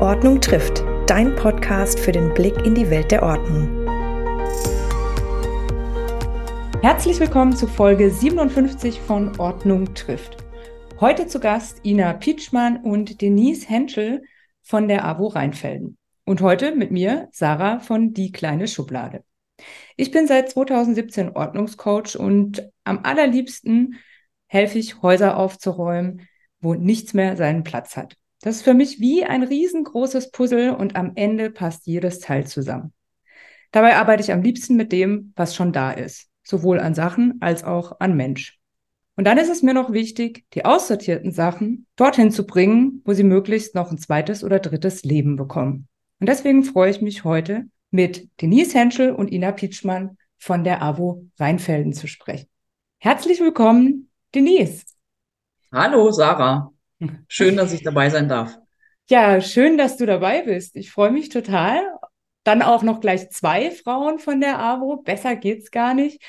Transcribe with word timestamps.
Ordnung 0.00 0.40
trifft, 0.40 0.84
dein 1.08 1.34
Podcast 1.34 1.98
für 1.98 2.12
den 2.12 2.32
Blick 2.32 2.56
in 2.64 2.76
die 2.76 2.88
Welt 2.88 3.10
der 3.10 3.24
Ordnung. 3.24 3.84
Herzlich 6.82 7.18
willkommen 7.18 7.56
zu 7.56 7.66
Folge 7.66 8.08
57 8.08 9.00
von 9.00 9.40
Ordnung 9.40 9.94
trifft. 9.94 10.36
Heute 11.00 11.26
zu 11.26 11.40
Gast 11.40 11.84
Ina 11.84 12.12
Pietschmann 12.12 12.76
und 12.76 13.20
Denise 13.20 13.68
Henschel 13.68 14.22
von 14.62 14.86
der 14.86 15.04
AWO 15.04 15.26
Rheinfelden. 15.26 15.98
Und 16.24 16.42
heute 16.42 16.76
mit 16.76 16.92
mir 16.92 17.28
Sarah 17.32 17.80
von 17.80 18.14
Die 18.14 18.30
kleine 18.30 18.68
Schublade. 18.68 19.24
Ich 19.96 20.12
bin 20.12 20.28
seit 20.28 20.48
2017 20.48 21.30
Ordnungscoach 21.30 22.16
und 22.16 22.70
am 22.84 23.00
allerliebsten 23.02 23.96
helfe 24.46 24.78
ich, 24.78 25.02
Häuser 25.02 25.36
aufzuräumen, 25.36 26.28
wo 26.60 26.74
nichts 26.74 27.14
mehr 27.14 27.36
seinen 27.36 27.64
Platz 27.64 27.96
hat. 27.96 28.17
Das 28.40 28.56
ist 28.56 28.62
für 28.62 28.74
mich 28.74 29.00
wie 29.00 29.24
ein 29.24 29.42
riesengroßes 29.42 30.30
Puzzle 30.30 30.70
und 30.70 30.96
am 30.96 31.12
Ende 31.16 31.50
passt 31.50 31.86
jedes 31.86 32.20
Teil 32.20 32.46
zusammen. 32.46 32.92
Dabei 33.72 33.96
arbeite 33.96 34.22
ich 34.22 34.32
am 34.32 34.42
liebsten 34.42 34.76
mit 34.76 34.92
dem, 34.92 35.32
was 35.36 35.54
schon 35.54 35.72
da 35.72 35.90
ist, 35.90 36.28
sowohl 36.42 36.80
an 36.80 36.94
Sachen 36.94 37.38
als 37.40 37.64
auch 37.64 38.00
an 38.00 38.16
Mensch. 38.16 38.58
Und 39.16 39.24
dann 39.24 39.36
ist 39.36 39.50
es 39.50 39.62
mir 39.62 39.74
noch 39.74 39.92
wichtig, 39.92 40.44
die 40.54 40.64
aussortierten 40.64 41.32
Sachen 41.32 41.86
dorthin 41.96 42.30
zu 42.30 42.46
bringen, 42.46 43.02
wo 43.04 43.12
sie 43.12 43.24
möglichst 43.24 43.74
noch 43.74 43.90
ein 43.90 43.98
zweites 43.98 44.44
oder 44.44 44.60
drittes 44.60 45.02
Leben 45.02 45.34
bekommen. 45.34 45.88
Und 46.20 46.28
deswegen 46.28 46.62
freue 46.62 46.90
ich 46.90 47.00
mich 47.00 47.24
heute, 47.24 47.64
mit 47.90 48.28
Denise 48.40 48.74
Henschel 48.74 49.12
und 49.12 49.32
Ina 49.32 49.50
Pietschmann 49.52 50.18
von 50.38 50.62
der 50.62 50.82
AWO 50.82 51.26
Rheinfelden 51.38 51.92
zu 51.92 52.06
sprechen. 52.06 52.48
Herzlich 52.98 53.40
willkommen, 53.40 54.08
Denise. 54.34 54.84
Hallo, 55.72 56.10
Sarah. 56.12 56.72
Schön, 57.28 57.56
dass 57.56 57.72
ich 57.72 57.82
dabei 57.82 58.10
sein 58.10 58.28
darf. 58.28 58.58
Ja, 59.08 59.40
schön, 59.40 59.78
dass 59.78 59.96
du 59.96 60.06
dabei 60.06 60.42
bist. 60.42 60.76
Ich 60.76 60.90
freue 60.90 61.10
mich 61.10 61.28
total. 61.28 61.80
Dann 62.44 62.62
auch 62.62 62.82
noch 62.82 63.00
gleich 63.00 63.30
zwei 63.30 63.70
Frauen 63.70 64.18
von 64.18 64.40
der 64.40 64.58
AWO. 64.58 65.02
Besser 65.02 65.36
geht's 65.36 65.70
gar 65.70 65.94
nicht. 65.94 66.22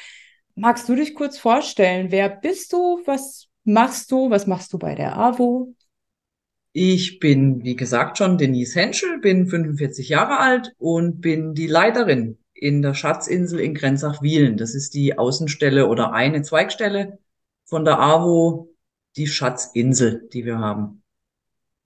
Magst 0.56 0.88
du 0.90 0.96
dich 0.96 1.16
kurz 1.16 1.38
vorstellen? 1.38 2.12
Wer 2.12 2.30
bist 2.30 2.74
du? 2.74 3.02
Was 3.06 3.48
machst 3.64 4.12
du? 4.12 4.30
Was 4.30 4.48
machst 4.48 4.74
du 4.74 4.80
bei 4.80 4.96
der 4.96 5.18
AWO? 5.18 5.74
Ich 6.72 7.20
bin, 7.20 7.64
wie 7.64 7.76
gesagt, 7.76 8.18
schon 8.18 8.38
Denise 8.38 8.76
Henschel, 8.76 9.20
bin 9.20 9.48
45 9.48 10.10
Jahre 10.10 10.40
alt 10.40 10.74
und 10.78 11.20
bin 11.20 11.54
die 11.56 11.68
Leiterin 11.68 12.38
in 12.54 12.82
der 12.82 12.94
Schatzinsel 12.94 13.60
in 13.60 13.74
Grenzach-Wielen. 13.74 14.58
Das 14.58 14.76
ist 14.76 14.94
die 14.94 15.18
Außenstelle 15.18 15.88
oder 15.88 16.14
eine 16.14 16.42
Zweigstelle 16.44 17.18
von 17.66 17.86
der 17.86 18.00
AWO 18.00 18.69
die 19.20 19.28
Schatzinsel, 19.28 20.28
die 20.34 20.46
wir 20.46 20.58
haben. 20.58 21.04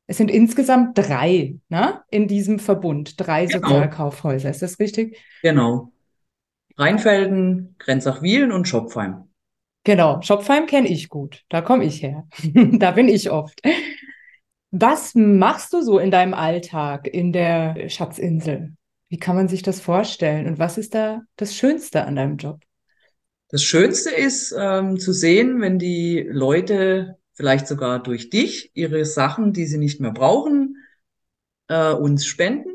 Es 0.06 0.18
sind 0.18 0.30
insgesamt 0.30 0.98
drei 0.98 1.56
ne, 1.70 2.02
in 2.10 2.28
diesem 2.28 2.60
Verbund, 2.60 3.16
drei 3.18 3.46
genau. 3.46 3.68
Sozialkaufhäuser. 3.68 4.50
Ist 4.50 4.62
das 4.62 4.80
richtig? 4.80 5.18
Genau. 5.42 5.92
Rheinfelden, 6.78 7.76
Grenzach-Wielen 7.80 8.52
und 8.52 8.68
Schopfheim. 8.68 9.30
Genau, 9.84 10.22
Schopfheim 10.22 10.66
kenne 10.66 10.88
ich 10.88 11.10
gut. 11.10 11.44
Da 11.50 11.62
komme 11.62 11.86
ich 11.86 12.02
her. 12.02 12.28
da 12.54 12.92
bin 12.92 13.08
ich 13.08 13.32
oft. 13.32 13.62
Was 14.72 15.14
machst 15.14 15.74
du 15.74 15.82
so 15.82 16.00
in 16.00 16.12
deinem 16.12 16.34
Alltag 16.34 17.08
in 17.08 17.32
der 17.32 17.90
Schatzinsel? 17.90 18.74
Wie 19.10 19.20
kann 19.20 19.36
man 19.36 19.48
sich 19.48 19.62
das 19.62 19.80
vorstellen? 19.80 20.48
Und 20.48 20.58
was 20.58 20.78
ist 20.78 20.96
da 20.96 21.22
das 21.36 21.56
Schönste 21.56 22.06
an 22.06 22.16
deinem 22.16 22.38
Job? 22.38 22.60
Das 23.50 23.64
Schönste 23.64 24.10
ist 24.10 24.54
ähm, 24.58 25.00
zu 25.00 25.14
sehen, 25.14 25.62
wenn 25.62 25.78
die 25.78 26.28
Leute 26.28 27.18
vielleicht 27.34 27.68
sogar 27.68 28.02
durch 28.02 28.30
dich 28.30 28.72
ihre 28.74 29.06
Sachen, 29.06 29.54
die 29.54 29.66
sie 29.66 29.78
nicht 29.78 30.00
mehr 30.00 30.12
brauchen, 30.12 30.78
äh, 31.68 31.94
uns 31.94 32.26
spenden 32.26 32.74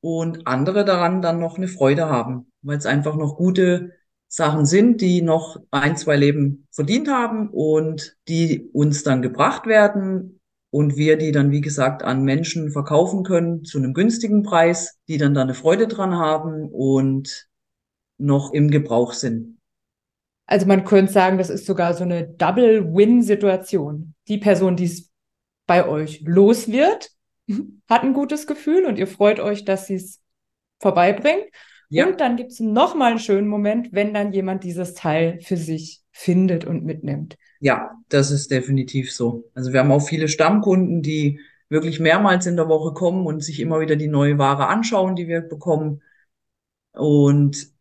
und 0.00 0.46
andere 0.46 0.84
daran 0.84 1.22
dann 1.22 1.40
noch 1.40 1.56
eine 1.56 1.68
Freude 1.68 2.08
haben, 2.08 2.52
weil 2.62 2.78
es 2.78 2.86
einfach 2.86 3.16
noch 3.16 3.36
gute 3.36 3.92
Sachen 4.28 4.66
sind, 4.66 5.00
die 5.00 5.22
noch 5.22 5.60
ein, 5.70 5.96
zwei 5.96 6.16
Leben 6.16 6.66
verdient 6.70 7.08
haben 7.08 7.48
und 7.50 8.16
die 8.28 8.68
uns 8.72 9.02
dann 9.02 9.22
gebracht 9.22 9.66
werden 9.66 10.40
und 10.70 10.96
wir 10.96 11.16
die 11.16 11.30
dann, 11.30 11.52
wie 11.52 11.60
gesagt, 11.60 12.02
an 12.02 12.24
Menschen 12.24 12.72
verkaufen 12.72 13.22
können 13.22 13.64
zu 13.64 13.78
einem 13.78 13.94
günstigen 13.94 14.42
Preis, 14.42 14.98
die 15.06 15.18
dann 15.18 15.32
da 15.32 15.42
eine 15.42 15.54
Freude 15.54 15.86
dran 15.86 16.16
haben 16.16 16.68
und 16.68 17.48
noch 18.18 18.52
im 18.52 18.70
Gebrauch 18.70 19.12
sind. 19.12 19.58
Also 20.46 20.66
man 20.66 20.84
könnte 20.84 21.12
sagen, 21.12 21.38
das 21.38 21.50
ist 21.50 21.66
sogar 21.66 21.94
so 21.94 22.04
eine 22.04 22.26
Double-Win-Situation. 22.26 24.14
Die 24.28 24.38
Person, 24.38 24.76
die 24.76 24.84
es 24.84 25.10
bei 25.66 25.88
euch 25.88 26.22
los 26.24 26.68
wird, 26.68 27.10
hat 27.88 28.02
ein 28.02 28.12
gutes 28.12 28.46
Gefühl 28.46 28.84
und 28.84 28.98
ihr 28.98 29.06
freut 29.06 29.40
euch, 29.40 29.64
dass 29.64 29.86
sie 29.86 29.94
es 29.94 30.20
vorbeibringt. 30.80 31.46
Ja. 31.88 32.06
Und 32.06 32.20
dann 32.20 32.36
gibt 32.36 32.52
es 32.52 32.60
nochmal 32.60 33.10
einen 33.12 33.20
schönen 33.20 33.48
Moment, 33.48 33.88
wenn 33.92 34.14
dann 34.14 34.32
jemand 34.32 34.64
dieses 34.64 34.94
Teil 34.94 35.38
für 35.40 35.56
sich 35.56 36.02
findet 36.10 36.64
und 36.64 36.84
mitnimmt. 36.84 37.36
Ja, 37.60 37.92
das 38.08 38.30
ist 38.30 38.50
definitiv 38.50 39.12
so. 39.12 39.50
Also 39.54 39.72
wir 39.72 39.80
haben 39.80 39.92
auch 39.92 40.06
viele 40.06 40.28
Stammkunden, 40.28 41.02
die 41.02 41.40
wirklich 41.68 42.00
mehrmals 42.00 42.46
in 42.46 42.56
der 42.56 42.68
Woche 42.68 42.92
kommen 42.92 43.26
und 43.26 43.42
sich 43.42 43.60
immer 43.60 43.80
wieder 43.80 43.96
die 43.96 44.08
neue 44.08 44.38
Ware 44.38 44.66
anschauen, 44.66 45.16
die 45.16 45.28
wir 45.28 45.40
bekommen. 45.40 46.02
Und 46.92 47.73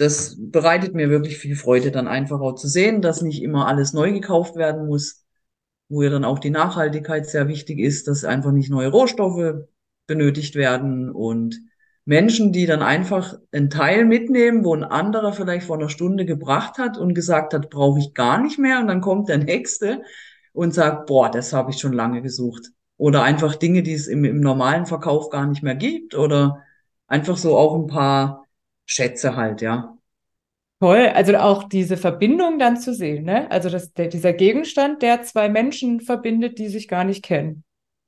das 0.00 0.36
bereitet 0.38 0.94
mir 0.94 1.10
wirklich 1.10 1.36
viel 1.36 1.56
Freude, 1.56 1.90
dann 1.90 2.08
einfach 2.08 2.40
auch 2.40 2.54
zu 2.54 2.68
sehen, 2.68 3.02
dass 3.02 3.20
nicht 3.20 3.42
immer 3.42 3.66
alles 3.66 3.92
neu 3.92 4.12
gekauft 4.12 4.56
werden 4.56 4.86
muss, 4.86 5.26
wo 5.90 6.02
ja 6.02 6.08
dann 6.08 6.24
auch 6.24 6.38
die 6.38 6.48
Nachhaltigkeit 6.48 7.28
sehr 7.28 7.48
wichtig 7.48 7.78
ist, 7.78 8.08
dass 8.08 8.24
einfach 8.24 8.50
nicht 8.52 8.70
neue 8.70 8.88
Rohstoffe 8.88 9.66
benötigt 10.06 10.54
werden 10.54 11.10
und 11.10 11.60
Menschen, 12.06 12.50
die 12.50 12.64
dann 12.64 12.80
einfach 12.80 13.34
einen 13.52 13.68
Teil 13.68 14.06
mitnehmen, 14.06 14.64
wo 14.64 14.74
ein 14.74 14.84
anderer 14.84 15.34
vielleicht 15.34 15.66
vor 15.66 15.76
einer 15.76 15.90
Stunde 15.90 16.24
gebracht 16.24 16.78
hat 16.78 16.96
und 16.96 17.12
gesagt 17.12 17.52
hat, 17.52 17.68
brauche 17.68 17.98
ich 17.98 18.14
gar 18.14 18.40
nicht 18.40 18.58
mehr 18.58 18.80
und 18.80 18.86
dann 18.86 19.02
kommt 19.02 19.28
der 19.28 19.36
nächste 19.38 20.02
und 20.54 20.72
sagt, 20.72 21.06
boah, 21.08 21.30
das 21.30 21.52
habe 21.52 21.72
ich 21.72 21.78
schon 21.78 21.92
lange 21.92 22.22
gesucht. 22.22 22.70
Oder 22.96 23.22
einfach 23.22 23.54
Dinge, 23.54 23.82
die 23.82 23.92
es 23.92 24.08
im, 24.08 24.24
im 24.24 24.40
normalen 24.40 24.86
Verkauf 24.86 25.28
gar 25.28 25.46
nicht 25.46 25.62
mehr 25.62 25.74
gibt 25.74 26.14
oder 26.14 26.62
einfach 27.06 27.36
so 27.36 27.58
auch 27.58 27.74
ein 27.74 27.86
paar 27.86 28.46
Schätze 28.90 29.36
halt, 29.36 29.62
ja. 29.62 29.96
Toll, 30.80 31.10
also 31.14 31.36
auch 31.36 31.68
diese 31.68 31.96
Verbindung 31.96 32.58
dann 32.58 32.76
zu 32.76 32.92
sehen, 32.92 33.24
ne? 33.24 33.48
Also 33.50 33.68
das, 33.68 33.92
der, 33.92 34.08
dieser 34.08 34.32
Gegenstand, 34.32 35.02
der 35.02 35.22
zwei 35.22 35.48
Menschen 35.48 36.00
verbindet, 36.00 36.58
die 36.58 36.68
sich 36.68 36.88
gar 36.88 37.04
nicht 37.04 37.22
kennen. 37.22 37.62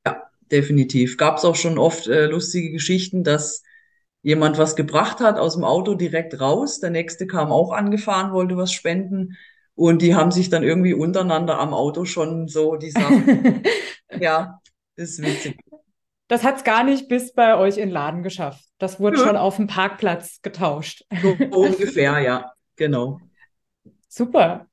Ja, 0.04 0.22
definitiv. 0.50 1.16
Gab 1.18 1.36
es 1.36 1.44
auch 1.44 1.54
schon 1.54 1.78
oft 1.78 2.08
äh, 2.08 2.26
lustige 2.26 2.72
Geschichten, 2.72 3.22
dass 3.22 3.62
jemand 4.22 4.58
was 4.58 4.74
gebracht 4.74 5.20
hat 5.20 5.38
aus 5.38 5.54
dem 5.54 5.64
Auto 5.64 5.94
direkt 5.94 6.40
raus, 6.40 6.80
der 6.80 6.90
nächste 6.90 7.28
kam 7.28 7.52
auch 7.52 7.70
angefahren, 7.70 8.32
wollte 8.32 8.56
was 8.56 8.72
spenden 8.72 9.36
und 9.76 10.02
die 10.02 10.16
haben 10.16 10.32
sich 10.32 10.50
dann 10.50 10.64
irgendwie 10.64 10.94
untereinander 10.94 11.60
am 11.60 11.74
Auto 11.74 12.04
schon 12.06 12.48
so 12.48 12.74
die 12.74 12.90
Sachen. 12.90 13.62
ja, 14.20 14.60
ist 14.96 15.22
witzig. 15.22 15.56
Das 16.32 16.42
hat 16.44 16.56
es 16.56 16.64
gar 16.64 16.82
nicht 16.82 17.08
bis 17.08 17.34
bei 17.34 17.58
euch 17.58 17.76
in 17.76 17.90
Laden 17.90 18.22
geschafft. 18.22 18.64
Das 18.78 18.98
wurde 18.98 19.18
ja. 19.18 19.26
schon 19.26 19.36
auf 19.36 19.56
dem 19.56 19.66
Parkplatz 19.66 20.40
getauscht. 20.40 21.04
So 21.20 21.28
ungefähr, 21.50 22.20
ja, 22.20 22.50
genau. 22.74 23.20
Super. 24.08 24.66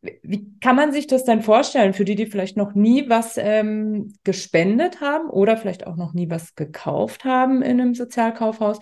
Wie 0.00 0.58
kann 0.58 0.74
man 0.74 0.90
sich 0.90 1.06
das 1.06 1.22
denn 1.22 1.40
vorstellen 1.40 1.94
für 1.94 2.04
die, 2.04 2.16
die 2.16 2.26
vielleicht 2.26 2.56
noch 2.56 2.74
nie 2.74 3.08
was 3.08 3.36
ähm, 3.36 4.12
gespendet 4.24 5.00
haben 5.00 5.30
oder 5.30 5.56
vielleicht 5.56 5.86
auch 5.86 5.94
noch 5.94 6.14
nie 6.14 6.28
was 6.28 6.56
gekauft 6.56 7.24
haben 7.24 7.62
in 7.62 7.80
einem 7.80 7.94
Sozialkaufhaus? 7.94 8.80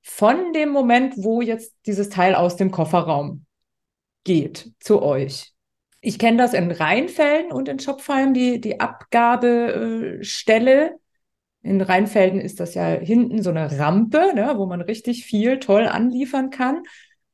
Von 0.00 0.54
dem 0.54 0.70
Moment, 0.70 1.12
wo 1.18 1.42
jetzt 1.42 1.74
dieses 1.84 2.08
Teil 2.08 2.34
aus 2.34 2.56
dem 2.56 2.70
Kofferraum 2.70 3.44
geht 4.24 4.72
zu 4.80 5.02
euch. 5.02 5.52
Ich 6.00 6.18
kenne 6.18 6.38
das 6.38 6.54
in 6.54 6.70
Rheinfelden 6.70 7.52
und 7.52 7.68
in 7.68 7.80
Schopfheim, 7.80 8.32
die, 8.32 8.62
die 8.62 8.80
Abgabestelle 8.80 10.94
in 11.64 11.80
Rheinfelden 11.80 12.40
ist 12.40 12.60
das 12.60 12.74
ja 12.74 12.86
hinten 12.86 13.42
so 13.42 13.48
eine 13.48 13.78
Rampe, 13.78 14.32
ne, 14.34 14.52
wo 14.56 14.66
man 14.66 14.82
richtig 14.82 15.24
viel 15.24 15.58
toll 15.58 15.86
anliefern 15.86 16.50
kann. 16.50 16.82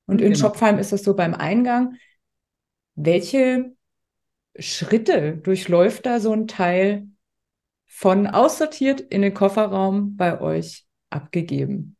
Und 0.06 0.20
in 0.20 0.32
genau. 0.32 0.38
Schopfheim 0.38 0.78
ist 0.78 0.92
das 0.92 1.02
so 1.02 1.14
beim 1.14 1.34
Eingang. 1.34 1.96
Welche 2.94 3.72
Schritte 4.56 5.36
durchläuft 5.36 6.06
da 6.06 6.20
so 6.20 6.32
ein 6.32 6.46
Teil 6.46 7.08
von 7.86 8.28
aussortiert 8.28 9.00
in 9.00 9.22
den 9.22 9.34
Kofferraum 9.34 10.16
bei 10.16 10.40
euch 10.40 10.86
abgegeben? 11.10 11.96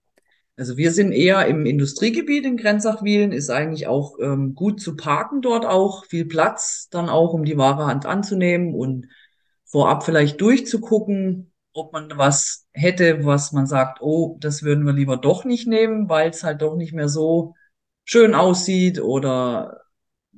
Also 0.57 0.77
wir 0.77 0.93
sind 0.93 1.11
eher 1.11 1.47
im 1.47 1.67
Industriegebiet 1.67 2.45
in 2.45 2.57
Grenzachwielen, 2.57 3.33
ist 3.33 3.51
eigentlich 3.51 3.89
auch 3.89 4.19
ähm, 4.21 4.55
gut 4.55 4.81
zu 4.81 4.95
parken 4.95 5.43
dort 5.43 5.67
auch, 5.67 6.05
viel 6.05 6.27
Platz 6.27 6.89
dann 6.91 7.09
auch, 7.09 7.33
um 7.33 7.45
die 7.45 7.57
wahre 7.57 7.87
Hand 7.87 8.07
anzunehmen 8.07 8.75
und 8.75 9.09
vorab 9.65 10.05
vielleicht 10.05 10.41
durchzugucken, 10.41 11.50
ob 11.73 11.93
man 11.93 12.11
was 12.17 12.67
hätte, 12.73 13.25
was 13.25 13.53
man 13.53 13.67
sagt, 13.67 14.01
oh, 14.01 14.37
das 14.41 14.63
würden 14.63 14.85
wir 14.85 14.93
lieber 14.93 15.17
doch 15.17 15.45
nicht 15.45 15.67
nehmen, 15.67 16.09
weil 16.09 16.31
es 16.31 16.43
halt 16.43 16.63
doch 16.63 16.77
nicht 16.77 16.93
mehr 16.93 17.09
so 17.09 17.55
schön 18.05 18.35
aussieht 18.35 19.01
oder 19.01 19.83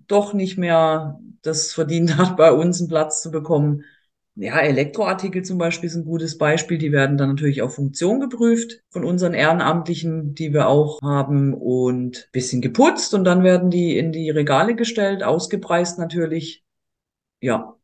doch 0.07 0.35
nicht 0.35 0.59
mehr 0.59 1.19
das 1.43 1.73
verdient 1.73 2.17
hat, 2.19 2.37
bei 2.37 2.53
uns 2.53 2.81
einen 2.81 2.89
Platz 2.89 3.23
zu 3.23 3.31
bekommen. 3.31 3.85
ja, 4.35 4.59
Elektroartikel 4.59 5.43
zum 5.43 5.59
Beispiel 5.59 5.89
ist 5.89 5.97
ein 5.97 6.05
gutes 6.05 6.39
Beispiel. 6.39 6.79
Die 6.79 6.93
werden 6.93 7.17
dann 7.17 7.31
natürlich 7.31 7.63
auf 7.63 7.75
Funktion 7.75 8.21
geprüft 8.21 8.83
von 8.91 9.05
unseren 9.05 9.35
Ehrenamtlichen, 9.35 10.35
die 10.35 10.53
wir 10.53 10.69
auch 10.69 11.01
haben 11.03 11.55
und 11.55 12.29
bisschen 12.33 12.61
geputzt 12.61 13.15
und 13.15 13.25
dann 13.25 13.43
werden 13.43 13.71
die 13.71 13.97
in 13.97 14.13
die 14.13 14.31
Regale 14.31 14.75
gestellt, 14.75 15.23
ausgepreist 15.23 15.99
natürlich. 15.99 16.63
Ja. 17.41 17.75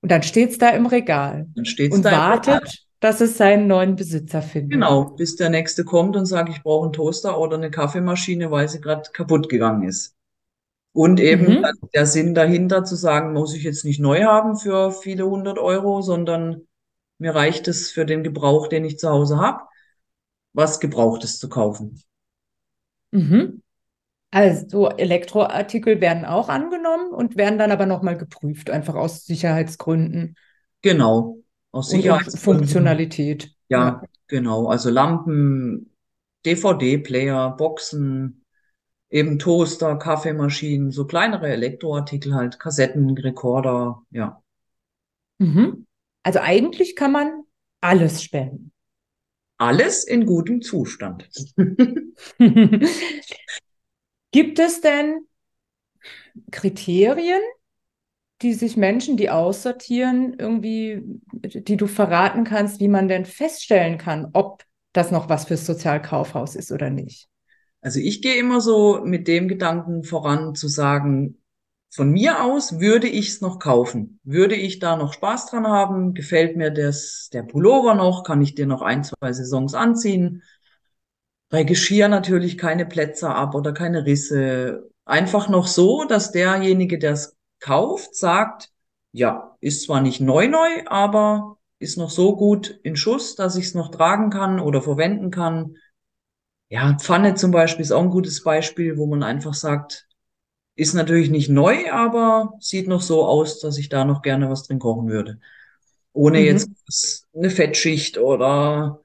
Und 0.00 0.10
dann 0.10 0.22
steht's 0.22 0.58
da 0.58 0.70
im 0.70 0.86
Regal. 0.86 1.46
Dann 1.54 1.64
steht's 1.64 1.94
und 1.94 2.04
da 2.04 2.10
wartet, 2.10 2.84
dass 3.02 3.20
es 3.20 3.36
seinen 3.36 3.66
neuen 3.66 3.96
Besitzer 3.96 4.40
findet. 4.42 4.88
Genau, 4.88 5.04
bis 5.10 5.36
der 5.36 5.50
nächste 5.50 5.84
kommt 5.84 6.16
und 6.16 6.26
sagt, 6.26 6.48
ich 6.48 6.62
brauche 6.62 6.84
einen 6.86 6.92
Toaster 6.92 7.38
oder 7.38 7.56
eine 7.56 7.70
Kaffeemaschine, 7.70 8.50
weil 8.50 8.68
sie 8.68 8.80
gerade 8.80 9.10
kaputt 9.12 9.48
gegangen 9.48 9.84
ist. 9.84 10.16
Und 10.94 11.20
eben 11.20 11.56
Mhm. 11.56 11.64
der 11.94 12.06
Sinn 12.06 12.34
dahinter 12.34 12.84
zu 12.84 12.96
sagen, 12.96 13.32
muss 13.34 13.54
ich 13.54 13.64
jetzt 13.64 13.84
nicht 13.84 14.00
neu 14.00 14.24
haben 14.24 14.56
für 14.58 14.92
viele 14.92 15.26
hundert 15.26 15.58
Euro, 15.58 16.02
sondern 16.02 16.68
mir 17.18 17.34
reicht 17.34 17.68
es 17.68 17.90
für 17.92 18.06
den 18.06 18.24
Gebrauch, 18.24 18.68
den 18.68 18.84
ich 18.86 18.98
zu 18.98 19.10
Hause 19.10 19.38
habe, 19.38 19.62
was 20.54 20.80
Gebrauchtes 20.80 21.38
zu 21.40 21.48
kaufen. 21.50 22.02
Mhm. 23.12 23.62
Also 24.32 24.90
Elektroartikel 24.90 26.00
werden 26.00 26.24
auch 26.26 26.48
angenommen 26.50 27.12
und 27.12 27.36
werden 27.36 27.58
dann 27.58 27.72
aber 27.72 27.86
nochmal 27.86 28.16
geprüft, 28.18 28.70
einfach 28.70 28.94
aus 28.96 29.26
Sicherheitsgründen 29.26 30.36
Genau, 30.82 31.41
aus 31.72 31.88
und, 31.88 31.96
und 31.96 32.02
Sicherheitsgründen. 32.02 32.38
Funktionalität. 32.38 33.54
Ja, 33.68 34.02
genau. 34.28 34.68
Also 34.68 34.90
Lampen, 34.90 35.90
DVD-Player, 36.44 37.56
Boxen, 37.56 38.44
eben 39.10 39.38
Toaster, 39.38 39.96
Kaffeemaschinen, 39.96 40.90
so 40.90 41.06
kleinere 41.06 41.48
Elektroartikel 41.48 42.34
halt, 42.34 42.60
Kassetten, 42.60 43.16
Rekorder, 43.18 44.02
ja. 44.10 44.42
Mhm. 45.38 45.86
Also 46.22 46.38
eigentlich 46.40 46.94
kann 46.94 47.12
man 47.12 47.42
alles 47.80 48.22
spenden. 48.22 48.72
Alles 49.58 50.04
in 50.04 50.26
gutem 50.26 50.62
Zustand. 50.62 51.28
Gibt 54.30 54.58
es 54.58 54.80
denn 54.80 55.26
Kriterien, 56.50 57.42
die 58.42 58.54
sich 58.54 58.76
Menschen, 58.76 59.16
die 59.16 59.30
aussortieren, 59.30 60.34
irgendwie, 60.38 61.02
die 61.32 61.76
du 61.76 61.86
verraten 61.86 62.44
kannst, 62.44 62.80
wie 62.80 62.88
man 62.88 63.08
denn 63.08 63.24
feststellen 63.24 63.98
kann, 63.98 64.30
ob 64.32 64.64
das 64.92 65.10
noch 65.10 65.28
was 65.28 65.46
fürs 65.46 65.66
Sozialkaufhaus 65.66 66.56
ist 66.56 66.72
oder 66.72 66.90
nicht? 66.90 67.28
Also 67.80 67.98
ich 67.98 68.22
gehe 68.22 68.36
immer 68.36 68.60
so 68.60 69.00
mit 69.04 69.26
dem 69.28 69.48
Gedanken 69.48 70.04
voran 70.04 70.54
zu 70.54 70.68
sagen, 70.68 71.38
von 71.94 72.10
mir 72.10 72.42
aus 72.42 72.80
würde 72.80 73.06
ich 73.06 73.28
es 73.28 73.40
noch 73.42 73.58
kaufen. 73.58 74.18
Würde 74.24 74.54
ich 74.54 74.78
da 74.78 74.96
noch 74.96 75.12
Spaß 75.12 75.50
dran 75.50 75.66
haben? 75.66 76.14
Gefällt 76.14 76.56
mir 76.56 76.70
das, 76.70 77.28
der 77.32 77.42
Pullover 77.42 77.94
noch? 77.94 78.24
Kann 78.24 78.40
ich 78.40 78.54
dir 78.54 78.66
noch 78.66 78.80
ein, 78.80 79.04
zwei 79.04 79.32
Saisons 79.32 79.74
anziehen? 79.74 80.42
Bei 81.50 81.64
Geschirr 81.64 82.08
natürlich 82.08 82.56
keine 82.56 82.86
Plätze 82.86 83.28
ab 83.28 83.54
oder 83.54 83.72
keine 83.72 84.06
Risse. 84.06 84.90
Einfach 85.04 85.50
noch 85.50 85.66
so, 85.66 86.04
dass 86.04 86.32
derjenige, 86.32 86.98
der 86.98 87.12
es 87.12 87.36
kauft, 87.62 88.16
sagt, 88.16 88.70
ja, 89.12 89.56
ist 89.60 89.84
zwar 89.84 90.02
nicht 90.02 90.20
neu 90.20 90.48
neu, 90.48 90.84
aber 90.88 91.58
ist 91.80 91.98
noch 91.98 92.10
so 92.10 92.36
gut 92.36 92.80
in 92.84 92.96
Schuss, 92.96 93.36
dass 93.36 93.56
ich 93.56 93.66
es 93.66 93.74
noch 93.74 93.90
tragen 93.90 94.30
kann 94.30 94.60
oder 94.60 94.82
verwenden 94.82 95.30
kann. 95.32 95.76
Ja, 96.68 96.96
Pfanne 97.00 97.34
zum 97.34 97.50
Beispiel 97.50 97.82
ist 97.82 97.92
auch 97.92 98.02
ein 98.02 98.10
gutes 98.10 98.42
Beispiel, 98.44 98.96
wo 98.98 99.06
man 99.06 99.22
einfach 99.22 99.54
sagt, 99.54 100.08
ist 100.76 100.94
natürlich 100.94 101.30
nicht 101.30 101.50
neu, 101.50 101.90
aber 101.92 102.54
sieht 102.60 102.88
noch 102.88 103.02
so 103.02 103.26
aus, 103.26 103.60
dass 103.60 103.78
ich 103.78 103.90
da 103.90 104.04
noch 104.06 104.22
gerne 104.22 104.50
was 104.50 104.64
drin 104.64 104.80
kochen 104.80 105.08
würde. 105.08 105.40
Ohne 106.14 106.40
Mhm. 106.40 106.46
jetzt 106.46 107.28
eine 107.34 107.50
Fettschicht 107.50 108.18
oder 108.18 109.01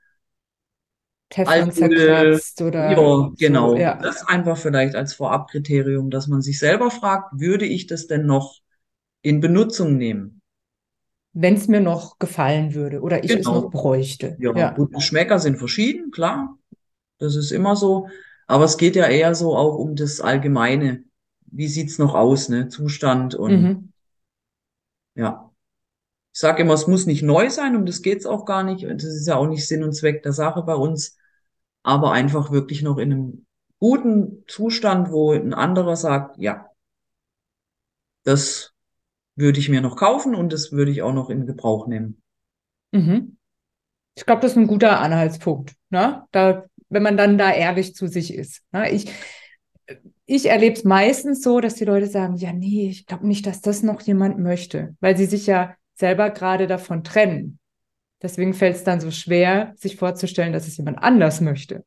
Teflon 1.30 1.72
zerkratzt 1.72 2.62
oder 2.62 2.92
Ja, 2.92 3.32
genau. 3.38 3.72
so, 3.72 3.78
ja. 3.78 3.96
Das 4.02 4.28
einfach 4.28 4.58
vielleicht 4.58 4.96
als 4.96 5.14
Vorabkriterium, 5.14 6.10
dass 6.10 6.28
man 6.28 6.42
sich 6.42 6.60
selber 6.60 6.90
fragt, 6.92 7.40
würde 7.40 7.66
ich 7.66 7.88
das 7.88 8.08
denn 8.08 8.26
noch 8.26 8.60
in 9.22 9.42
Benutzung 9.42 9.98
nehmen? 9.98 10.42
Wenn 11.34 11.54
es 11.56 11.68
mir 11.68 11.82
noch 11.82 12.18
gefallen 12.18 12.74
würde 12.74 13.02
oder 13.02 13.24
ich 13.24 13.30
es 13.32 13.38
Genau. 13.46 13.62
noch 13.62 13.72
bräuchte. 13.72 14.38
Ja, 14.40 14.56
Ja. 14.58 14.70
gut, 14.72 14.94
Geschmäcker 14.94 15.40
sind 15.40 15.58
verschieden, 15.58 16.12
klar. 16.12 16.58
Das 17.20 17.36
ist 17.36 17.52
immer 17.52 17.76
so. 17.76 18.08
Aber 18.48 18.64
es 18.64 18.78
geht 18.78 18.96
ja 18.96 19.08
eher 19.08 19.36
so 19.36 19.56
auch 19.56 19.76
um 19.76 19.96
das 19.96 20.22
Allgemeine. 20.22 21.04
Wie 21.46 21.68
sieht's 21.68 22.00
noch 22.00 22.16
aus, 22.16 22.50
ne? 22.50 22.70
Zustand 22.70 23.36
und 23.36 23.62
Mhm. 23.62 23.94
ja. 25.16 25.52
Ich 26.34 26.40
sage 26.40 26.62
immer, 26.62 26.76
es 26.76 26.88
muss 26.88 27.08
nicht 27.08 27.24
neu 27.24 27.50
sein, 27.50 27.76
um 27.76 27.86
das 27.86 28.02
geht's 28.04 28.26
auch 28.28 28.46
gar 28.46 28.64
nicht. 28.64 28.84
Das 28.84 29.04
ist 29.04 29.28
ja 29.28 29.36
auch 29.36 29.48
nicht 29.48 29.68
Sinn 29.68 29.84
und 29.84 29.94
Zweck 29.94 30.24
der 30.24 30.34
Sache 30.34 30.62
bei 30.64 30.76
uns. 30.76 31.17
Aber 31.84 32.12
einfach 32.12 32.52
wirklich 32.52 32.82
noch 32.82 32.98
in 32.98 33.12
einem 33.12 33.46
guten 33.80 34.44
Zustand, 34.48 35.12
wo 35.12 35.34
ein 35.34 35.54
anderer 35.54 35.96
sagt, 35.96 36.38
ja, 36.38 36.70
das 38.24 38.74
würde 39.36 39.60
ich 39.60 39.70
mir 39.70 39.82
noch 39.82 39.96
kaufen 39.96 40.36
und 40.36 40.52
das 40.52 40.72
würde 40.72 40.92
ich 40.92 41.02
auch 41.02 41.14
noch 41.14 41.30
in 41.30 41.46
Gebrauch 41.46 41.88
nehmen. 41.88 42.22
Mhm. 42.92 43.38
Ich 44.16 44.26
glaube, 44.26 44.42
das 44.42 44.52
ist 44.52 44.58
ein 44.58 44.68
guter 44.68 45.00
Anhaltspunkt, 45.00 45.76
ne? 45.90 46.24
Da, 46.32 46.66
wenn 46.90 47.04
man 47.04 47.18
dann 47.18 47.38
da 47.38 47.52
ehrlich 47.52 47.94
zu 47.94 48.08
sich 48.08 48.34
ist. 48.34 48.64
Ne? 48.72 48.92
Ich, 48.92 49.12
ich 50.26 50.48
erlebe 50.48 50.76
es 50.76 50.84
meistens 50.84 51.44
so, 51.44 51.62
dass 51.62 51.76
die 51.76 51.86
Leute 51.86 52.08
sagen, 52.08 52.36
ja, 52.36 52.52
nee, 52.52 52.90
ich 52.90 53.06
glaube 53.06 53.28
nicht, 53.28 53.46
dass 53.46 53.62
das 53.62 53.84
noch 53.84 54.02
jemand 54.02 54.40
möchte, 54.40 54.96
weil 55.00 55.16
sie 55.16 55.26
sich 55.26 55.46
ja 55.46 55.76
selber 55.94 56.32
gerade 56.32 56.68
davon 56.68 57.04
trennen. 57.04 57.60
Deswegen 58.22 58.54
fällt 58.54 58.76
es 58.78 58.84
dann 58.84 59.00
so 59.00 59.12
schwer, 59.12 59.74
sich 59.78 59.96
vorzustellen, 59.98 60.54
dass 60.54 60.68
es 60.68 60.78
jemand 60.78 61.00
anders 61.00 61.42
möchte. 61.42 61.86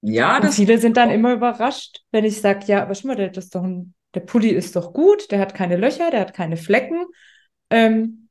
Ja, 0.00 0.40
Und 0.40 0.40
das, 0.40 0.54
viele 0.54 0.78
sind 0.78 0.96
dann 0.96 1.10
immer 1.10 1.32
überrascht, 1.32 2.02
wenn 2.10 2.24
ich 2.24 2.40
sage, 2.40 2.66
ja, 2.66 2.82
aber 2.82 2.94
schau 2.94 3.08
mal, 3.08 3.16
der, 3.16 3.30
das 3.30 3.44
ist 3.46 3.54
doch 3.54 3.62
ein, 3.62 3.94
der 4.14 4.20
Pulli 4.20 4.50
ist 4.50 4.76
doch 4.76 4.92
gut, 4.92 5.30
der 5.30 5.38
hat 5.40 5.54
keine 5.54 5.76
Löcher, 5.76 6.10
der 6.10 6.20
hat 6.20 6.34
keine 6.34 6.56
Flecken. 6.56 7.06
Ähm, 7.70 8.28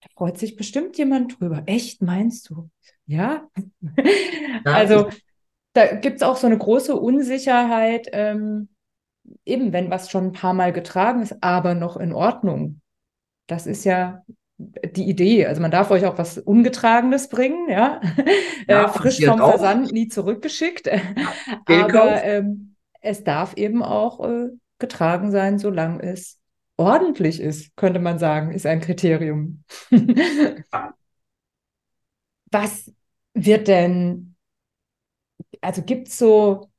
da 0.00 0.08
freut 0.14 0.38
sich 0.38 0.56
bestimmt 0.56 0.96
jemand 0.98 1.40
drüber. 1.40 1.62
Echt, 1.66 2.02
meinst 2.02 2.50
du? 2.50 2.70
Ja. 3.06 3.48
Ja, 4.64 4.72
Also 4.74 5.08
da 5.74 5.96
gibt 5.96 6.16
es 6.16 6.22
auch 6.22 6.36
so 6.36 6.46
eine 6.46 6.58
große 6.58 6.96
Unsicherheit, 6.96 8.08
ähm, 8.12 8.68
eben 9.44 9.72
wenn 9.72 9.90
was 9.90 10.10
schon 10.10 10.26
ein 10.28 10.32
paar 10.32 10.54
Mal 10.54 10.72
getragen 10.72 11.22
ist, 11.22 11.42
aber 11.42 11.74
noch 11.74 11.96
in 11.96 12.12
Ordnung. 12.12 12.80
Das 13.48 13.66
ist 13.66 13.84
ja 13.84 14.24
die 14.58 15.08
Idee. 15.08 15.46
Also 15.46 15.60
man 15.60 15.70
darf 15.70 15.90
euch 15.90 16.06
auch 16.06 16.18
was 16.18 16.38
Ungetragenes 16.38 17.28
bringen, 17.28 17.68
ja. 17.68 18.00
Ja, 18.68 18.84
Äh, 18.84 18.88
frisch 18.88 19.24
vom 19.24 19.40
auch. 19.40 19.50
Versand, 19.50 19.92
nie 19.92 20.08
zurückgeschickt. 20.08 20.88
Fehlkauf. 21.66 21.66
Aber 21.68 22.24
ähm, 22.24 22.74
es 23.00 23.22
darf 23.24 23.54
eben 23.56 23.82
auch 23.82 24.26
äh, 24.26 24.48
getragen 24.78 25.30
sein, 25.30 25.58
solange 25.58 26.02
es 26.02 26.40
ordentlich 26.76 27.40
ist, 27.40 27.76
könnte 27.76 28.00
man 28.00 28.18
sagen, 28.18 28.52
ist 28.52 28.66
ein 28.66 28.80
Kriterium. 28.80 29.64
Was 32.50 32.92
wird 33.34 33.68
denn, 33.68 34.36
also 35.60 35.82
gibt 35.82 36.08
es 36.08 36.18
so 36.18 36.70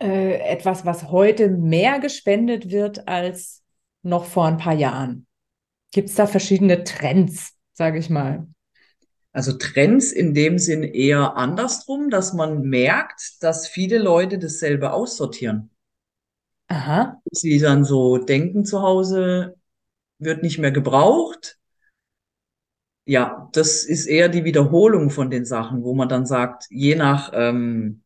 äh, 0.00 0.38
etwas, 0.40 0.84
was 0.84 1.10
heute 1.10 1.48
mehr 1.48 1.98
gespendet 2.00 2.70
wird 2.70 3.08
als 3.08 3.62
noch 4.02 4.24
vor 4.24 4.46
ein 4.46 4.58
paar 4.58 4.74
Jahren? 4.74 5.27
Gibt 5.92 6.10
es 6.10 6.14
da 6.14 6.26
verschiedene 6.26 6.84
Trends, 6.84 7.54
sage 7.72 7.98
ich 7.98 8.10
mal? 8.10 8.46
Also 9.32 9.52
Trends 9.52 10.12
in 10.12 10.34
dem 10.34 10.58
Sinn 10.58 10.82
eher 10.82 11.36
andersrum, 11.36 12.10
dass 12.10 12.32
man 12.32 12.62
merkt, 12.62 13.42
dass 13.42 13.66
viele 13.68 13.98
Leute 13.98 14.38
dasselbe 14.38 14.92
aussortieren. 14.92 15.70
Aha. 16.68 17.20
Sie 17.30 17.58
dann 17.58 17.84
so 17.84 18.18
denken 18.18 18.64
zu 18.64 18.82
Hause, 18.82 19.56
wird 20.18 20.42
nicht 20.42 20.58
mehr 20.58 20.72
gebraucht. 20.72 21.58
Ja, 23.06 23.48
das 23.52 23.84
ist 23.84 24.06
eher 24.06 24.28
die 24.28 24.44
Wiederholung 24.44 25.10
von 25.10 25.30
den 25.30 25.44
Sachen, 25.46 25.82
wo 25.82 25.94
man 25.94 26.08
dann 26.08 26.26
sagt, 26.26 26.66
je 26.70 26.94
nach 26.94 27.30
ähm, 27.32 28.02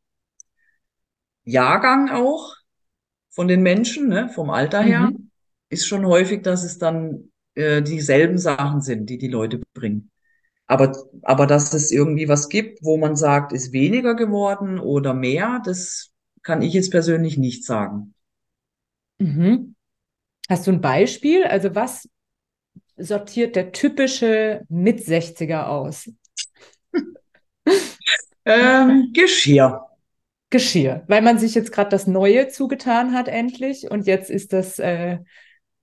Jahrgang 1.45 2.11
auch 2.11 2.55
von 3.31 3.49
den 3.49 3.62
Menschen, 3.62 4.09
ne, 4.09 4.31
vom 4.31 4.51
Alter 4.51 4.83
her, 4.83 5.11
Mhm. 5.11 5.31
ist 5.71 5.87
schon 5.87 6.07
häufig, 6.07 6.43
dass 6.43 6.65
es 6.65 6.79
dann 6.79 7.32
äh, 7.54 7.82
dieselben 7.82 8.38
Sachen 8.38 8.80
sind, 8.80 9.11
die 9.11 9.18
die 9.18 9.28
Leute 9.28 9.61
bringen. 9.75 10.11
Aber, 10.66 10.97
aber 11.23 11.47
dass 11.47 11.75
es 11.75 11.90
irgendwie 11.90 12.28
was 12.28 12.49
gibt, 12.49 12.82
wo 12.82 12.97
man 12.97 13.16
sagt, 13.16 13.52
ist 13.52 13.73
weniger 13.73 14.14
geworden 14.14 14.78
oder 14.78 15.12
mehr, 15.12 15.61
das 15.64 16.12
kann 16.42 16.62
ich 16.62 16.73
jetzt 16.73 16.90
persönlich 16.90 17.37
nicht 17.37 17.64
sagen. 17.64 18.14
Mhm. 19.18 19.75
Hast 20.49 20.66
du 20.66 20.73
ein 20.73 20.80
Beispiel? 20.80 21.44
Also 21.44 21.75
was 21.75 22.09
sortiert 22.97 23.56
der 23.56 23.73
typische 23.73 24.62
Mit-60er 24.68 25.66
aus? 25.66 26.11
Ähm, 28.44 29.11
Geschirr. 29.12 29.87
Geschirr, 30.50 31.04
weil 31.06 31.23
man 31.23 31.38
sich 31.38 31.54
jetzt 31.54 31.71
gerade 31.71 31.90
das 31.90 32.09
Neue 32.09 32.49
zugetan 32.49 33.14
hat 33.14 33.28
endlich 33.28 33.88
und 33.88 34.09
jetzt 34.09 34.30
ist 34.30 34.52
das 34.52 34.80
äh, 34.80 35.18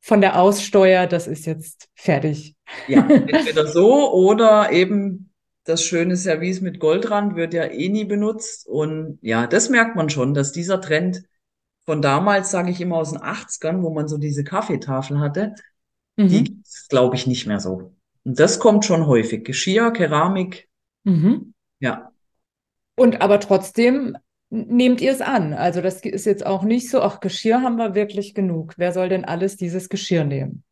von 0.02 0.22
der 0.22 0.40
Aussteuer, 0.42 1.08
das 1.08 1.28
ist 1.28 1.46
jetzt 1.46 1.90
fertig. 1.96 2.56
Ja, 2.88 3.08
entweder 3.10 3.68
so 3.72 4.12
oder 4.14 4.72
eben 4.72 5.32
das 5.66 5.84
schöne 5.84 6.16
Service 6.18 6.62
mit 6.62 6.80
Goldrand 6.80 7.36
wird 7.36 7.54
ja 7.54 7.66
eh 7.66 7.90
nie 7.90 8.06
benutzt. 8.06 8.66
Und 8.68 9.20
ja, 9.22 9.46
das 9.46 9.70
merkt 9.70 9.96
man 9.96 10.10
schon, 10.10 10.34
dass 10.34 10.52
dieser 10.52 10.82
Trend 10.82 11.24
von 11.86 12.02
damals, 12.02 12.52
sage 12.52 12.72
ich 12.72 12.82
immer 12.82 12.98
aus 12.98 13.12
den 13.12 13.20
80ern, 13.22 13.82
wo 13.84 13.90
man 13.90 14.08
so 14.08 14.18
diese 14.18 14.44
Kaffeetafel 14.44 15.20
hatte, 15.20 15.54
die 16.18 16.24
Mhm. 16.24 16.44
gibt 16.44 16.68
es, 16.68 16.88
glaube 16.90 17.16
ich, 17.16 17.28
nicht 17.28 17.46
mehr 17.48 17.60
so. 17.60 17.94
Und 18.26 18.40
das 18.40 18.60
kommt 18.60 18.86
schon 18.86 19.06
häufig. 19.08 19.44
Geschirr, 19.46 19.92
Keramik, 19.92 20.68
Mhm. 21.04 21.54
ja. 21.80 22.12
Und 22.96 23.22
aber 23.22 23.40
trotzdem 23.40 24.18
nehmt 24.50 25.02
ihr 25.02 25.12
es 25.12 25.22
an. 25.22 25.54
Also 25.54 25.82
das 25.82 26.02
ist 26.02 26.26
jetzt 26.26 26.46
auch 26.46 26.64
nicht 26.64 26.90
so, 26.90 27.02
ach, 27.02 27.20
Geschirr 27.20 27.62
haben 27.62 27.78
wir 27.78 27.96
wirklich 27.96 28.34
genug. 28.34 28.74
Wer 28.78 28.92
soll 28.92 29.10
denn 29.10 29.26
alles 29.26 29.58
dieses 29.58 29.90
Geschirr 29.90 30.24
nehmen? 30.24 30.64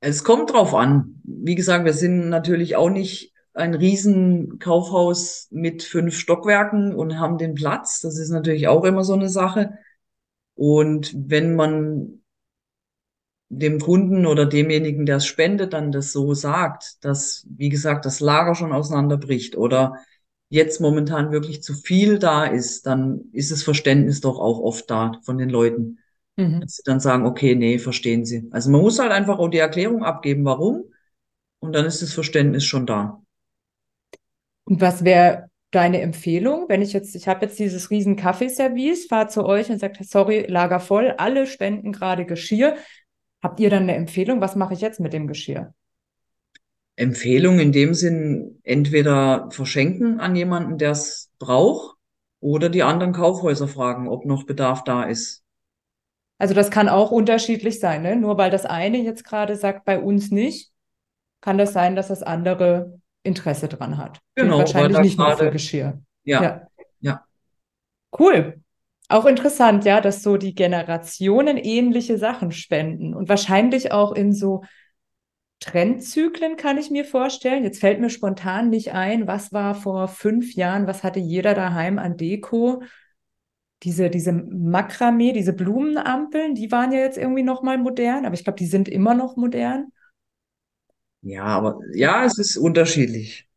Es 0.00 0.24
kommt 0.24 0.52
drauf 0.52 0.74
an. 0.74 1.20
Wie 1.24 1.54
gesagt, 1.54 1.84
wir 1.84 1.92
sind 1.92 2.28
natürlich 2.28 2.76
auch 2.76 2.90
nicht 2.90 3.32
ein 3.54 3.74
Riesenkaufhaus 3.74 5.48
mit 5.50 5.82
fünf 5.82 6.16
Stockwerken 6.16 6.94
und 6.94 7.18
haben 7.18 7.38
den 7.38 7.54
Platz. 7.54 8.00
Das 8.00 8.18
ist 8.18 8.30
natürlich 8.30 8.68
auch 8.68 8.84
immer 8.84 9.04
so 9.04 9.12
eine 9.12 9.28
Sache. 9.28 9.74
Und 10.54 11.12
wenn 11.16 11.54
man 11.54 12.22
dem 13.48 13.80
Kunden 13.80 14.24
oder 14.24 14.46
demjenigen, 14.46 15.04
der 15.04 15.16
es 15.16 15.26
spendet, 15.26 15.74
dann 15.74 15.92
das 15.92 16.12
so 16.12 16.32
sagt, 16.32 17.04
dass, 17.04 17.46
wie 17.50 17.68
gesagt, 17.68 18.06
das 18.06 18.20
Lager 18.20 18.54
schon 18.54 18.72
auseinanderbricht 18.72 19.56
oder 19.56 19.96
jetzt 20.52 20.82
momentan 20.82 21.32
wirklich 21.32 21.62
zu 21.62 21.72
viel 21.72 22.18
da 22.18 22.44
ist, 22.44 22.84
dann 22.84 23.22
ist 23.32 23.50
das 23.50 23.62
Verständnis 23.62 24.20
doch 24.20 24.38
auch 24.38 24.60
oft 24.60 24.90
da 24.90 25.12
von 25.22 25.38
den 25.38 25.48
Leuten. 25.48 25.98
Mhm. 26.36 26.60
Dass 26.60 26.76
sie 26.76 26.82
dann 26.84 27.00
sagen, 27.00 27.24
okay, 27.24 27.54
nee, 27.54 27.78
verstehen 27.78 28.26
Sie. 28.26 28.48
Also 28.50 28.70
man 28.70 28.82
muss 28.82 28.98
halt 28.98 29.12
einfach 29.12 29.38
auch 29.38 29.48
die 29.48 29.58
Erklärung 29.58 30.04
abgeben, 30.04 30.44
warum, 30.44 30.84
und 31.60 31.72
dann 31.72 31.86
ist 31.86 32.02
das 32.02 32.12
Verständnis 32.12 32.64
schon 32.64 32.84
da. 32.84 33.22
Und 34.64 34.82
was 34.82 35.04
wäre 35.04 35.48
deine 35.70 36.02
Empfehlung, 36.02 36.66
wenn 36.68 36.82
ich 36.82 36.92
jetzt, 36.92 37.14
ich 37.14 37.28
habe 37.28 37.46
jetzt 37.46 37.58
dieses 37.58 37.90
riesen 37.90 38.16
Kaffeeservice, 38.16 39.06
fahre 39.06 39.28
zu 39.28 39.46
euch 39.46 39.70
und 39.70 39.78
sage, 39.78 40.04
sorry, 40.04 40.44
Lager 40.48 40.80
voll, 40.80 41.14
alle 41.16 41.46
spenden 41.46 41.92
gerade 41.92 42.26
Geschirr. 42.26 42.76
Habt 43.42 43.58
ihr 43.58 43.70
dann 43.70 43.84
eine 43.84 43.94
Empfehlung? 43.94 44.42
Was 44.42 44.54
mache 44.54 44.74
ich 44.74 44.82
jetzt 44.82 45.00
mit 45.00 45.14
dem 45.14 45.26
Geschirr? 45.26 45.72
Empfehlung 46.96 47.58
in 47.58 47.72
dem 47.72 47.94
Sinn, 47.94 48.60
entweder 48.62 49.48
verschenken 49.50 50.20
an 50.20 50.36
jemanden, 50.36 50.78
der 50.78 50.90
es 50.92 51.30
braucht, 51.38 51.96
oder 52.40 52.68
die 52.68 52.82
anderen 52.82 53.12
Kaufhäuser 53.12 53.68
fragen, 53.68 54.08
ob 54.08 54.24
noch 54.26 54.44
Bedarf 54.44 54.82
da 54.84 55.04
ist. 55.04 55.44
Also 56.38 56.54
das 56.54 56.70
kann 56.70 56.88
auch 56.88 57.12
unterschiedlich 57.12 57.78
sein, 57.78 58.02
ne? 58.02 58.16
Nur 58.16 58.36
weil 58.36 58.50
das 58.50 58.66
eine 58.66 58.98
jetzt 58.98 59.24
gerade 59.24 59.54
sagt, 59.54 59.84
bei 59.84 60.00
uns 60.00 60.32
nicht, 60.32 60.72
kann 61.40 61.56
das 61.56 61.72
sein, 61.72 61.94
dass 61.94 62.08
das 62.08 62.22
andere 62.22 62.98
Interesse 63.22 63.68
dran 63.68 63.96
hat. 63.96 64.18
Genau, 64.34 64.54
weil 64.54 64.60
wahrscheinlich 64.60 64.98
nicht 64.98 65.18
nur 65.18 65.36
für 65.36 65.50
Geschirr. 65.52 66.02
ja, 66.24 66.42
Ja, 66.42 66.66
ja, 67.00 67.24
cool. 68.18 68.60
Auch 69.08 69.26
interessant, 69.26 69.84
ja, 69.84 70.00
dass 70.00 70.22
so 70.22 70.36
die 70.36 70.54
Generationen 70.54 71.58
ähnliche 71.58 72.18
Sachen 72.18 72.50
spenden 72.50 73.14
und 73.14 73.28
wahrscheinlich 73.28 73.92
auch 73.92 74.12
in 74.12 74.32
so 74.32 74.62
Trendzyklen 75.62 76.56
kann 76.56 76.76
ich 76.76 76.90
mir 76.90 77.04
vorstellen. 77.04 77.62
Jetzt 77.62 77.80
fällt 77.80 78.00
mir 78.00 78.10
spontan 78.10 78.68
nicht 78.68 78.92
ein, 78.92 79.28
was 79.28 79.52
war 79.52 79.76
vor 79.76 80.08
fünf 80.08 80.54
Jahren, 80.54 80.88
was 80.88 81.04
hatte 81.04 81.20
jeder 81.20 81.54
daheim 81.54 81.98
an 82.00 82.16
Deko? 82.16 82.82
Diese, 83.84 84.10
diese 84.10 84.32
Makramee, 84.32 85.32
diese 85.32 85.52
Blumenampeln, 85.52 86.54
die 86.56 86.70
waren 86.72 86.92
ja 86.92 86.98
jetzt 87.00 87.18
irgendwie 87.18 87.42
nochmal 87.44 87.78
modern, 87.78 88.26
aber 88.26 88.34
ich 88.34 88.44
glaube, 88.44 88.58
die 88.58 88.66
sind 88.66 88.88
immer 88.88 89.14
noch 89.14 89.36
modern. 89.36 89.92
ja, 91.22 91.44
aber 91.44 91.78
ja, 91.94 92.24
es 92.24 92.38
ist 92.38 92.56
unterschiedlich. 92.56 93.48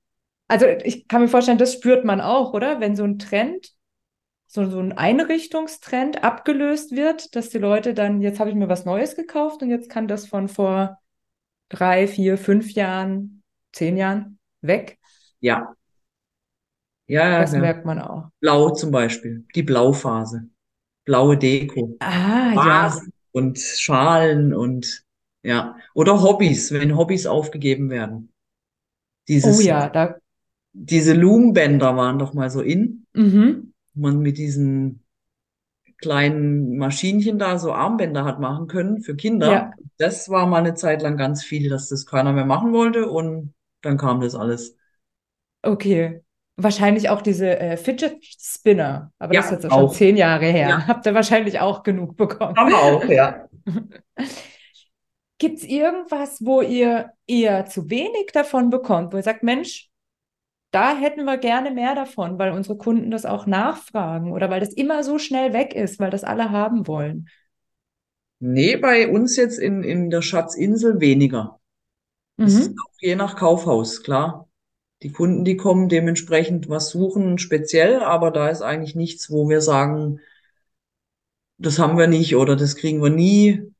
Also 0.47 0.67
ich 0.83 1.07
kann 1.07 1.21
mir 1.21 1.27
vorstellen, 1.27 1.57
das 1.57 1.73
spürt 1.73 2.05
man 2.05 2.21
auch, 2.21 2.53
oder? 2.53 2.79
Wenn 2.79 2.95
so 2.95 3.03
ein 3.03 3.17
Trend, 3.17 3.73
so, 4.45 4.69
so 4.69 4.79
ein 4.79 4.93
Einrichtungstrend 4.93 6.23
abgelöst 6.23 6.91
wird, 6.91 7.35
dass 7.35 7.49
die 7.49 7.57
Leute 7.57 7.95
dann, 7.95 8.21
jetzt 8.21 8.39
habe 8.39 8.51
ich 8.51 8.55
mir 8.55 8.69
was 8.69 8.85
Neues 8.85 9.15
gekauft 9.15 9.63
und 9.63 9.71
jetzt 9.71 9.89
kann 9.89 10.07
das 10.07 10.27
von 10.27 10.47
vor 10.47 10.99
drei, 11.75 12.07
vier, 12.07 12.37
fünf 12.37 12.71
Jahren, 12.73 13.43
zehn 13.73 13.97
Jahren 13.97 14.39
weg. 14.61 14.99
Ja, 15.41 15.75
ja, 17.07 17.27
ja, 17.29 17.41
Das 17.41 17.53
ja. 17.53 17.59
merkt 17.59 17.85
man 17.85 17.99
auch. 17.99 18.29
Blau 18.39 18.69
zum 18.71 18.91
Beispiel, 18.91 19.45
die 19.55 19.63
Blauphase, 19.63 20.49
blaue 21.05 21.37
Deko, 21.37 21.97
Ah, 21.99 22.53
ja. 22.53 22.65
Vasen 22.65 23.13
und 23.31 23.59
Schalen 23.59 24.53
und 24.53 25.03
ja, 25.43 25.77
oder 25.93 26.21
Hobbys, 26.21 26.71
wenn 26.71 26.97
Hobbys 26.97 27.27
aufgegeben 27.27 27.89
werden. 27.89 28.33
Oh 29.25 29.27
Dieses, 29.27 29.63
ja, 29.63 29.89
da. 29.89 30.15
diese 30.73 31.13
Loombänder 31.13 31.95
waren 31.97 32.19
doch 32.19 32.33
mal 32.33 32.49
so 32.49 32.61
in, 32.61 33.05
Mhm. 33.13 33.73
man 33.93 34.19
mit 34.19 34.37
diesen 34.37 35.04
kleinen 35.97 36.77
Maschinchen 36.77 37.39
da 37.39 37.57
so 37.59 37.73
Armbänder 37.73 38.25
hat 38.25 38.39
machen 38.39 38.67
können 38.67 39.01
für 39.01 39.15
Kinder. 39.15 39.51
Ja, 39.51 39.71
Das 39.97 40.29
war 40.29 40.47
mal 40.47 40.59
eine 40.59 40.73
Zeit 40.75 41.01
lang 41.01 41.17
ganz 41.17 41.43
viel, 41.43 41.69
dass 41.69 41.89
das 41.89 42.05
keiner 42.05 42.33
mehr 42.33 42.45
machen 42.45 42.73
wollte 42.73 43.09
und 43.09 43.53
dann 43.81 43.97
kam 43.97 44.21
das 44.21 44.35
alles. 44.35 44.75
okay. 45.63 46.21
Wahrscheinlich 46.57 47.09
auch 47.09 47.21
diese 47.21 47.59
äh, 47.59 47.75
Fidget 47.75 48.23
Spinner, 48.23 49.11
aber 49.19 49.33
das 49.33 49.45
ist 49.45 49.51
Ja, 49.51 49.51
jetzt 49.51 49.65
auch 49.65 49.71
schon 49.71 49.89
auch. 49.89 49.91
zehn 49.91 50.15
Jahre 50.15 50.45
her. 50.45 50.69
Ja, 50.69 50.87
Habt 50.87 51.05
ihr 51.05 51.13
wahrscheinlich 51.13 51.59
auch 51.59 51.83
genug 51.83 52.15
bekommen. 52.15 52.55
haben 52.57 52.69
wir 52.69 52.77
auch, 52.79 53.05
ja. 53.09 53.47
Gibt 55.37 55.57
es 55.59 55.63
irgendwas, 55.65 56.45
wo 56.45 56.61
ihr 56.61 57.11
eher 57.27 57.65
zu 57.65 57.89
wenig 57.89 58.27
davon 58.33 58.69
bekommt, 58.69 59.13
wo 59.13 59.17
ihr 59.17 59.23
sagt, 59.23 59.43
Mensch, 59.43 59.89
da 60.75 60.95
hätten 60.97 61.25
wir 61.25 61.37
gerne 61.37 61.71
mehr 61.71 61.95
davon, 61.95 62.37
weil 62.39 62.51
unsere 62.51 62.77
Kunden 62.77 63.11
das 63.11 63.25
auch 63.25 63.45
nachfragen 63.47 64.31
oder 64.33 64.49
weil 64.49 64.59
das 64.59 64.73
immer 64.73 65.03
so 65.03 65.19
schnell 65.19 65.53
weg 65.53 65.73
ist, 65.75 65.99
weil 65.99 66.11
das 66.11 66.23
alle 66.23 66.51
haben 66.51 66.87
wollen? 66.87 67.27
Nee, 68.39 68.77
bei 68.77 69.09
uns 69.09 69.35
jetzt 69.37 69.57
in, 69.59 69.83
in 69.83 70.09
der 70.09 70.21
Schatzinsel 70.21 70.99
weniger. 70.99 71.59
Ist 72.43 72.69
Mhm. 72.69 72.85
auch 72.85 72.93
je 73.01 73.15
nach 73.15 73.35
Kaufhaus, 73.37 74.03
klar. 74.03 74.49
Die 75.03 75.11
Kunden, 75.11 75.45
die 75.45 75.57
kommen, 75.57 75.89
dementsprechend 75.89 76.69
was 76.69 76.89
suchen, 76.89 77.39
speziell, 77.39 78.01
aber 78.03 78.31
da 78.31 78.49
ist 78.49 78.61
eigentlich 78.63 78.95
nichts, 78.95 79.31
wo 79.31 79.49
wir 79.49 79.61
sagen, 79.61 80.21
das 81.57 81.79
haben 81.79 81.97
wir 81.97 82.07
nicht 82.07 82.35
oder 82.37 82.55
das 82.55 82.75
kriegen 82.77 83.01
wir 83.03 83.09
nie. 83.09 83.73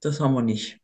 Das 0.00 0.20
haben 0.20 0.34
wir 0.34 0.42
nicht. 0.42 0.80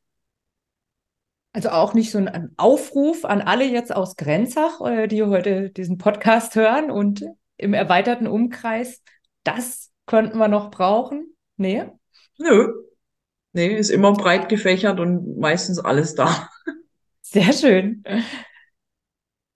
Also 1.52 1.70
auch 1.70 1.94
nicht 1.94 2.12
so 2.12 2.18
ein, 2.18 2.52
Aufruf 2.56 3.24
an 3.24 3.40
alle 3.40 3.64
jetzt 3.64 3.94
aus 3.94 4.16
Grenzach, 4.16 4.80
äh, 4.82 5.08
die 5.08 5.22
heute 5.24 5.70
diesen 5.70 5.98
Podcast 5.98 6.54
hören 6.54 6.90
und 6.90 7.24
im 7.56 7.74
erweiterten 7.74 8.26
Umkreis, 8.26 9.02
das 9.42 9.90
könnten 10.06 10.38
wir 10.38 10.48
noch 10.48 10.70
brauchen. 10.70 11.34
Nee? 11.56 11.86
Nö. 12.38 12.72
Nee, 13.52 13.74
ist 13.76 13.90
immer 13.90 14.12
breit 14.12 14.48
gefächert 14.48 15.00
und 15.00 15.38
meistens 15.38 15.80
alles 15.80 16.14
da. 16.14 16.48
Sehr 17.22 17.52
schön. 17.52 18.04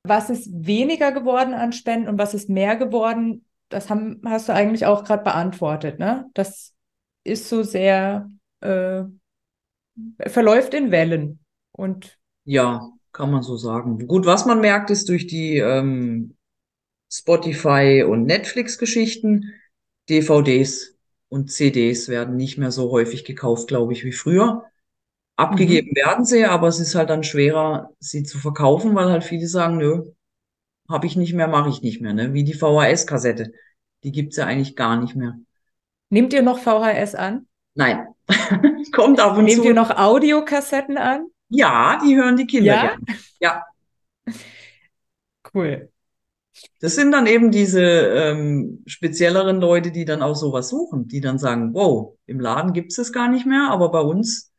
Was 0.03 0.31
ist 0.31 0.49
weniger 0.53 1.13
geworden 1.13 1.55
an 1.55 1.73
Spenden 1.73 2.09
und 2.09 2.19
was 2.19 2.35
ist 2.35 2.49
mehr 2.49 2.77
geworden? 2.77 3.47
Das 3.69 3.89
haben, 3.89 4.21
hast 4.25 4.49
du 4.49 4.53
eigentlich 4.53 4.87
auch 4.87 5.05
gerade 5.05 5.23
beantwortet, 5.23 5.99
ne? 5.99 6.29
Das 6.35 6.75
ist 7.23 7.49
so 7.49 7.63
sehr, 7.63 8.31
äh, 8.61 9.05
verläuft 10.27 10.75
in 10.75 10.91
Wellen. 10.91 11.44
Und 11.76 12.19
Ja, 12.45 12.90
kann 13.12 13.31
man 13.31 13.43
so 13.43 13.57
sagen. 13.57 14.07
Gut, 14.07 14.26
was 14.26 14.47
man 14.47 14.61
merkt, 14.61 14.90
ist 14.90 15.09
durch 15.09 15.26
die 15.26 15.59
ähm, 15.59 16.37
Spotify 17.11 18.04
und 18.07 18.25
Netflix-Geschichten, 18.25 19.52
DVDs 20.09 20.97
und 21.28 21.50
CDs 21.50 22.09
werden 22.09 22.37
nicht 22.37 22.59
mehr 22.59 22.71
so 22.71 22.90
häufig 22.90 23.25
gekauft, 23.25 23.69
glaube 23.69 23.93
ich, 23.93 24.04
wie 24.04 24.12
früher. 24.12 24.64
Abgegeben 25.37 25.90
mhm. 25.90 25.97
werden 25.97 26.25
sie, 26.25 26.45
aber 26.45 26.69
es 26.69 26.78
ist 26.78 26.95
halt 26.95 27.11
dann 27.11 27.25
schwerer, 27.25 27.90
sie 27.99 28.23
zu 28.23 28.38
verkaufen, 28.38 28.95
weil 28.95 29.11
halt 29.11 29.25
viele 29.25 29.49
sagen, 29.49 29.78
nö, 29.78 30.02
habe 30.88 31.07
ich 31.07 31.16
nicht 31.16 31.35
mehr, 31.35 31.49
mache 31.49 31.71
ich 31.71 31.83
nicht 31.83 32.00
mehr, 32.00 32.12
ne? 32.12 32.35
Wie 32.35 32.45
die 32.45 32.54
VHS-Kassette. 32.54 33.52
Die 34.04 34.12
gibt's 34.12 34.37
ja 34.37 34.47
eigentlich 34.47 34.76
gar 34.76 35.00
nicht 35.00 35.16
mehr. 35.16 35.38
Nehmt 36.11 36.33
ihr 36.33 36.43
noch 36.43 36.59
VHS 36.59 37.14
an? 37.14 37.49
Nein. 37.75 38.07
Kommt 38.93 39.19
ab 39.19 39.37
und 39.37 39.45
Nehmt 39.45 39.64
ihr 39.64 39.71
zu. 39.71 39.75
noch 39.75 39.90
Audiokassetten 39.90 40.99
an? 40.99 41.26
Ja, 41.54 41.99
die 42.04 42.16
hören 42.16 42.37
die 42.37 42.46
Kinder 42.46 42.75
Ja? 42.75 42.80
gerne. 42.82 43.00
Ja, 43.40 43.64
Cool. 45.54 45.90
das 46.80 46.94
sind 46.96 47.12
dann 47.12 47.26
eben 47.26 47.50
diese 47.50 47.82
ähm, 47.82 48.82
spezielleren 48.87 49.61
Leute, 49.61 49.90
die 49.92 50.04
dann 50.04 50.23
auch 50.23 50.34
sowas 50.34 50.68
suchen, 50.68 51.08
die 51.08 51.20
dann 51.20 51.38
sagen, 51.38 51.75
wow, 51.75 52.16
im 52.26 52.40
Laden 52.40 52.73
gibt's 52.73 52.99
es 52.99 53.12
gar 53.12 53.28
nicht 53.28 53.46
mehr, 53.46 53.68
aber 53.70 53.90
bei 53.90 54.00
uns 54.00 54.52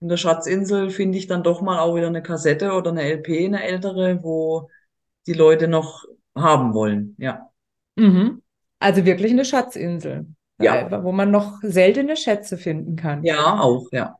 in 0.00 0.08
der 0.08 0.16
Schatzinsel 0.16 0.90
finde 0.90 1.18
ich 1.18 1.26
dann 1.26 1.42
doch 1.42 1.62
mal 1.62 1.78
auch 1.78 1.94
wieder 1.96 2.08
eine 2.08 2.22
Kassette 2.22 2.72
oder 2.72 2.90
eine 2.90 3.02
LP, 3.02 3.46
eine 3.46 3.62
ältere, 3.62 4.22
wo 4.22 4.68
die 5.26 5.32
Leute 5.32 5.68
noch 5.68 6.04
haben 6.34 6.74
wollen. 6.74 7.14
Ja. 7.18 7.50
Mhm. 7.96 8.42
Also 8.78 9.04
wirklich 9.04 9.32
eine 9.32 9.44
Schatzinsel. 9.44 10.26
Ja. 10.58 11.04
wo 11.04 11.12
man 11.12 11.30
noch 11.30 11.58
seltene 11.62 12.16
Schätze 12.16 12.56
finden 12.56 12.96
kann. 12.96 13.22
Ja, 13.24 13.60
auch, 13.60 13.88
ja. 13.92 14.16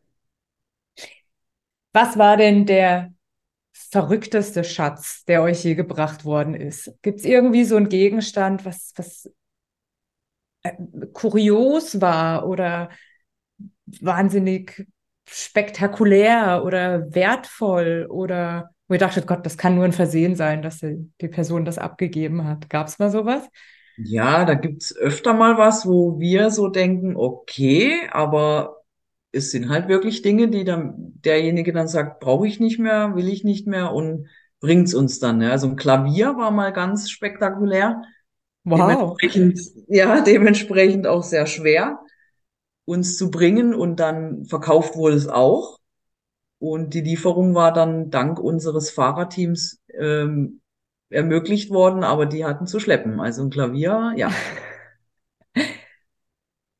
Was 1.96 2.18
war 2.18 2.36
denn 2.36 2.66
der 2.66 3.14
verrückteste 3.72 4.64
Schatz, 4.64 5.24
der 5.24 5.40
euch 5.40 5.64
je 5.64 5.74
gebracht 5.74 6.26
worden 6.26 6.52
ist? 6.52 6.92
Gibt 7.00 7.20
es 7.20 7.24
irgendwie 7.24 7.64
so 7.64 7.76
einen 7.76 7.88
Gegenstand, 7.88 8.66
was, 8.66 8.92
was 8.96 9.32
äh, 10.62 10.72
kurios 11.14 12.02
war 12.02 12.46
oder 12.46 12.90
wahnsinnig 13.86 14.86
spektakulär 15.26 16.64
oder 16.66 17.14
wertvoll 17.14 18.06
oder 18.10 18.72
wo 18.88 18.92
ihr 18.92 19.00
dachtet, 19.00 19.26
Gott, 19.26 19.46
das 19.46 19.56
kann 19.56 19.74
nur 19.74 19.86
ein 19.86 19.92
Versehen 19.92 20.36
sein, 20.36 20.60
dass 20.60 20.80
die, 20.80 21.28
Person 21.28 21.64
das 21.64 21.78
abgegeben 21.78 22.44
hat. 22.44 22.68
Gab 22.68 22.88
es 22.88 22.98
mal 22.98 23.10
sowas? 23.10 23.48
Ja, 23.96 24.44
da 24.44 24.52
gibt's 24.52 24.94
öfter 24.94 25.32
mal 25.32 25.56
was, 25.56 25.86
wo 25.86 26.20
wir 26.20 26.50
so 26.50 26.68
denken, 26.68 27.16
okay, 27.16 28.06
aber 28.10 28.75
es 29.36 29.50
sind 29.50 29.68
halt 29.68 29.88
wirklich 29.88 30.22
Dinge, 30.22 30.48
die 30.48 30.64
dann 30.64 31.12
derjenige 31.24 31.72
dann 31.72 31.88
sagt, 31.88 32.20
brauche 32.20 32.46
ich 32.46 32.58
nicht 32.58 32.78
mehr, 32.78 33.14
will 33.14 33.28
ich 33.28 33.44
nicht 33.44 33.66
mehr 33.66 33.92
und 33.92 34.28
bringt's 34.60 34.94
uns 34.94 35.18
dann. 35.18 35.38
Ne? 35.38 35.50
Also 35.50 35.68
ein 35.68 35.76
Klavier 35.76 36.36
war 36.36 36.50
mal 36.50 36.72
ganz 36.72 37.10
spektakulär. 37.10 38.02
Wow. 38.64 39.16
Dementsprechend, 39.20 39.60
ja, 39.88 40.20
dementsprechend 40.22 41.06
auch 41.06 41.22
sehr 41.22 41.46
schwer, 41.46 42.00
uns 42.84 43.16
zu 43.16 43.30
bringen 43.30 43.74
und 43.74 44.00
dann 44.00 44.46
verkauft 44.46 44.96
wurde 44.96 45.16
es 45.16 45.28
auch. 45.28 45.78
Und 46.58 46.94
die 46.94 47.02
Lieferung 47.02 47.54
war 47.54 47.72
dann 47.72 48.10
dank 48.10 48.40
unseres 48.40 48.90
Fahrerteams 48.90 49.82
ähm, 49.96 50.62
ermöglicht 51.10 51.70
worden, 51.70 52.02
aber 52.02 52.26
die 52.26 52.44
hatten 52.44 52.66
zu 52.66 52.80
schleppen. 52.80 53.20
Also 53.20 53.42
ein 53.42 53.50
Klavier, 53.50 54.14
ja. 54.16 54.30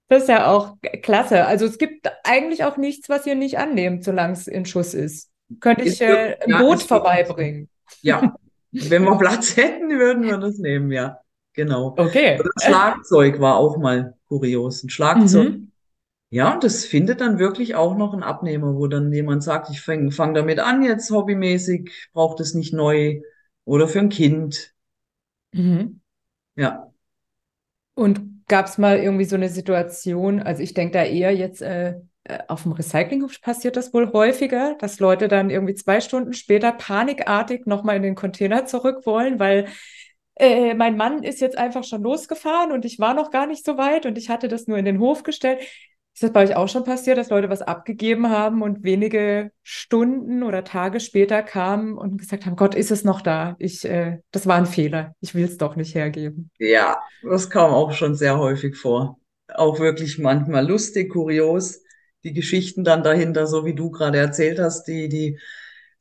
Das 0.09 0.23
ist 0.23 0.29
ja 0.29 0.51
auch 0.51 0.77
klasse. 1.03 1.47
Also 1.47 1.67
es 1.67 1.79
gibt 1.79 2.07
eigentlich 2.25 2.65
auch 2.65 2.77
nichts, 2.77 3.09
was 3.09 3.27
ihr 3.27 3.35
nicht 3.35 3.59
annehmt, 3.59 4.05
solange 4.05 4.35
es 4.35 4.47
in 4.47 4.65
Schuss 4.65 4.95
ist. 4.95 5.31
Könnte 5.61 5.85
ich 5.85 6.01
äh, 6.01 6.37
ein 6.41 6.51
ja, 6.51 6.61
Boot 6.61 6.83
vorbeibringen. 6.83 7.69
Ja, 8.03 8.35
wenn 8.73 9.05
wir 9.05 9.19
Platz 9.19 9.57
hätten, 9.57 9.91
würden 9.91 10.23
wir 10.25 10.39
das 10.39 10.59
nehmen, 10.59 10.93
ja. 10.93 11.21
Genau. 11.55 11.95
Okay. 11.97 12.39
Oder 12.39 12.51
Schlagzeug 12.61 13.41
war 13.41 13.57
auch 13.57 13.79
mal 13.79 14.15
kurios. 14.29 14.83
Ein 14.85 14.91
Schlagzeug. 14.91 15.51
Mhm. 15.51 15.73
Ja, 16.29 16.53
und 16.53 16.65
das 16.65 16.85
findet 16.85 17.21
dann 17.21 17.39
wirklich 17.39 17.77
auch 17.77 17.97
noch 17.97 18.13
einen 18.13 18.23
Abnehmer, 18.23 18.75
wo 18.75 18.89
dann 18.89 19.13
jemand 19.13 19.43
sagt, 19.43 19.71
ich 19.71 19.81
fange 19.81 20.11
fang 20.11 20.35
damit 20.35 20.59
an, 20.59 20.83
jetzt 20.83 21.11
hobbymäßig, 21.11 22.11
braucht 22.13 22.41
es 22.41 22.53
nicht 22.53 22.75
neu. 22.75 23.23
Oder 23.65 23.89
für 23.89 24.01
ein 24.01 24.11
Kind. 24.11 24.75
Mhm. 25.53 26.01
Ja. 26.57 26.93
Und 27.95 28.36
gab 28.49 28.67
es 28.67 28.79
mal 28.79 28.99
irgendwie 28.99 29.25
so 29.25 29.37
eine 29.37 29.49
Situation, 29.49 30.41
also 30.41 30.63
ich 30.63 30.75
denke 30.75 30.93
da 30.99 31.05
eher 31.05 31.35
jetzt 31.35 31.63
äh, 31.63 31.95
äh, 32.25 32.39
auf 32.49 32.65
dem 32.65 32.73
Recyclinghof 32.73 33.41
passiert 33.41 33.77
das 33.77 33.93
wohl 33.95 34.13
häufiger, 34.13 34.77
dass 34.81 35.01
Leute 35.01 35.29
dann 35.29 35.51
irgendwie 35.51 35.75
zwei 35.75 36.01
Stunden 36.01 36.33
später 36.33 36.73
panikartig 36.73 37.67
nochmal 37.67 37.97
in 37.97 38.03
den 38.03 38.15
Container 38.15 38.67
zurück 38.67 39.07
wollen, 39.07 39.39
weil 39.39 39.69
äh, 40.37 40.75
mein 40.75 40.97
Mann 40.97 41.23
ist 41.23 41.41
jetzt 41.41 41.57
einfach 41.57 41.85
schon 41.85 42.03
losgefahren 42.03 42.73
und 42.73 42.85
ich 42.85 42.99
war 42.99 43.15
noch 43.15 43.31
gar 43.31 43.47
nicht 43.47 43.65
so 43.65 43.79
weit 43.79 44.07
und 44.07 44.19
ich 44.19 44.29
hatte 44.29 44.49
das 44.49 44.67
nur 44.67 44.79
in 44.79 44.85
den 44.85 44.99
Hof 45.01 45.23
gestellt. 45.23 45.61
Ist 46.17 46.23
das 46.23 46.33
bei 46.33 46.45
euch 46.45 46.57
auch 46.57 46.67
schon 46.67 46.85
passiert, 46.85 47.19
dass 47.19 47.29
Leute 47.29 47.51
was 47.51 47.61
abgegeben 47.61 48.31
haben 48.31 48.63
und 48.63 48.85
wenige 48.85 49.51
Stunden 49.63 50.43
oder 50.45 50.65
Tage 50.65 50.99
später 50.99 51.43
kamen 51.43 51.99
und 51.99 52.17
gesagt 52.17 52.47
haben, 52.47 52.57
Gott, 52.57 52.75
ist 52.75 52.91
es 52.91 53.05
noch 53.05 53.21
da? 53.21 53.55
Ich, 53.59 53.85
äh, 53.85 54.21
das 54.31 54.47
war 54.47 54.57
ein 54.57 54.65
Fehler. 54.65 55.15
Ich 55.21 55.35
will 55.35 55.45
es 55.45 55.59
doch 55.59 55.77
nicht 55.77 55.95
hergeben. 55.95 56.51
Ja, 56.59 57.03
das 57.23 57.51
kam 57.51 57.71
auch 57.71 57.93
schon 57.93 58.15
sehr 58.15 58.39
häufig 58.39 58.79
vor. 58.79 59.21
Auch 59.53 59.79
wirklich 59.79 60.19
manchmal 60.19 60.67
lustig, 60.67 61.13
kurios. 61.13 61.83
Die 62.25 62.33
Geschichten 62.33 62.83
dann 62.83 63.03
dahinter, 63.03 63.47
so 63.47 63.67
wie 63.67 63.75
du 63.75 63.91
gerade 63.91 64.17
erzählt 64.17 64.59
hast, 64.59 64.85
die, 64.85 65.11
die 65.11 65.39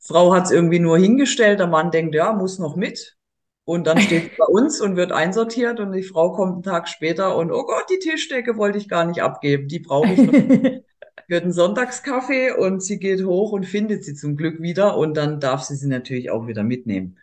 Frau 0.00 0.32
hat 0.32 0.46
es 0.46 0.50
irgendwie 0.50 0.78
nur 0.78 0.96
hingestellt, 0.96 1.60
der 1.60 1.66
Mann 1.66 1.90
denkt, 1.90 2.14
ja, 2.14 2.32
muss 2.32 2.58
noch 2.58 2.74
mit. 2.74 3.18
Und 3.66 3.88
dann 3.88 4.00
steht 4.00 4.30
es 4.30 4.38
bei 4.38 4.44
uns 4.44 4.80
und 4.80 4.94
wird 4.94 5.10
einsortiert 5.10 5.80
und 5.80 5.90
die 5.90 6.04
Frau 6.04 6.32
kommt 6.32 6.52
einen 6.52 6.62
Tag 6.62 6.88
später 6.88 7.36
und, 7.36 7.50
oh 7.50 7.64
Gott, 7.64 7.86
die 7.90 7.98
Tischdecke 7.98 8.56
wollte 8.56 8.78
ich 8.78 8.88
gar 8.88 9.04
nicht 9.04 9.22
abgeben, 9.22 9.66
die 9.66 9.80
brauche 9.80 10.12
ich 10.12 10.18
noch 10.18 10.32
für 11.26 11.40
den 11.40 11.50
Sonntagskaffee 11.50 12.52
und 12.52 12.80
sie 12.80 13.00
geht 13.00 13.24
hoch 13.24 13.50
und 13.50 13.66
findet 13.66 14.04
sie 14.04 14.14
zum 14.14 14.36
Glück 14.36 14.62
wieder 14.62 14.96
und 14.96 15.16
dann 15.16 15.40
darf 15.40 15.64
sie 15.64 15.74
sie 15.74 15.88
natürlich 15.88 16.30
auch 16.30 16.46
wieder 16.46 16.62
mitnehmen. 16.62 17.18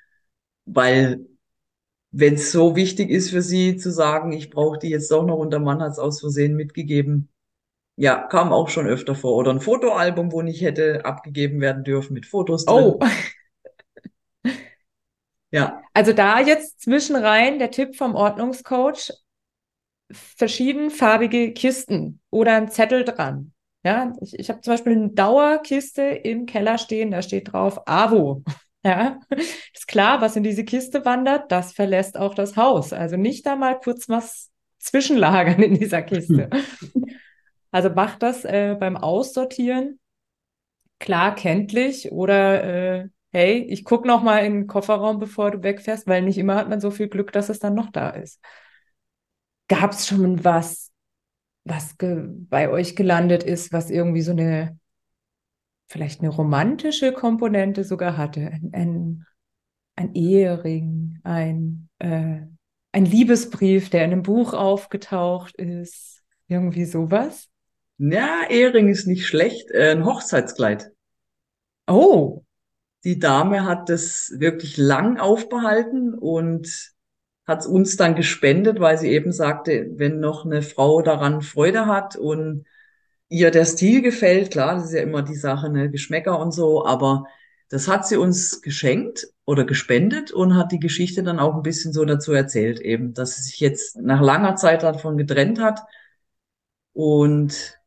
Weil 0.65 1.25
wenn 2.11 2.33
es 2.33 2.51
so 2.51 2.75
wichtig 2.75 3.09
ist 3.09 3.29
für 3.29 3.41
sie 3.41 3.77
zu 3.77 3.89
sagen, 3.89 4.33
ich 4.33 4.49
brauche 4.49 4.77
die 4.77 4.89
jetzt 4.89 5.09
doch 5.11 5.25
noch 5.25 5.37
und 5.37 5.51
der 5.51 5.61
Mann 5.61 5.81
hat 5.81 5.93
es 5.93 5.99
aus 5.99 6.19
Versehen 6.19 6.57
mitgegeben. 6.57 7.29
Ja, 7.95 8.17
kam 8.17 8.51
auch 8.51 8.67
schon 8.67 8.85
öfter 8.85 9.15
vor. 9.15 9.35
Oder 9.35 9.51
ein 9.51 9.61
Fotoalbum, 9.61 10.33
wo 10.33 10.41
nicht 10.41 10.61
hätte 10.61 11.05
abgegeben 11.05 11.61
werden 11.61 11.85
dürfen 11.85 12.13
mit 12.13 12.25
Fotos 12.25 12.65
drin. 12.65 12.83
Oh, 12.83 12.99
Ja, 15.53 15.83
also 15.93 16.13
da 16.13 16.39
jetzt 16.39 16.81
zwischenrein 16.81 17.59
der 17.59 17.69
Tipp 17.69 17.95
vom 17.95 18.15
Ordnungscoach, 18.15 19.11
verschiedenfarbige 20.11 21.53
Kisten 21.53 22.19
oder 22.31 22.55
ein 22.55 22.69
Zettel 22.71 23.03
dran. 23.03 23.53
Ja, 23.83 24.13
ich, 24.19 24.39
ich 24.39 24.49
habe 24.49 24.61
zum 24.61 24.73
Beispiel 24.73 24.93
eine 24.93 25.09
Dauerkiste 25.09 26.01
im 26.01 26.47
Keller 26.47 26.79
stehen, 26.79 27.11
da 27.11 27.21
steht 27.21 27.53
drauf 27.53 27.87
AWO. 27.87 28.43
Ja, 28.85 29.17
ist 29.73 29.87
klar, 29.87 30.19
was 30.19 30.35
in 30.35 30.43
diese 30.43 30.65
Kiste 30.65 31.05
wandert, 31.05 31.53
das 31.53 31.71
verlässt 31.71 32.17
auch 32.17 32.35
das 32.35 32.57
Haus. 32.57 32.91
Also 32.91 33.15
nicht 33.15 33.45
da 33.45 33.55
mal 33.55 33.79
kurz 33.79 34.09
was 34.09 34.51
zwischenlagern 34.79 35.61
in 35.63 35.75
dieser 35.75 36.01
Kiste. 36.01 36.49
Also 37.71 37.89
macht 37.89 38.21
das 38.21 38.43
äh, 38.45 38.75
beim 38.77 38.97
Aussortieren 38.97 39.99
klar 40.99 41.33
kenntlich 41.33 42.11
oder 42.11 42.63
äh, 42.63 43.09
hey, 43.33 43.65
ich 43.69 43.83
gucke 43.83 44.07
noch 44.07 44.21
mal 44.23 44.45
in 44.45 44.53
den 44.53 44.67
Kofferraum, 44.67 45.19
bevor 45.19 45.51
du 45.51 45.63
wegfährst, 45.63 46.07
weil 46.07 46.21
nicht 46.21 46.37
immer 46.37 46.55
hat 46.55 46.69
man 46.69 46.79
so 46.79 46.91
viel 46.91 47.09
Glück, 47.09 47.31
dass 47.31 47.49
es 47.49 47.59
dann 47.59 47.73
noch 47.73 47.91
da 47.91 48.11
ist. 48.11 48.39
Gab 49.67 49.91
es 49.91 50.07
schon 50.07 50.43
was, 50.43 50.91
was 51.65 51.95
bei 51.97 52.69
euch 52.69 52.95
gelandet 52.95 53.43
ist, 53.43 53.73
was 53.73 53.89
irgendwie 53.89 54.21
so 54.21 54.31
eine, 54.31 54.77
vielleicht 55.87 56.21
eine 56.21 56.29
romantische 56.29 57.11
Komponente 57.11 57.83
sogar 57.83 58.17
hatte? 58.17 58.41
Ein, 58.41 58.69
ein, 58.73 59.25
ein 59.95 60.13
Ehering, 60.13 61.19
ein, 61.23 61.89
äh, 61.99 62.41
ein 62.91 63.05
Liebesbrief, 63.05 63.89
der 63.89 64.05
in 64.05 64.11
einem 64.11 64.21
Buch 64.21 64.53
aufgetaucht 64.53 65.55
ist, 65.55 66.21
irgendwie 66.47 66.85
sowas? 66.85 67.49
ja, 67.97 68.43
Ehering 68.49 68.89
ist 68.89 69.07
nicht 69.07 69.25
schlecht. 69.25 69.71
Äh, 69.71 69.91
ein 69.91 70.05
Hochzeitskleid. 70.05 70.91
Oh, 71.87 72.42
Die 73.03 73.19
Dame 73.19 73.65
hat 73.65 73.89
das 73.89 74.33
wirklich 74.37 74.77
lang 74.77 75.19
aufbehalten 75.19 76.13
und 76.13 76.93
hat 77.45 77.59
es 77.61 77.67
uns 77.67 77.97
dann 77.97 78.15
gespendet, 78.15 78.79
weil 78.79 78.97
sie 78.97 79.09
eben 79.09 79.33
sagte, 79.33 79.87
wenn 79.95 80.19
noch 80.19 80.45
eine 80.45 80.61
Frau 80.61 81.01
daran 81.01 81.41
Freude 81.41 81.87
hat 81.87 82.15
und 82.15 82.65
ihr 83.29 83.51
der 83.51 83.65
Stil 83.65 84.01
gefällt, 84.01 84.51
klar, 84.51 84.75
das 84.75 84.85
ist 84.85 84.93
ja 84.93 85.01
immer 85.01 85.23
die 85.23 85.35
Sache, 85.35 85.69
ne, 85.69 85.89
Geschmäcker 85.89 86.39
und 86.39 86.53
so, 86.53 86.85
aber 86.85 87.25
das 87.69 87.87
hat 87.87 88.07
sie 88.07 88.17
uns 88.17 88.61
geschenkt 88.61 89.27
oder 89.45 89.65
gespendet 89.65 90.31
und 90.31 90.55
hat 90.55 90.71
die 90.71 90.79
Geschichte 90.79 91.23
dann 91.23 91.39
auch 91.39 91.55
ein 91.55 91.63
bisschen 91.63 91.91
so 91.91 92.05
dazu 92.05 92.31
erzählt, 92.31 92.79
eben, 92.79 93.13
dass 93.13 93.35
sie 93.35 93.43
sich 93.43 93.59
jetzt 93.59 93.97
nach 93.97 94.21
langer 94.21 94.55
Zeit 94.55 94.83
davon 94.83 95.17
getrennt 95.17 95.59
hat. 95.59 95.81
Und 96.93 97.79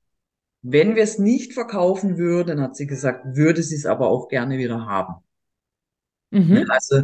wenn 0.68 0.96
wir 0.96 1.04
es 1.04 1.18
nicht 1.18 1.52
verkaufen 1.52 2.18
würden, 2.18 2.60
hat 2.60 2.76
sie 2.76 2.88
gesagt, 2.88 3.36
würde 3.36 3.62
sie 3.62 3.76
es 3.76 3.86
aber 3.86 4.08
auch 4.08 4.28
gerne 4.28 4.58
wieder 4.58 4.84
haben. 4.84 5.14
Ja, 6.32 6.40
mhm. 6.40 6.64
also 6.68 7.02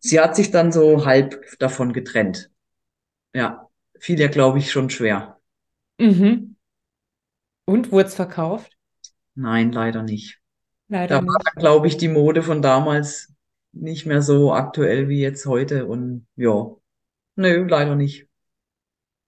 sie 0.00 0.20
hat 0.20 0.36
sich 0.36 0.50
dann 0.50 0.72
so 0.72 1.06
halb 1.06 1.58
davon 1.58 1.94
getrennt. 1.94 2.50
Ja, 3.34 3.70
fiel 3.98 4.20
ihr, 4.20 4.28
glaube 4.28 4.58
ich, 4.58 4.70
schon 4.70 4.90
schwer. 4.90 5.40
Mhm. 5.98 6.56
Und 7.64 7.92
wurde 7.92 8.08
es 8.08 8.14
verkauft? 8.14 8.76
Nein, 9.34 9.72
leider 9.72 10.02
nicht. 10.02 10.38
Leider 10.88 11.20
Da 11.20 11.26
war 11.26 11.34
nicht. 11.34 11.46
dann, 11.46 11.60
glaube 11.60 11.86
ich, 11.86 11.96
die 11.96 12.08
Mode 12.08 12.42
von 12.42 12.60
damals 12.60 13.32
nicht 13.72 14.04
mehr 14.04 14.20
so 14.20 14.52
aktuell 14.52 15.08
wie 15.08 15.20
jetzt 15.20 15.46
heute. 15.46 15.86
Und 15.86 16.26
ja, 16.36 16.76
nö, 17.36 17.66
leider 17.66 17.96
nicht. 17.96 18.25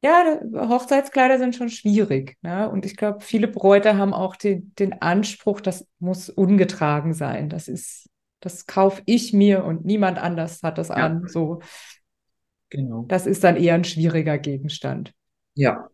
Ja, 0.00 0.40
Hochzeitskleider 0.54 1.38
sind 1.38 1.56
schon 1.56 1.70
schwierig. 1.70 2.36
Ne? 2.42 2.70
Und 2.70 2.86
ich 2.86 2.96
glaube, 2.96 3.20
viele 3.20 3.48
Bräute 3.48 3.96
haben 3.96 4.14
auch 4.14 4.36
den, 4.36 4.72
den 4.78 5.02
Anspruch, 5.02 5.60
das 5.60 5.88
muss 5.98 6.30
ungetragen 6.30 7.14
sein. 7.14 7.48
Das 7.48 7.66
ist, 7.66 8.08
das 8.40 8.66
kaufe 8.66 9.02
ich 9.06 9.32
mir 9.32 9.64
und 9.64 9.84
niemand 9.84 10.18
anders 10.18 10.62
hat 10.62 10.78
das 10.78 10.88
Ja, 10.88 10.94
an. 10.94 11.26
So, 11.26 11.60
genau. 12.70 13.06
das 13.08 13.26
ist 13.26 13.42
dann 13.42 13.56
eher 13.56 13.74
ein 13.74 13.84
schwieriger 13.84 14.38
Gegenstand. 14.38 15.12
Ja. 15.54 15.88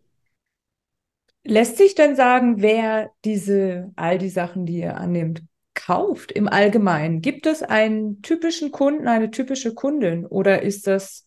Lässt 1.42 1.78
sich 1.78 1.94
denn 1.94 2.14
sagen, 2.14 2.60
wer 2.60 3.10
diese, 3.24 3.90
all 3.96 4.18
die 4.18 4.28
Sachen, 4.30 4.66
die 4.66 4.80
ihr 4.80 4.96
annimmt, 4.98 5.42
kauft 5.72 6.30
im 6.30 6.46
Allgemeinen? 6.46 7.22
Gibt 7.22 7.46
es 7.46 7.62
einen 7.62 8.20
typischen 8.20 8.70
Kunden, 8.70 9.08
eine 9.08 9.30
typische 9.30 9.74
Kundin 9.74 10.26
oder 10.26 10.62
ist 10.62 10.86
das 10.86 11.26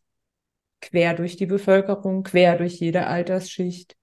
quer 0.82 1.14
durch 1.14 1.38
die 1.38 1.46
Bevölkerung, 1.46 2.24
quer 2.24 2.58
durch 2.58 2.80
jede 2.80 3.08
Altersschicht? 3.08 3.96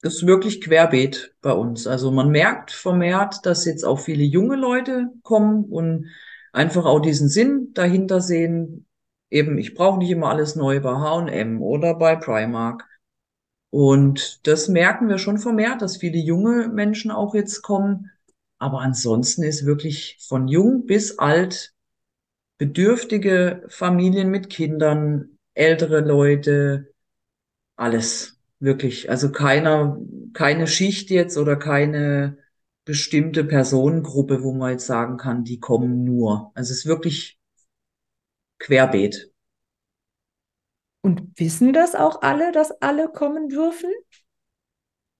Das 0.00 0.14
ist 0.14 0.26
wirklich 0.26 0.60
querbeet 0.60 1.34
bei 1.40 1.52
uns. 1.52 1.86
Also 1.86 2.10
man 2.10 2.30
merkt 2.30 2.70
vermehrt, 2.70 3.44
dass 3.44 3.64
jetzt 3.64 3.84
auch 3.84 3.98
viele 3.98 4.22
junge 4.22 4.56
Leute 4.56 5.08
kommen 5.22 5.64
und 5.64 6.06
einfach 6.52 6.84
auch 6.84 7.00
diesen 7.00 7.28
Sinn 7.28 7.72
dahinter 7.74 8.20
sehen. 8.20 8.86
Eben, 9.30 9.58
ich 9.58 9.74
brauche 9.74 9.98
nicht 9.98 10.10
immer 10.10 10.28
alles 10.30 10.54
neu 10.54 10.80
bei 10.80 10.92
H&M 10.92 11.60
oder 11.62 11.94
bei 11.94 12.16
Primark. 12.16 12.86
Und 13.70 14.46
das 14.46 14.68
merken 14.68 15.08
wir 15.08 15.18
schon 15.18 15.38
vermehrt, 15.38 15.82
dass 15.82 15.98
viele 15.98 16.18
junge 16.18 16.68
Menschen 16.68 17.10
auch 17.10 17.34
jetzt 17.34 17.62
kommen. 17.62 18.10
Aber 18.58 18.80
ansonsten 18.80 19.42
ist 19.42 19.66
wirklich 19.66 20.16
von 20.26 20.48
jung 20.48 20.86
bis 20.86 21.18
alt 21.18 21.74
bedürftige 22.58 23.64
Familien 23.68 24.30
mit 24.30 24.50
Kindern, 24.50 25.38
ältere 25.54 26.00
Leute, 26.00 26.92
alles 27.76 28.40
wirklich. 28.58 29.08
Also 29.10 29.30
keiner, 29.30 29.98
keine 30.34 30.66
Schicht 30.66 31.10
jetzt 31.10 31.38
oder 31.38 31.56
keine 31.56 32.38
bestimmte 32.84 33.44
Personengruppe, 33.44 34.42
wo 34.42 34.52
man 34.52 34.72
jetzt 34.72 34.86
sagen 34.86 35.16
kann, 35.16 35.44
die 35.44 35.60
kommen 35.60 36.04
nur. 36.04 36.50
Also 36.54 36.72
es 36.72 36.80
ist 36.80 36.86
wirklich 36.86 37.38
querbeet. 38.58 39.30
Und 41.00 41.38
wissen 41.38 41.72
das 41.72 41.94
auch 41.94 42.22
alle, 42.22 42.50
dass 42.50 42.82
alle 42.82 43.08
kommen 43.08 43.48
dürfen? 43.48 43.90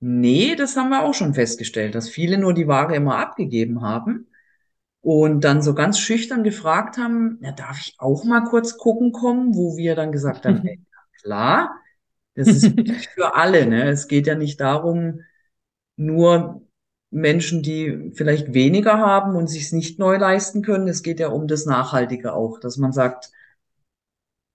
Nee, 0.01 0.57
das 0.57 0.77
haben 0.77 0.91
wir 0.91 1.03
auch 1.03 1.15
schon 1.15 1.35
festgestellt, 1.35 1.95
dass 1.95 2.09
viele 2.09 2.39
nur 2.39 2.55
die 2.55 2.69
Ware 2.69 2.95
immer 2.95 3.19
abgegeben 3.19 3.83
haben 3.83 4.28
und 5.01 5.43
dann 5.43 5.63
so 5.63 5.75
ganz 5.75 5.99
schüchtern 5.99 6.43
gefragt 6.45 6.99
haben, 6.99 7.39
ja, 7.43 7.53
darf 7.53 7.79
ich 7.81 7.95
auch 7.99 8.25
mal 8.25 8.43
kurz 8.45 8.77
gucken 8.79 9.13
kommen, 9.13 9.55
wo 9.55 9.77
wir 9.77 9.95
dann 9.95 10.13
gesagt 10.13 10.47
haben, 10.47 10.63
ey, 10.67 10.81
klar, 11.23 11.71
das 12.35 12.49
ist 12.49 12.73
für 13.15 13.35
alle, 13.35 13.67
ne? 13.67 13.89
Es 13.89 14.07
geht 14.09 14.27
ja 14.27 14.35
nicht 14.35 14.61
darum, 14.61 15.23
nur 15.97 16.63
Menschen, 17.11 17.63
die 17.63 18.13
vielleicht 18.15 18.55
weniger 18.55 18.99
haben 18.99 19.35
und 19.35 19.49
sich 19.49 19.65
es 19.65 19.73
nicht 19.73 19.99
neu 19.99 20.19
leisten 20.19 20.63
können. 20.63 20.89
Es 20.89 21.03
geht 21.03 21.21
ja 21.21 21.29
um 21.29 21.49
das 21.49 21.67
Nachhaltige 21.67 22.35
auch, 22.35 22.61
dass 22.61 22.77
man 22.77 22.93
sagt, 22.93 23.33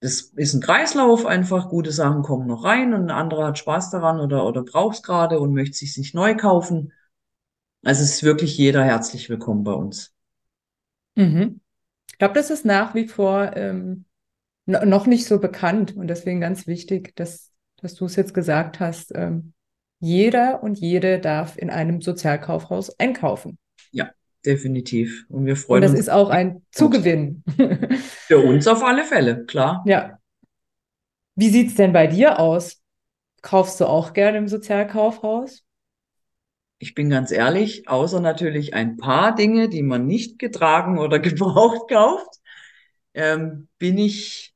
das 0.02 0.22
ist 0.36 0.54
ein 0.54 0.62
Kreislauf, 0.62 1.26
einfach 1.26 1.70
gute 1.70 1.92
Sachen 1.92 2.24
kommen 2.24 2.46
noch 2.48 2.64
rein 2.66 2.94
und 2.94 3.04
ein 3.04 3.12
anderer 3.12 3.48
hat 3.48 3.58
Spaß 3.58 3.90
daran 3.90 4.20
oder, 4.20 4.46
oder 4.46 4.64
braucht 4.64 4.98
es 4.98 5.04
gerade 5.04 5.40
und 5.40 5.54
möchte 5.54 5.78
sich 5.78 5.98
nicht 5.98 6.14
neu 6.14 6.36
kaufen. 6.36 6.92
Also 7.84 8.04
es 8.04 8.16
ist 8.16 8.24
wirklich 8.24 8.58
jeder 8.58 8.84
herzlich 8.84 9.30
willkommen 9.30 9.64
bei 9.64 9.74
uns. 9.74 10.13
Mhm. 11.16 11.60
Ich 12.12 12.18
glaube, 12.18 12.34
das 12.36 12.50
ist 12.50 12.66
nach 12.66 12.96
wie 12.96 13.08
vor 13.08 13.56
ähm, 13.56 14.06
noch 14.66 15.08
nicht 15.08 15.26
so 15.26 15.40
bekannt 15.40 15.96
und 15.96 16.08
deswegen 16.08 16.40
ganz 16.40 16.68
wichtig, 16.68 17.16
dass, 17.16 17.52
dass 17.82 17.96
du 17.96 18.06
es 18.06 18.16
jetzt 18.16 18.34
gesagt 18.34 18.80
hast. 18.80 19.12
Ähm, 19.16 19.54
jeder 20.00 20.64
und 20.64 20.80
jede 20.80 21.20
darf 21.20 21.58
in 21.58 21.70
einem 21.70 22.02
Sozialkaufhaus 22.02 23.00
einkaufen. 23.00 23.58
Ja, 23.92 24.12
definitiv. 24.46 25.26
Und 25.30 25.46
wir 25.46 25.56
freuen 25.56 25.78
und 25.78 25.82
das 25.84 25.92
uns. 25.92 26.00
ist 26.02 26.10
auch 26.10 26.30
ein 26.30 26.62
Zugewinn. 26.72 27.44
Für 28.28 28.40
uns 28.40 28.68
auf 28.68 28.84
alle 28.84 29.06
Fälle, 29.06 29.46
klar. 29.46 29.84
Ja. 29.86 30.20
Wie 31.36 31.50
sieht 31.50 31.70
es 31.70 31.76
denn 31.76 31.94
bei 31.94 32.08
dir 32.08 32.40
aus? 32.40 32.82
Kaufst 33.42 33.80
du 33.82 33.86
auch 33.86 34.14
gerne 34.14 34.38
im 34.38 34.48
Sozialkaufhaus? 34.48 35.64
Ich 36.84 36.96
bin 36.96 37.10
ganz 37.10 37.32
ehrlich, 37.32 37.88
außer 37.88 38.20
natürlich 38.20 38.74
ein 38.74 38.98
paar 38.98 39.34
Dinge, 39.34 39.70
die 39.70 39.84
man 39.84 40.06
nicht 40.06 40.38
getragen 40.38 41.00
oder 41.00 41.20
gebraucht 41.30 41.90
kauft, 41.90 42.42
ähm, 43.14 43.70
bin 43.78 43.98
ich 43.98 44.54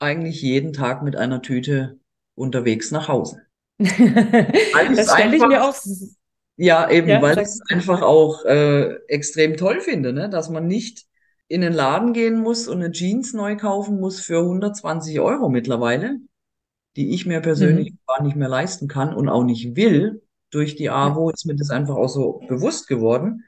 eigentlich 0.00 0.42
jeden 0.42 0.72
Tag 0.72 1.04
mit 1.04 1.14
einer 1.14 1.42
Tüte 1.42 2.00
unterwegs 2.34 2.90
nach 2.90 3.06
Hause. 3.06 3.42
das 3.78 5.12
stelle 5.12 5.36
ich 5.36 5.46
mir 5.46 5.62
auch 5.62 5.76
ja, 6.56 6.90
eben, 6.90 7.08
ja, 7.08 7.22
weil 7.22 7.38
ich 7.38 7.44
es 7.44 7.60
einfach 7.70 8.02
auch 8.02 8.44
äh, 8.44 8.96
extrem 9.06 9.56
toll 9.56 9.80
finde, 9.80 10.12
ne? 10.12 10.28
dass 10.28 10.50
man 10.50 10.66
nicht 10.66 11.06
in 11.46 11.60
den 11.60 11.72
Laden 11.72 12.12
gehen 12.14 12.40
muss 12.40 12.66
und 12.66 12.82
eine 12.82 12.90
Jeans 12.90 13.32
neu 13.32 13.56
kaufen 13.56 14.00
muss 14.00 14.18
für 14.18 14.40
120 14.40 15.20
Euro 15.20 15.48
mittlerweile, 15.50 16.18
die 16.96 17.14
ich 17.14 17.26
mir 17.26 17.40
persönlich 17.40 17.92
mhm. 17.92 17.98
gar 18.08 18.22
nicht 18.24 18.34
mehr 18.34 18.48
leisten 18.48 18.88
kann 18.88 19.14
und 19.14 19.28
auch 19.28 19.44
nicht 19.44 19.76
will. 19.76 20.24
Durch 20.50 20.76
die 20.76 20.90
AWO 20.90 21.30
ist 21.30 21.46
mir 21.46 21.56
das 21.56 21.70
einfach 21.70 21.96
auch 21.96 22.08
so 22.08 22.40
bewusst 22.48 22.88
geworden. 22.88 23.44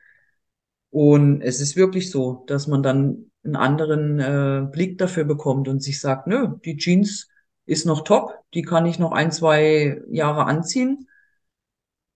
Und 0.90 1.40
es 1.42 1.60
ist 1.60 1.76
wirklich 1.76 2.10
so, 2.10 2.44
dass 2.46 2.66
man 2.66 2.82
dann 2.82 3.30
einen 3.44 3.56
anderen 3.56 4.20
äh, 4.20 4.66
Blick 4.70 4.98
dafür 4.98 5.24
bekommt 5.24 5.68
und 5.68 5.82
sich 5.82 6.00
sagt, 6.00 6.26
nö, 6.26 6.56
die 6.64 6.76
Jeans 6.76 7.28
ist 7.66 7.86
noch 7.86 8.04
top, 8.04 8.38
die 8.54 8.62
kann 8.62 8.86
ich 8.86 8.98
noch 8.98 9.12
ein, 9.12 9.32
zwei 9.32 10.00
Jahre 10.10 10.44
anziehen 10.44 11.06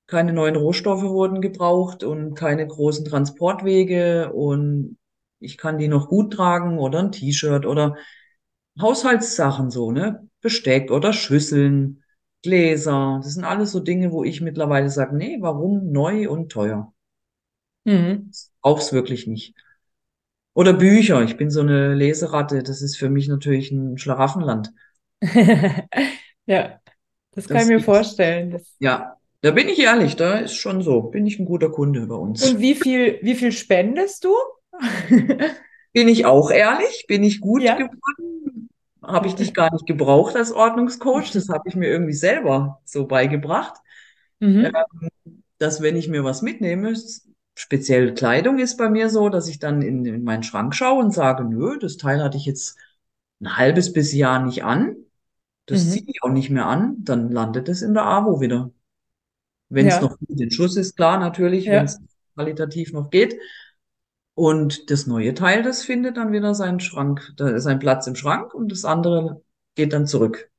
keine 0.06 0.32
neuen 0.32 0.56
Rohstoffe 0.56 1.02
wurden 1.02 1.40
gebraucht 1.40 2.04
und 2.04 2.34
keine 2.34 2.66
großen 2.66 3.04
Transportwege 3.04 4.32
und 4.32 4.98
ich 5.40 5.58
kann 5.58 5.78
die 5.78 5.88
noch 5.88 6.08
gut 6.08 6.32
tragen 6.32 6.78
oder 6.78 7.00
ein 7.00 7.12
T-Shirt 7.12 7.66
oder 7.66 7.96
Haushaltssachen 8.80 9.70
so, 9.70 9.90
ne? 9.90 10.28
Besteck 10.40 10.90
oder 10.90 11.12
Schüsseln, 11.12 12.02
Gläser. 12.42 13.20
Das 13.22 13.34
sind 13.34 13.44
alles 13.44 13.72
so 13.72 13.80
Dinge, 13.80 14.12
wo 14.12 14.24
ich 14.24 14.40
mittlerweile 14.40 14.90
sage, 14.90 15.16
nee, 15.16 15.38
warum 15.40 15.90
neu 15.90 16.30
und 16.30 16.50
teuer? 16.50 16.92
Mhm. 17.84 18.30
Brauch's 18.62 18.92
wirklich 18.92 19.26
nicht. 19.26 19.54
Oder 20.54 20.72
Bücher. 20.72 21.22
Ich 21.22 21.36
bin 21.36 21.50
so 21.50 21.60
eine 21.60 21.94
Leseratte. 21.94 22.62
Das 22.62 22.82
ist 22.82 22.96
für 22.96 23.10
mich 23.10 23.28
natürlich 23.28 23.70
ein 23.70 23.98
Schlaraffenland. 23.98 24.72
ja, 26.46 26.80
das 27.32 27.46
kann 27.46 27.58
das 27.58 27.64
ich 27.64 27.68
mir 27.68 27.80
vorstellen. 27.80 28.50
Das 28.50 28.74
ja, 28.78 29.16
da 29.42 29.50
bin 29.50 29.68
ich 29.68 29.78
ehrlich, 29.78 30.16
da 30.16 30.38
ist 30.38 30.54
schon 30.54 30.82
so. 30.82 31.02
Bin 31.02 31.26
ich 31.26 31.38
ein 31.38 31.44
guter 31.44 31.70
Kunde 31.70 32.06
bei 32.06 32.14
uns. 32.14 32.48
Und 32.48 32.60
wie 32.60 32.74
viel, 32.74 33.18
wie 33.22 33.34
viel 33.34 33.52
spendest 33.52 34.24
du? 34.24 34.34
bin 35.92 36.08
ich 36.08 36.26
auch 36.26 36.50
ehrlich? 36.50 37.04
Bin 37.06 37.22
ich 37.22 37.40
gut 37.40 37.62
ja. 37.62 37.74
geworden? 37.74 38.35
Habe 39.06 39.28
ich 39.28 39.34
dich 39.34 39.54
gar 39.54 39.72
nicht 39.72 39.86
gebraucht 39.86 40.36
als 40.36 40.52
Ordnungscoach? 40.52 41.30
Das 41.32 41.48
habe 41.48 41.68
ich 41.68 41.76
mir 41.76 41.88
irgendwie 41.88 42.12
selber 42.12 42.80
so 42.84 43.06
beigebracht. 43.06 43.74
Mhm. 44.40 44.66
Ähm, 44.66 45.42
dass 45.58 45.80
wenn 45.80 45.96
ich 45.96 46.08
mir 46.08 46.24
was 46.24 46.42
mitnehme, 46.42 46.94
speziell 47.54 48.14
Kleidung 48.14 48.58
ist 48.58 48.76
bei 48.76 48.90
mir 48.90 49.08
so, 49.08 49.28
dass 49.28 49.48
ich 49.48 49.58
dann 49.58 49.80
in, 49.82 50.04
in 50.04 50.24
meinen 50.24 50.42
Schrank 50.42 50.74
schaue 50.74 51.02
und 51.02 51.12
sage, 51.12 51.44
nö, 51.44 51.78
das 51.78 51.96
Teil 51.96 52.22
hatte 52.22 52.36
ich 52.36 52.44
jetzt 52.44 52.76
ein 53.40 53.56
halbes 53.56 53.92
bis 53.92 54.12
Jahr 54.12 54.44
nicht 54.44 54.64
an. 54.64 54.96
Das 55.66 55.84
mhm. 55.84 55.90
ziehe 55.90 56.04
ich 56.06 56.22
auch 56.22 56.30
nicht 56.30 56.50
mehr 56.50 56.66
an. 56.66 56.96
Dann 57.00 57.30
landet 57.30 57.68
es 57.68 57.82
in 57.82 57.94
der 57.94 58.04
AWO 58.04 58.40
wieder. 58.40 58.70
Wenn 59.68 59.86
es 59.86 59.94
ja. 59.94 60.02
noch 60.02 60.18
gut 60.18 60.40
in 60.40 60.50
Schuss 60.50 60.76
ist, 60.76 60.96
klar, 60.96 61.18
natürlich, 61.18 61.64
ja. 61.64 61.72
wenn 61.72 61.84
es 61.86 62.00
qualitativ 62.34 62.92
noch 62.92 63.10
geht. 63.10 63.36
Und 64.36 64.90
das 64.90 65.06
neue 65.06 65.32
Teil, 65.32 65.62
das 65.62 65.82
findet 65.82 66.18
dann 66.18 66.30
wieder 66.30 66.54
seinen 66.54 66.78
Schrank, 66.78 67.32
seinen 67.38 67.78
Platz 67.78 68.06
im 68.06 68.16
Schrank 68.16 68.52
und 68.52 68.70
das 68.70 68.84
andere 68.84 69.42
geht 69.74 69.94
dann 69.94 70.06
zurück. 70.06 70.50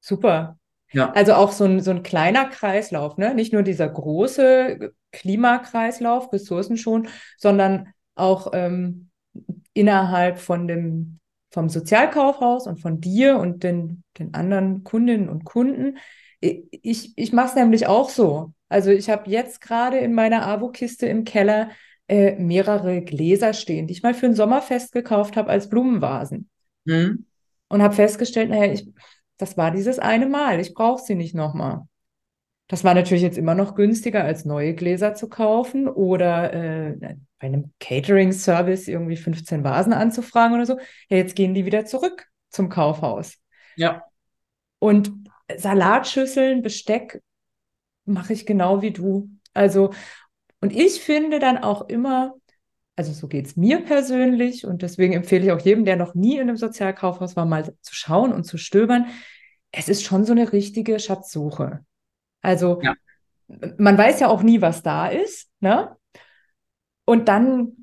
Super. 0.00 0.58
Ja. 0.92 1.10
Also 1.12 1.34
auch 1.34 1.50
so 1.50 1.64
ein, 1.64 1.80
so 1.80 1.90
ein 1.90 2.04
kleiner 2.04 2.46
Kreislauf, 2.46 3.18
ne? 3.18 3.34
Nicht 3.34 3.52
nur 3.52 3.62
dieser 3.62 3.88
große 3.88 4.92
Klimakreislauf, 5.10 6.32
Ressourcen 6.32 6.76
schon, 6.76 7.08
sondern 7.36 7.92
auch 8.14 8.52
ähm, 8.52 9.10
innerhalb 9.74 10.38
von 10.38 10.68
dem, 10.68 11.18
vom 11.50 11.68
Sozialkaufhaus 11.68 12.68
und 12.68 12.78
von 12.78 13.00
dir 13.00 13.38
und 13.38 13.64
den, 13.64 14.04
den 14.18 14.34
anderen 14.34 14.84
Kundinnen 14.84 15.28
und 15.28 15.44
Kunden 15.44 15.98
ich, 16.40 17.12
ich 17.16 17.32
mache 17.32 17.48
es 17.48 17.54
nämlich 17.54 17.86
auch 17.86 18.10
so. 18.10 18.52
Also 18.68 18.90
ich 18.90 19.10
habe 19.10 19.30
jetzt 19.30 19.60
gerade 19.60 19.98
in 19.98 20.14
meiner 20.14 20.46
Abo-Kiste 20.46 21.06
im 21.06 21.24
Keller 21.24 21.70
äh, 22.08 22.36
mehrere 22.36 23.02
Gläser 23.02 23.52
stehen, 23.52 23.86
die 23.86 23.92
ich 23.92 24.02
mal 24.02 24.14
für 24.14 24.26
ein 24.26 24.34
Sommerfest 24.34 24.92
gekauft 24.92 25.36
habe 25.36 25.50
als 25.50 25.68
Blumenvasen. 25.68 26.48
Mhm. 26.84 27.26
Und 27.68 27.82
habe 27.82 27.94
festgestellt, 27.94 28.50
naja, 28.50 28.72
ich, 28.72 28.88
das 29.36 29.56
war 29.56 29.70
dieses 29.70 29.98
eine 29.98 30.26
Mal, 30.26 30.58
ich 30.58 30.74
brauche 30.74 31.02
sie 31.02 31.14
nicht 31.14 31.34
nochmal. 31.34 31.82
Das 32.66 32.84
war 32.84 32.94
natürlich 32.94 33.22
jetzt 33.22 33.38
immer 33.38 33.54
noch 33.54 33.74
günstiger, 33.74 34.24
als 34.24 34.44
neue 34.44 34.74
Gläser 34.74 35.14
zu 35.14 35.28
kaufen 35.28 35.88
oder 35.88 36.52
äh, 36.52 36.96
bei 37.38 37.46
einem 37.46 37.72
Catering-Service 37.80 38.88
irgendwie 38.88 39.16
15 39.16 39.64
Vasen 39.64 39.94
anzufragen 39.94 40.54
oder 40.54 40.66
so. 40.66 40.78
Ja, 41.08 41.16
jetzt 41.16 41.34
gehen 41.34 41.54
die 41.54 41.64
wieder 41.64 41.86
zurück 41.86 42.26
zum 42.50 42.68
Kaufhaus. 42.68 43.38
Ja. 43.76 44.04
Und 44.78 45.12
Salatschüsseln, 45.56 46.62
Besteck 46.62 47.22
mache 48.04 48.34
ich 48.34 48.44
genau 48.44 48.82
wie 48.82 48.90
du. 48.90 49.30
Also, 49.54 49.90
und 50.60 50.74
ich 50.74 51.00
finde 51.00 51.38
dann 51.38 51.58
auch 51.58 51.88
immer, 51.88 52.34
also 52.96 53.12
so 53.12 53.28
geht 53.28 53.46
es 53.46 53.56
mir 53.56 53.84
persönlich 53.84 54.66
und 54.66 54.82
deswegen 54.82 55.12
empfehle 55.12 55.44
ich 55.44 55.52
auch 55.52 55.60
jedem, 55.60 55.84
der 55.84 55.96
noch 55.96 56.14
nie 56.14 56.36
in 56.36 56.42
einem 56.42 56.56
Sozialkaufhaus 56.56 57.36
war, 57.36 57.46
mal 57.46 57.72
zu 57.80 57.94
schauen 57.94 58.32
und 58.32 58.44
zu 58.44 58.58
stöbern. 58.58 59.06
Es 59.70 59.88
ist 59.88 60.02
schon 60.02 60.24
so 60.24 60.32
eine 60.32 60.52
richtige 60.52 60.98
Schatzsuche. 60.98 61.84
Also 62.42 62.80
ja. 62.82 62.94
man 63.78 63.96
weiß 63.96 64.20
ja 64.20 64.28
auch 64.28 64.42
nie, 64.42 64.60
was 64.60 64.82
da 64.82 65.08
ist, 65.08 65.48
ne? 65.60 65.96
Und 67.04 67.28
dann 67.28 67.77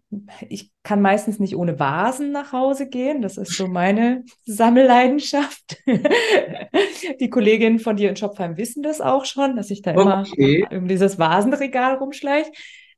ich 0.49 0.71
kann 0.83 1.01
meistens 1.01 1.39
nicht 1.39 1.55
ohne 1.55 1.79
Vasen 1.79 2.31
nach 2.31 2.51
Hause 2.51 2.87
gehen. 2.87 3.21
Das 3.21 3.37
ist 3.37 3.55
so 3.55 3.67
meine 3.67 4.23
Sammelleidenschaft. 4.45 5.77
Die 7.19 7.29
Kolleginnen 7.29 7.79
von 7.79 7.95
dir 7.95 8.09
in 8.09 8.15
Schopfheim 8.15 8.57
wissen 8.57 8.83
das 8.83 9.01
auch 9.01 9.25
schon, 9.25 9.55
dass 9.55 9.71
ich 9.71 9.81
da 9.81 9.95
okay. 9.95 10.65
immer 10.69 10.81
um 10.81 10.87
dieses 10.87 11.17
Vasenregal 11.17 11.95
rumschleiche. 11.95 12.51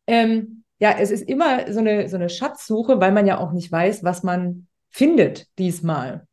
Ähm, 0.07 0.63
ja, 0.79 0.95
es 0.97 1.11
ist 1.11 1.27
immer 1.27 1.71
so 1.71 1.79
eine, 1.79 2.07
so 2.09 2.15
eine 2.15 2.29
Schatzsuche, 2.29 2.99
weil 2.99 3.11
man 3.11 3.25
ja 3.25 3.37
auch 3.39 3.51
nicht 3.51 3.71
weiß, 3.71 4.03
was 4.03 4.23
man 4.23 4.67
findet 4.89 5.47
diesmal. 5.57 6.27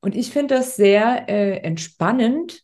Und 0.00 0.14
ich 0.14 0.30
finde 0.30 0.56
das 0.56 0.76
sehr 0.76 1.28
äh, 1.28 1.58
entspannend. 1.58 2.62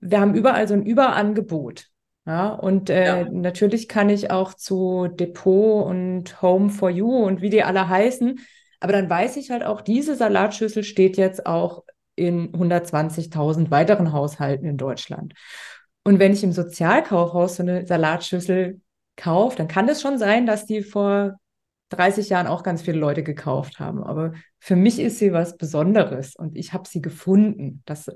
Wir 0.00 0.20
haben 0.20 0.34
überall 0.34 0.68
so 0.68 0.74
ein 0.74 0.84
Überangebot. 0.84 1.86
Ja, 2.28 2.50
und 2.50 2.90
äh, 2.90 3.22
ja. 3.22 3.28
natürlich 3.30 3.88
kann 3.88 4.10
ich 4.10 4.30
auch 4.30 4.52
zu 4.52 5.08
Depot 5.08 5.86
und 5.86 6.42
Home 6.42 6.68
for 6.68 6.90
You 6.90 7.24
und 7.24 7.40
wie 7.40 7.48
die 7.48 7.62
alle 7.62 7.88
heißen. 7.88 8.38
Aber 8.80 8.92
dann 8.92 9.08
weiß 9.08 9.38
ich 9.38 9.50
halt 9.50 9.64
auch, 9.64 9.80
diese 9.80 10.14
Salatschüssel 10.14 10.84
steht 10.84 11.16
jetzt 11.16 11.46
auch 11.46 11.84
in 12.16 12.52
120.000 12.52 13.70
weiteren 13.70 14.12
Haushalten 14.12 14.66
in 14.66 14.76
Deutschland. 14.76 15.32
Und 16.04 16.18
wenn 16.18 16.34
ich 16.34 16.44
im 16.44 16.52
Sozialkaufhaus 16.52 17.56
so 17.56 17.62
eine 17.62 17.86
Salatschüssel 17.86 18.82
kaufe, 19.16 19.56
dann 19.56 19.68
kann 19.68 19.88
es 19.88 20.02
schon 20.02 20.18
sein, 20.18 20.44
dass 20.44 20.66
die 20.66 20.82
vor 20.82 21.38
30 21.90 22.28
Jahren 22.28 22.46
auch 22.46 22.62
ganz 22.62 22.82
viele 22.82 22.98
Leute 22.98 23.22
gekauft 23.22 23.80
haben. 23.80 24.02
Aber 24.02 24.32
für 24.58 24.76
mich 24.76 24.98
ist 24.98 25.18
sie 25.18 25.32
was 25.32 25.56
Besonderes 25.56 26.36
und 26.36 26.56
ich 26.56 26.72
habe 26.72 26.88
sie 26.88 27.00
gefunden. 27.00 27.82
Das 27.86 28.10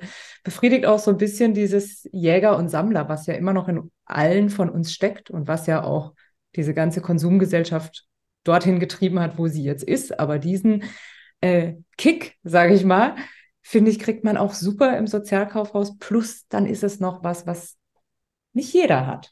befriedigt 0.45 0.87
auch 0.87 0.99
so 0.99 1.11
ein 1.11 1.17
bisschen 1.17 1.55
dieses 1.55 2.09
Jäger 2.13 2.57
und 2.57 2.69
Sammler, 2.69 3.09
was 3.09 3.27
ja 3.27 3.35
immer 3.35 3.53
noch 3.53 3.69
in 3.69 3.91
allen 4.05 4.51
von 4.51 4.69
uns 4.69 4.93
steckt 4.93 5.31
und 5.31 5.49
was 5.49 5.67
ja 5.67 5.83
auch 5.85 6.13
diese 6.55 6.75
ganze 6.75 7.01
Konsumgesellschaft 7.01 8.07
dorthin 8.45 8.79
getrieben 8.79 9.21
hat, 9.21 9.39
wo 9.39 9.49
sie 9.49 9.63
jetzt 9.63 9.85
ist. 9.85 10.19
Aber 10.19 10.39
diesen 10.39 10.85
äh, 11.41 11.75
Kick, 11.97 12.37
sage 12.43 12.75
ich 12.75 12.85
mal, 12.85 13.17
finde 13.63 13.91
ich, 13.91 13.99
kriegt 13.99 14.25
man 14.25 14.37
auch 14.37 14.53
super 14.53 14.99
im 14.99 15.07
Sozialkaufhaus. 15.07 15.97
Plus 15.99 16.47
dann 16.49 16.67
ist 16.67 16.83
es 16.83 17.01
noch 17.01 17.25
was, 17.25 17.47
was 17.47 17.77
nicht 18.53 18.73
jeder 18.75 19.07
hat. 19.07 19.31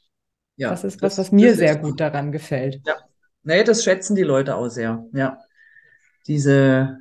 Ja, 0.56 0.70
das 0.70 0.84
ist 0.84 1.02
was, 1.02 1.18
was 1.18 1.32
mir 1.32 1.54
sehr 1.54 1.76
gut 1.76 2.00
daran 2.00 2.32
gefällt. 2.32 2.80
Ja, 2.84 2.96
Nee, 3.42 3.64
das 3.64 3.84
schätzen 3.84 4.16
die 4.16 4.22
Leute 4.22 4.56
auch 4.56 4.68
sehr, 4.68 5.06
ja. 5.12 5.38
Diese, 6.26 6.98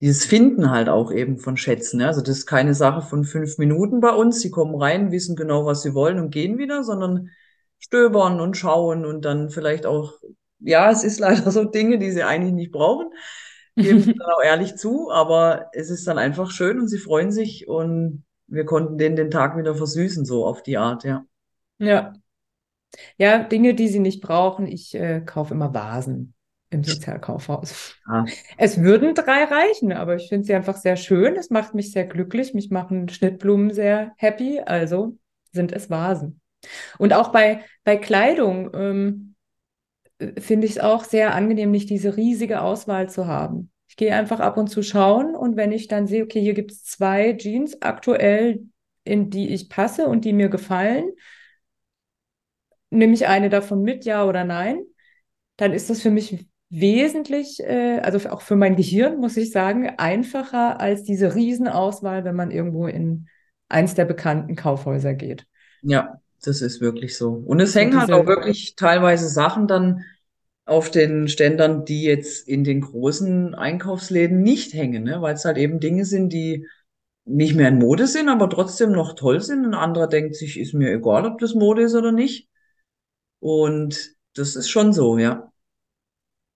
dieses 0.00 0.26
Finden 0.26 0.70
halt 0.70 0.88
auch 0.88 1.12
eben 1.12 1.38
von 1.38 1.56
Schätzen. 1.56 2.00
Ja. 2.00 2.08
Also 2.08 2.20
das 2.20 2.38
ist 2.38 2.46
keine 2.46 2.74
Sache 2.74 3.02
von 3.02 3.24
fünf 3.24 3.58
Minuten 3.58 4.00
bei 4.00 4.10
uns. 4.10 4.40
Sie 4.40 4.50
kommen 4.50 4.74
rein, 4.74 5.12
wissen 5.12 5.36
genau, 5.36 5.66
was 5.66 5.82
sie 5.82 5.94
wollen 5.94 6.18
und 6.18 6.30
gehen 6.30 6.58
wieder, 6.58 6.84
sondern 6.84 7.30
stöbern 7.78 8.40
und 8.40 8.56
schauen 8.56 9.04
und 9.04 9.24
dann 9.24 9.50
vielleicht 9.50 9.86
auch, 9.86 10.14
ja, 10.58 10.90
es 10.90 11.04
ist 11.04 11.20
leider 11.20 11.50
so 11.50 11.64
Dinge, 11.64 11.98
die 11.98 12.10
sie 12.10 12.22
eigentlich 12.22 12.54
nicht 12.54 12.72
brauchen. 12.72 13.10
Geben 13.76 14.00
sie 14.00 14.14
dann 14.18 14.30
auch 14.30 14.42
ehrlich 14.42 14.76
zu, 14.76 15.10
aber 15.10 15.70
es 15.72 15.90
ist 15.90 16.06
dann 16.06 16.18
einfach 16.18 16.50
schön 16.50 16.80
und 16.80 16.88
sie 16.88 16.98
freuen 16.98 17.30
sich 17.30 17.68
und 17.68 18.24
wir 18.48 18.64
konnten 18.64 18.98
denen 18.98 19.14
den 19.14 19.30
Tag 19.30 19.56
wieder 19.56 19.74
versüßen, 19.74 20.24
so 20.24 20.46
auf 20.46 20.62
die 20.62 20.78
Art, 20.78 21.04
ja. 21.04 21.24
Ja, 21.78 22.12
ja, 23.16 23.42
Dinge, 23.42 23.74
die 23.74 23.88
sie 23.88 24.00
nicht 24.00 24.22
brauchen. 24.22 24.66
Ich 24.66 24.94
äh, 24.94 25.20
kaufe 25.20 25.54
immer 25.54 25.74
Vasen 25.74 26.34
im 26.70 26.84
Sozialkaufhaus. 26.84 27.96
Ah. 28.06 28.26
Es 28.56 28.82
würden 28.82 29.14
drei 29.14 29.44
reichen, 29.44 29.92
aber 29.92 30.16
ich 30.16 30.28
finde 30.28 30.46
sie 30.46 30.54
einfach 30.54 30.76
sehr 30.76 30.96
schön. 30.96 31.36
Es 31.36 31.50
macht 31.50 31.74
mich 31.74 31.92
sehr 31.92 32.04
glücklich. 32.04 32.54
Mich 32.54 32.70
machen 32.70 33.08
Schnittblumen 33.08 33.72
sehr 33.72 34.12
happy. 34.16 34.60
Also 34.60 35.16
sind 35.52 35.72
es 35.72 35.88
Vasen. 35.88 36.40
Und 36.98 37.12
auch 37.12 37.28
bei, 37.32 37.64
bei 37.84 37.96
Kleidung 37.96 38.70
ähm, 38.74 39.34
finde 40.38 40.66
ich 40.66 40.72
es 40.72 40.78
auch 40.78 41.04
sehr 41.04 41.34
angenehm, 41.34 41.70
nicht 41.70 41.90
diese 41.90 42.16
riesige 42.16 42.60
Auswahl 42.60 43.08
zu 43.08 43.26
haben. 43.26 43.70
Ich 43.88 43.96
gehe 43.96 44.14
einfach 44.14 44.40
ab 44.40 44.58
und 44.58 44.68
zu 44.68 44.82
schauen 44.82 45.34
und 45.34 45.56
wenn 45.56 45.72
ich 45.72 45.88
dann 45.88 46.06
sehe, 46.06 46.24
okay, 46.24 46.40
hier 46.40 46.54
gibt 46.54 46.72
es 46.72 46.84
zwei 46.84 47.32
Jeans 47.34 47.80
aktuell, 47.80 48.66
in 49.04 49.30
die 49.30 49.48
ich 49.54 49.70
passe 49.70 50.06
und 50.08 50.24
die 50.24 50.32
mir 50.32 50.48
gefallen, 50.50 51.10
nehme 52.90 53.14
ich 53.14 53.26
eine 53.26 53.48
davon 53.48 53.82
mit, 53.82 54.04
ja 54.04 54.24
oder 54.24 54.44
nein, 54.44 54.82
dann 55.56 55.72
ist 55.72 55.90
das 55.90 56.00
für 56.00 56.10
mich 56.10 56.46
wesentlich, 56.70 57.60
äh, 57.60 58.00
also 58.00 58.28
auch 58.30 58.42
für 58.42 58.56
mein 58.56 58.76
Gehirn, 58.76 59.18
muss 59.18 59.36
ich 59.36 59.50
sagen, 59.50 59.90
einfacher 59.96 60.80
als 60.80 61.02
diese 61.02 61.34
Riesenauswahl, 61.34 62.24
wenn 62.24 62.36
man 62.36 62.50
irgendwo 62.50 62.86
in 62.86 63.28
eins 63.68 63.94
der 63.94 64.04
bekannten 64.04 64.56
Kaufhäuser 64.56 65.14
geht. 65.14 65.46
Ja, 65.82 66.20
das 66.42 66.62
ist 66.62 66.80
wirklich 66.80 67.16
so. 67.16 67.30
Und 67.30 67.60
es 67.60 67.74
hängen 67.74 68.00
halt 68.00 68.12
auch 68.12 68.26
wirklich 68.26 68.76
teilweise 68.76 69.28
Sachen 69.28 69.66
dann 69.66 70.04
auf 70.64 70.90
den 70.90 71.28
Ständern, 71.28 71.84
die 71.84 72.02
jetzt 72.02 72.46
in 72.46 72.62
den 72.62 72.82
großen 72.82 73.54
Einkaufsläden 73.54 74.42
nicht 74.42 74.74
hängen, 74.74 75.04
ne? 75.04 75.22
weil 75.22 75.34
es 75.34 75.44
halt 75.44 75.56
eben 75.56 75.80
Dinge 75.80 76.04
sind, 76.04 76.32
die 76.32 76.66
nicht 77.24 77.54
mehr 77.54 77.68
in 77.68 77.78
Mode 77.78 78.06
sind, 78.06 78.28
aber 78.28 78.48
trotzdem 78.50 78.92
noch 78.92 79.14
toll 79.14 79.40
sind. 79.40 79.64
Ein 79.64 79.74
anderer 79.74 80.06
denkt 80.06 80.34
sich, 80.34 80.58
ist 80.58 80.74
mir 80.74 80.92
egal, 80.92 81.26
ob 81.26 81.38
das 81.38 81.54
Mode 81.54 81.82
ist 81.82 81.94
oder 81.94 82.12
nicht. 82.12 82.48
Und 83.40 84.16
das 84.34 84.56
ist 84.56 84.68
schon 84.68 84.92
so, 84.92 85.18
ja. 85.18 85.50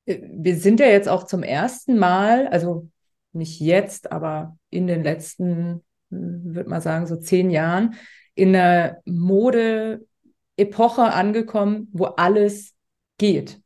Wir 0.07 0.57
sind 0.57 0.81
ja 0.81 0.87
jetzt 0.87 1.09
auch 1.09 1.25
zum 1.25 1.43
ersten 1.43 1.99
Mal, 1.99 2.49
also 2.49 2.89
nicht 3.33 3.61
jetzt, 3.61 4.11
aber 4.13 4.57
in 4.71 4.87
den 4.87 5.03
letzten, 5.03 5.85
hm, 6.11 6.55
würde 6.55 6.71
man 6.71 6.81
sagen, 6.81 7.07
so 7.07 7.17
zehn 7.17 7.51
Jahren, 7.51 7.95
in 8.35 8.55
einer 8.57 8.99
Mode-Epoche 9.05 11.03
angekommen, 11.03 11.89
wo 11.93 12.05
alles 12.05 12.75
geht. 13.19 13.61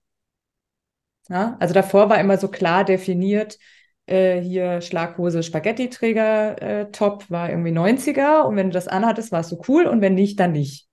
Ja, 1.28 1.56
also 1.58 1.74
davor 1.74 2.08
war 2.08 2.20
immer 2.20 2.38
so 2.38 2.48
klar 2.48 2.84
definiert, 2.84 3.58
äh, 4.06 4.40
hier 4.40 4.80
Schlaghose, 4.80 5.42
Spaghetti-Träger, 5.42 6.62
äh, 6.62 6.90
Top 6.92 7.28
war 7.30 7.50
irgendwie 7.50 7.72
90er 7.72 8.46
und 8.46 8.56
wenn 8.56 8.68
du 8.68 8.74
das 8.74 8.86
anhattest, 8.88 9.32
warst 9.32 9.50
du 9.50 9.60
cool 9.68 9.86
und 9.86 10.00
wenn 10.00 10.14
nicht, 10.14 10.38
dann 10.38 10.52
nicht. 10.52 10.86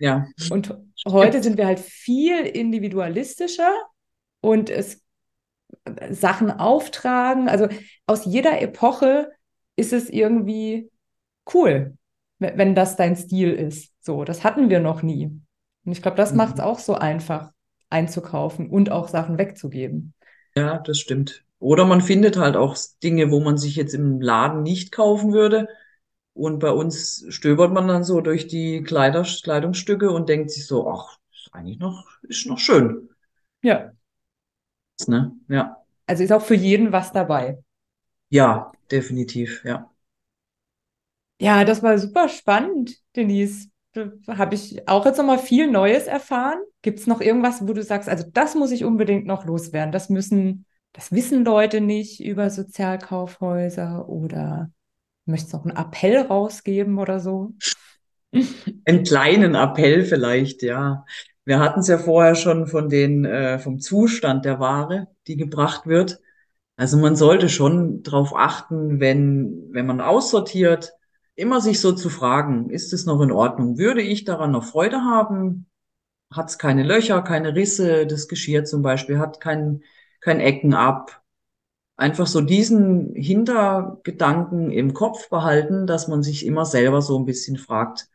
Ja. 0.00 0.26
Und 0.50 0.76
heute 1.06 1.42
sind 1.42 1.56
wir 1.56 1.66
halt 1.66 1.78
viel 1.78 2.40
individualistischer 2.40 3.72
und 4.40 4.70
es 4.70 5.02
Sachen 6.10 6.50
auftragen. 6.50 7.48
Also 7.48 7.68
aus 8.06 8.24
jeder 8.24 8.60
Epoche 8.60 9.30
ist 9.76 9.92
es 9.92 10.10
irgendwie 10.10 10.90
cool, 11.54 11.96
wenn 12.38 12.74
das 12.74 12.96
dein 12.96 13.16
Stil 13.16 13.52
ist. 13.52 13.92
So, 14.00 14.24
das 14.24 14.42
hatten 14.42 14.70
wir 14.70 14.80
noch 14.80 15.02
nie. 15.02 15.26
Und 15.84 15.92
ich 15.92 16.02
glaube, 16.02 16.16
das 16.16 16.32
mhm. 16.32 16.38
macht 16.38 16.54
es 16.54 16.60
auch 16.60 16.78
so 16.78 16.94
einfach 16.94 17.52
einzukaufen 17.88 18.68
und 18.70 18.90
auch 18.90 19.08
Sachen 19.08 19.38
wegzugeben. 19.38 20.14
Ja, 20.56 20.78
das 20.78 20.98
stimmt. 20.98 21.44
Oder 21.58 21.84
man 21.84 22.00
findet 22.00 22.38
halt 22.38 22.56
auch 22.56 22.76
Dinge, 23.02 23.30
wo 23.30 23.40
man 23.40 23.58
sich 23.58 23.76
jetzt 23.76 23.94
im 23.94 24.20
Laden 24.20 24.62
nicht 24.62 24.92
kaufen 24.92 25.32
würde, 25.32 25.68
und 26.34 26.58
bei 26.58 26.70
uns 26.70 27.24
stöbert 27.28 27.72
man 27.72 27.88
dann 27.88 28.04
so 28.04 28.20
durch 28.20 28.46
die 28.46 28.82
Kleider, 28.82 29.22
Kleidungsstücke 29.22 30.10
und 30.10 30.28
denkt 30.28 30.50
sich 30.50 30.66
so, 30.66 30.88
ach, 30.88 31.18
ist 31.32 31.50
eigentlich 31.52 31.78
noch, 31.78 32.06
ist 32.22 32.46
noch 32.46 32.58
schön. 32.58 33.08
Ja. 33.62 33.92
Ne? 35.06 35.32
Ja. 35.48 35.76
Also 36.06 36.22
ist 36.22 36.32
auch 36.32 36.42
für 36.42 36.54
jeden 36.54 36.92
was 36.92 37.12
dabei. 37.12 37.62
Ja, 38.28 38.72
definitiv, 38.90 39.64
ja. 39.64 39.90
Ja, 41.40 41.64
das 41.64 41.82
war 41.82 41.98
super 41.98 42.28
spannend, 42.28 42.98
Denise. 43.16 43.68
Habe 44.28 44.54
ich 44.54 44.86
auch 44.88 45.04
jetzt 45.06 45.16
nochmal 45.18 45.38
viel 45.38 45.70
Neues 45.70 46.06
erfahren. 46.06 46.58
Gibt 46.82 47.00
es 47.00 47.06
noch 47.06 47.20
irgendwas, 47.20 47.66
wo 47.66 47.72
du 47.72 47.82
sagst, 47.82 48.08
also 48.08 48.24
das 48.32 48.54
muss 48.54 48.70
ich 48.70 48.84
unbedingt 48.84 49.26
noch 49.26 49.44
loswerden? 49.44 49.90
Das 49.90 50.10
müssen, 50.10 50.66
das 50.92 51.12
wissen 51.12 51.44
Leute 51.44 51.80
nicht 51.80 52.20
über 52.20 52.50
Sozialkaufhäuser 52.50 54.08
oder 54.08 54.70
Möchtest 55.30 55.52
du 55.52 55.58
noch 55.58 55.64
einen 55.64 55.76
Appell 55.76 56.18
rausgeben 56.18 56.98
oder 56.98 57.20
so? 57.20 57.54
Einen 58.84 59.02
kleinen 59.02 59.54
Appell 59.54 60.04
vielleicht, 60.04 60.62
ja. 60.62 61.04
Wir 61.44 61.58
hatten 61.58 61.80
es 61.80 61.88
ja 61.88 61.98
vorher 61.98 62.36
schon 62.36 62.66
von 62.66 62.88
den, 62.88 63.24
äh, 63.24 63.58
vom 63.58 63.80
Zustand 63.80 64.44
der 64.44 64.60
Ware, 64.60 65.08
die 65.26 65.36
gebracht 65.36 65.86
wird. 65.86 66.20
Also 66.76 66.96
man 66.96 67.16
sollte 67.16 67.48
schon 67.48 68.02
darauf 68.02 68.34
achten, 68.34 69.00
wenn, 69.00 69.68
wenn 69.72 69.86
man 69.86 70.00
aussortiert, 70.00 70.92
immer 71.34 71.60
sich 71.60 71.80
so 71.80 71.92
zu 71.92 72.08
fragen, 72.08 72.70
ist 72.70 72.92
es 72.92 73.06
noch 73.06 73.20
in 73.20 73.32
Ordnung? 73.32 73.78
Würde 73.78 74.02
ich 74.02 74.24
daran 74.24 74.52
noch 74.52 74.64
Freude 74.64 74.98
haben? 74.98 75.66
Hat 76.32 76.50
es 76.50 76.58
keine 76.58 76.84
Löcher, 76.84 77.22
keine 77.22 77.54
Risse? 77.54 78.06
Das 78.06 78.28
Geschirr 78.28 78.64
zum 78.64 78.82
Beispiel 78.82 79.18
hat 79.18 79.40
kein, 79.40 79.82
kein 80.20 80.40
Ecken 80.40 80.74
ab 80.74 81.19
einfach 82.00 82.26
so 82.26 82.40
diesen 82.40 83.14
Hintergedanken 83.14 84.70
im 84.70 84.94
Kopf 84.94 85.28
behalten, 85.28 85.86
dass 85.86 86.08
man 86.08 86.22
sich 86.22 86.46
immer 86.46 86.64
selber 86.64 87.02
so 87.02 87.18
ein 87.18 87.26
bisschen 87.26 87.58
fragt, 87.58 88.08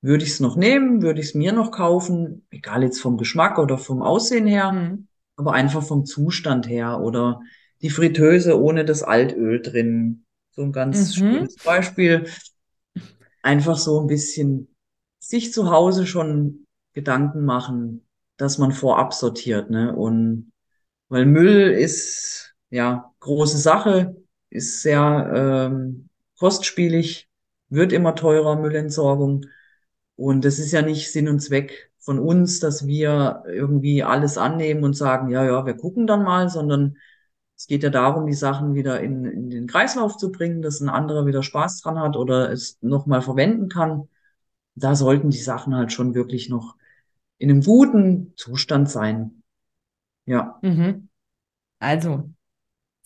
würde 0.00 0.24
ich 0.24 0.30
es 0.30 0.40
noch 0.40 0.56
nehmen, 0.56 1.02
würde 1.02 1.20
ich 1.20 1.26
es 1.26 1.34
mir 1.34 1.52
noch 1.52 1.70
kaufen, 1.70 2.46
egal 2.50 2.82
jetzt 2.82 3.00
vom 3.00 3.18
Geschmack 3.18 3.58
oder 3.58 3.76
vom 3.76 4.00
Aussehen 4.00 4.46
her, 4.46 4.72
mhm. 4.72 5.08
aber 5.36 5.52
einfach 5.52 5.82
vom 5.82 6.06
Zustand 6.06 6.68
her 6.68 7.00
oder 7.00 7.40
die 7.82 7.90
Fritteuse 7.90 8.58
ohne 8.58 8.86
das 8.86 9.02
Altöl 9.02 9.60
drin. 9.60 10.24
So 10.52 10.62
ein 10.62 10.72
ganz 10.72 11.16
mhm. 11.16 11.18
schönes 11.18 11.56
Beispiel. 11.56 12.28
Einfach 13.42 13.76
so 13.76 14.00
ein 14.00 14.06
bisschen 14.06 14.74
sich 15.18 15.52
zu 15.52 15.70
Hause 15.70 16.06
schon 16.06 16.66
Gedanken 16.94 17.44
machen, 17.44 18.06
dass 18.38 18.56
man 18.56 18.72
vorab 18.72 19.12
sortiert, 19.12 19.68
ne? 19.68 19.94
Und 19.94 20.50
weil 21.08 21.26
Müll 21.26 21.70
ist 21.70 22.47
ja 22.70 23.12
große 23.20 23.58
Sache, 23.58 24.16
ist 24.50 24.82
sehr 24.82 25.68
ähm, 25.70 26.08
kostspielig, 26.38 27.28
wird 27.68 27.92
immer 27.92 28.14
teurer, 28.14 28.56
Müllentsorgung. 28.56 29.46
Und 30.16 30.44
das 30.44 30.58
ist 30.58 30.72
ja 30.72 30.82
nicht 30.82 31.12
Sinn 31.12 31.28
und 31.28 31.40
Zweck 31.40 31.92
von 31.98 32.18
uns, 32.18 32.60
dass 32.60 32.86
wir 32.86 33.42
irgendwie 33.46 34.02
alles 34.02 34.38
annehmen 34.38 34.84
und 34.84 34.94
sagen, 34.94 35.28
ja, 35.30 35.44
ja, 35.44 35.66
wir 35.66 35.74
gucken 35.74 36.06
dann 36.06 36.24
mal, 36.24 36.48
sondern 36.48 36.96
es 37.56 37.66
geht 37.66 37.82
ja 37.82 37.90
darum, 37.90 38.26
die 38.26 38.34
Sachen 38.34 38.74
wieder 38.74 39.00
in, 39.00 39.24
in 39.24 39.50
den 39.50 39.66
Kreislauf 39.66 40.16
zu 40.16 40.30
bringen, 40.30 40.62
dass 40.62 40.80
ein 40.80 40.88
anderer 40.88 41.26
wieder 41.26 41.42
Spaß 41.42 41.80
dran 41.82 41.98
hat 41.98 42.16
oder 42.16 42.50
es 42.50 42.78
nochmal 42.80 43.20
verwenden 43.20 43.68
kann. 43.68 44.08
Da 44.74 44.94
sollten 44.94 45.30
die 45.30 45.38
Sachen 45.38 45.74
halt 45.74 45.92
schon 45.92 46.14
wirklich 46.14 46.48
noch 46.48 46.76
in 47.36 47.50
einem 47.50 47.62
guten 47.62 48.32
Zustand 48.36 48.88
sein. 48.88 49.42
Ja. 50.24 50.58
Mhm. 50.62 51.08
Also 51.80 52.30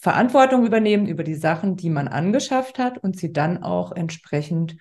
Verantwortung 0.03 0.67
übernehmen 0.67 1.07
über 1.07 1.23
die 1.23 1.37
Sachen, 1.37 1.77
die 1.77 1.89
man 1.89 2.09
angeschafft 2.09 2.81
hat 2.81 2.99
und 2.99 3.17
sie 3.17 3.33
dann 3.33 3.63
auch 3.63 3.93
entsprechend 3.93 4.77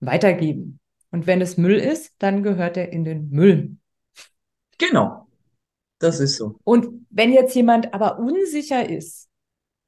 weitergeben. 0.00 0.80
Und 1.12 1.28
wenn 1.28 1.40
es 1.40 1.56
Müll 1.56 1.76
ist, 1.76 2.12
dann 2.18 2.42
gehört 2.42 2.76
er 2.76 2.92
in 2.92 3.04
den 3.04 3.30
Müll. 3.30 3.76
Genau. 4.78 5.28
Das 6.00 6.18
ist 6.18 6.38
so. 6.38 6.56
Und 6.64 7.06
wenn 7.10 7.32
jetzt 7.32 7.54
jemand 7.54 7.94
aber 7.94 8.18
unsicher 8.18 8.90
ist, 8.90 9.28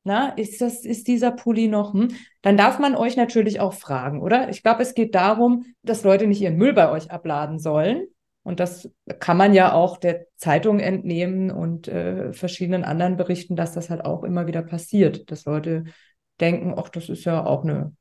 na, 0.05 0.29
ist 0.29 0.61
das, 0.61 0.85
ist 0.85 1.09
dieser 1.09 1.33
Pulli 1.33 1.66
noch, 1.66 1.92
hm, 1.92 2.14
dann 2.42 2.57
darf 2.57 2.79
man 2.79 2.94
euch 2.94 3.16
natürlich 3.16 3.59
auch 3.59 3.75
fragen, 3.75 4.22
oder? 4.22 4.51
Ich 4.51 4.62
glaube, 4.62 4.83
es 4.83 4.94
geht 4.94 5.16
darum, 5.16 5.64
dass 5.83 6.05
Leute 6.05 6.29
nicht 6.29 6.40
ihren 6.40 6.59
Müll 6.59 6.75
bei 6.75 6.92
euch 6.92 7.11
abladen 7.11 7.59
sollen. 7.59 8.07
Und 8.46 8.61
das 8.61 8.88
kann 9.18 9.37
man 9.37 9.54
ja 9.54 9.72
auch 9.72 9.96
der 9.96 10.26
Zeitung 10.37 10.78
entnehmen 10.78 11.50
und 11.50 11.88
äh, 11.88 12.32
verschiedenen 12.32 12.85
anderen 12.85 13.16
Berichten, 13.16 13.56
dass 13.56 13.72
das 13.72 13.90
halt 13.90 14.04
auch 14.04 14.22
immer 14.22 14.46
wieder 14.46 14.62
passiert, 14.62 15.32
dass 15.32 15.46
Leute 15.46 15.82
denken, 16.38 16.72
ach, 16.78 16.88
das 16.88 17.09
ist 17.09 17.24
ja 17.24 17.44
auch 17.44 17.64
eine 17.64 17.92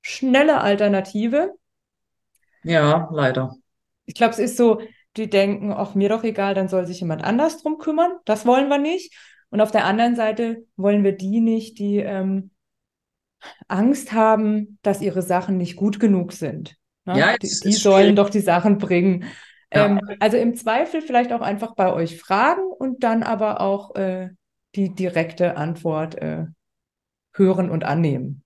schnelle 0.00 0.60
Alternative. 0.60 1.50
Ja, 2.62 3.08
leider. 3.10 3.56
Ich 4.04 4.14
glaube, 4.14 4.34
es 4.34 4.38
ist 4.38 4.56
so, 4.56 4.80
die 5.16 5.28
denken, 5.28 5.72
ach, 5.72 5.96
mir 5.96 6.08
doch 6.08 6.22
egal, 6.22 6.54
dann 6.54 6.68
soll 6.68 6.86
sich 6.86 7.00
jemand 7.00 7.24
anders 7.24 7.60
drum 7.60 7.78
kümmern. 7.78 8.12
Das 8.24 8.46
wollen 8.46 8.68
wir 8.68 8.78
nicht. 8.78 9.12
Und 9.50 9.60
auf 9.60 9.72
der 9.72 9.84
anderen 9.84 10.14
Seite 10.14 10.64
wollen 10.76 11.02
wir 11.02 11.16
die 11.16 11.40
nicht, 11.40 11.80
die 11.80 11.96
ähm, 11.96 12.52
Angst 13.66 14.12
haben, 14.12 14.78
dass 14.82 15.02
ihre 15.02 15.22
Sachen 15.22 15.56
nicht 15.56 15.74
gut 15.74 15.98
genug 15.98 16.32
sind. 16.32 16.76
Ne? 17.04 17.18
Ja, 17.18 17.36
die, 17.36 17.48
die 17.48 17.72
sollen 17.72 18.14
doch 18.14 18.30
die 18.30 18.38
Sachen 18.38 18.78
bringen. 18.78 19.24
Ja. 19.72 19.86
Ähm, 19.86 20.00
also 20.20 20.36
im 20.36 20.54
Zweifel 20.56 21.00
vielleicht 21.00 21.32
auch 21.32 21.40
einfach 21.40 21.74
bei 21.74 21.92
euch 21.92 22.18
fragen 22.18 22.62
und 22.78 23.02
dann 23.02 23.22
aber 23.22 23.60
auch 23.60 23.94
äh, 23.94 24.30
die 24.74 24.94
direkte 24.94 25.56
Antwort 25.56 26.16
äh, 26.16 26.46
hören 27.34 27.70
und 27.70 27.84
annehmen. 27.84 28.42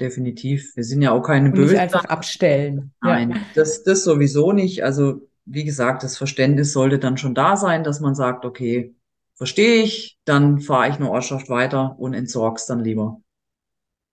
Definitiv. 0.00 0.74
Wir 0.74 0.84
sind 0.84 1.02
ja 1.02 1.12
auch 1.12 1.22
keine 1.22 1.50
Bösen. 1.50 1.72
Nicht 1.72 1.80
einfach 1.80 2.04
abstellen. 2.06 2.92
Nein, 3.02 3.30
ja. 3.30 3.36
das, 3.54 3.82
das 3.82 4.04
sowieso 4.04 4.52
nicht. 4.52 4.84
Also 4.84 5.28
wie 5.44 5.64
gesagt, 5.64 6.02
das 6.02 6.16
Verständnis 6.16 6.72
sollte 6.72 6.98
dann 6.98 7.18
schon 7.18 7.34
da 7.34 7.56
sein, 7.56 7.84
dass 7.84 8.00
man 8.00 8.14
sagt, 8.14 8.44
okay, 8.44 8.94
verstehe 9.34 9.82
ich, 9.82 10.18
dann 10.24 10.60
fahre 10.60 10.88
ich 10.88 10.96
eine 10.96 11.10
Ortschaft 11.10 11.48
weiter 11.48 11.96
und 11.98 12.14
entsorg's 12.14 12.66
dann 12.66 12.80
lieber. 12.80 13.20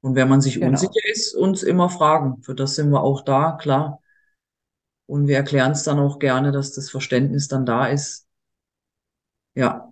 Und 0.01 0.15
wenn 0.15 0.29
man 0.29 0.41
sich 0.41 0.55
genau. 0.55 0.67
unsicher 0.67 1.05
ist, 1.11 1.35
uns 1.35 1.63
immer 1.63 1.89
fragen. 1.89 2.41
Für 2.41 2.55
das 2.55 2.75
sind 2.75 2.89
wir 2.89 3.03
auch 3.03 3.21
da, 3.21 3.57
klar. 3.59 4.01
Und 5.09 5.27
wir 5.27 5.37
erklären 5.37 5.71
es 5.71 5.81
dann 5.81 5.97
auch 5.97 6.19
gerne, 6.19 6.51
dass 6.51 6.71
das 6.71 6.91
Verständnis 6.91 7.47
dann 7.47 7.65
da 7.65 7.87
ist. 7.87 8.27
Ja. 9.55 9.91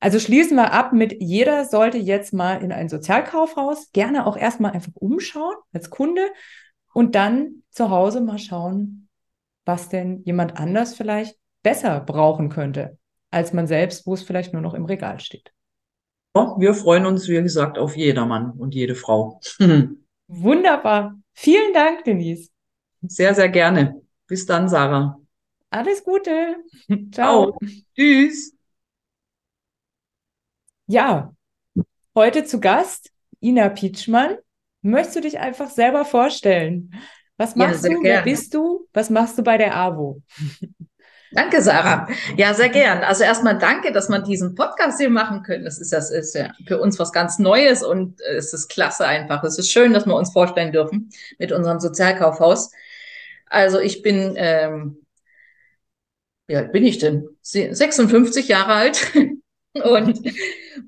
Also 0.00 0.18
schließen 0.18 0.56
wir 0.56 0.72
ab 0.72 0.92
mit, 0.92 1.14
jeder 1.22 1.64
sollte 1.64 1.98
jetzt 1.98 2.34
mal 2.34 2.60
in 2.60 2.72
ein 2.72 2.88
Sozialkaufhaus, 2.88 3.92
gerne 3.92 4.26
auch 4.26 4.36
erstmal 4.36 4.72
einfach 4.72 4.90
umschauen 4.96 5.54
als 5.72 5.90
Kunde 5.90 6.22
und 6.92 7.14
dann 7.14 7.62
zu 7.70 7.88
Hause 7.88 8.20
mal 8.20 8.38
schauen, 8.38 9.08
was 9.64 9.88
denn 9.90 10.22
jemand 10.24 10.58
anders 10.58 10.94
vielleicht 10.94 11.36
besser 11.62 12.00
brauchen 12.00 12.48
könnte 12.48 12.98
als 13.30 13.52
man 13.52 13.68
selbst, 13.68 14.08
wo 14.08 14.14
es 14.14 14.24
vielleicht 14.24 14.52
nur 14.52 14.62
noch 14.62 14.74
im 14.74 14.86
Regal 14.86 15.20
steht. 15.20 15.52
Wir 16.34 16.74
freuen 16.74 17.06
uns, 17.06 17.28
wie 17.28 17.40
gesagt, 17.40 17.78
auf 17.78 17.96
jedermann 17.96 18.50
und 18.50 18.74
jede 18.74 18.96
Frau. 18.96 19.40
Wunderbar. 20.26 21.16
Vielen 21.32 21.72
Dank, 21.72 22.02
Denise. 22.04 22.53
Sehr, 23.08 23.34
sehr 23.34 23.48
gerne. 23.48 24.00
Bis 24.26 24.46
dann, 24.46 24.68
Sarah. 24.68 25.20
Alles 25.70 26.04
Gute. 26.04 26.56
Ciao. 27.12 27.52
Ciao. 27.52 27.58
Tschüss. 27.94 28.54
Ja, 30.86 31.34
heute 32.14 32.44
zu 32.44 32.60
Gast 32.60 33.10
Ina 33.40 33.70
Pietschmann. 33.70 34.36
Möchtest 34.82 35.16
du 35.16 35.20
dich 35.22 35.38
einfach 35.38 35.70
selber 35.70 36.04
vorstellen? 36.04 36.94
Was 37.36 37.56
machst 37.56 37.84
ja, 37.84 37.90
du? 37.90 38.02
Wer 38.02 38.22
bist 38.22 38.54
du? 38.54 38.86
Was 38.92 39.10
machst 39.10 39.38
du 39.38 39.42
bei 39.42 39.56
der 39.58 39.74
AWO? 39.76 40.22
Danke, 41.32 41.62
Sarah. 41.62 42.06
Ja, 42.36 42.54
sehr 42.54 42.68
gern. 42.68 43.02
Also 43.02 43.24
erstmal 43.24 43.58
danke, 43.58 43.90
dass 43.90 44.08
man 44.08 44.22
diesen 44.22 44.54
Podcast 44.54 45.00
hier 45.00 45.10
machen 45.10 45.42
können. 45.42 45.64
Das 45.64 45.78
ist, 45.78 45.92
das 45.92 46.12
ist 46.12 46.32
ja 46.36 46.52
für 46.64 46.78
uns 46.78 46.96
was 47.00 47.10
ganz 47.10 47.40
Neues 47.40 47.82
und 47.82 48.20
es 48.20 48.52
ist 48.52 48.68
klasse 48.68 49.04
einfach. 49.04 49.42
Es 49.42 49.58
ist 49.58 49.72
schön, 49.72 49.92
dass 49.92 50.06
wir 50.06 50.14
uns 50.14 50.32
vorstellen 50.32 50.70
dürfen 50.70 51.10
mit 51.40 51.50
unserem 51.50 51.80
Sozialkaufhaus. 51.80 52.70
Also 53.54 53.78
ich 53.78 54.02
bin, 54.02 54.34
ähm, 54.36 55.06
wie 56.48 56.56
alt 56.56 56.72
bin 56.72 56.84
ich 56.84 56.98
denn? 56.98 57.28
56 57.40 58.48
Jahre 58.48 58.72
alt 58.72 59.12
und 59.74 60.20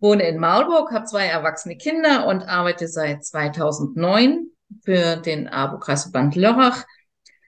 wohne 0.00 0.28
in 0.28 0.38
Marburg, 0.38 0.90
habe 0.90 1.06
zwei 1.06 1.26
erwachsene 1.26 1.76
Kinder 1.76 2.26
und 2.26 2.42
arbeite 2.42 2.88
seit 2.88 3.24
2009 3.24 4.48
für 4.82 5.16
den 5.16 5.46
ABO-Kreisverband 5.46 6.34
Lörrach 6.34 6.84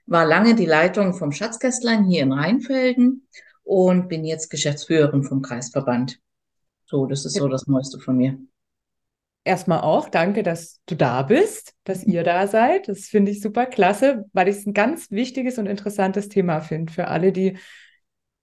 war 0.06 0.24
lange 0.24 0.54
die 0.54 0.66
Leitung 0.66 1.14
vom 1.14 1.32
Schatzkästlein 1.32 2.04
hier 2.04 2.22
in 2.22 2.32
Rheinfelden 2.32 3.28
und 3.64 4.08
bin 4.08 4.24
jetzt 4.24 4.50
Geschäftsführerin 4.50 5.24
vom 5.24 5.42
Kreisverband. 5.42 6.20
So, 6.86 7.06
das 7.06 7.26
ist 7.26 7.34
so 7.34 7.48
das 7.48 7.66
Neueste 7.66 7.98
von 7.98 8.16
mir. 8.16 8.38
Erstmal 9.48 9.80
auch 9.80 10.10
danke, 10.10 10.42
dass 10.42 10.82
du 10.84 10.94
da 10.94 11.22
bist, 11.22 11.72
dass 11.84 12.04
ihr 12.04 12.22
da 12.22 12.46
seid. 12.46 12.86
Das 12.86 13.06
finde 13.06 13.32
ich 13.32 13.40
super 13.40 13.64
klasse, 13.64 14.26
weil 14.34 14.46
ich 14.46 14.56
es 14.56 14.66
ein 14.66 14.74
ganz 14.74 15.10
wichtiges 15.10 15.56
und 15.56 15.64
interessantes 15.64 16.28
Thema 16.28 16.60
finde 16.60 16.92
für 16.92 17.08
alle, 17.08 17.32
die 17.32 17.56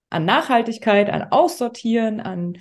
an 0.09 0.25
Nachhaltigkeit, 0.25 1.11
an 1.11 1.27
Aussortieren, 1.29 2.21
an 2.21 2.57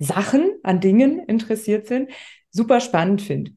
Sachen, 0.00 0.50
an 0.64 0.80
Dingen 0.80 1.20
interessiert 1.20 1.86
sind. 1.86 2.10
Super 2.50 2.80
spannend 2.80 3.22
finde. 3.22 3.52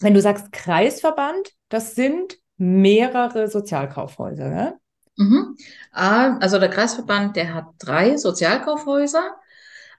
Wenn 0.00 0.14
du 0.14 0.20
sagst 0.20 0.50
Kreisverband, 0.50 1.52
das 1.68 1.94
sind 1.94 2.38
mehrere 2.56 3.46
Sozialkaufhäuser. 3.46 4.50
Ne? 4.50 4.80
Mhm. 5.16 5.56
Also 5.92 6.58
der 6.58 6.70
Kreisverband, 6.70 7.36
der 7.36 7.54
hat 7.54 7.66
drei 7.78 8.16
Sozialkaufhäuser. 8.16 9.36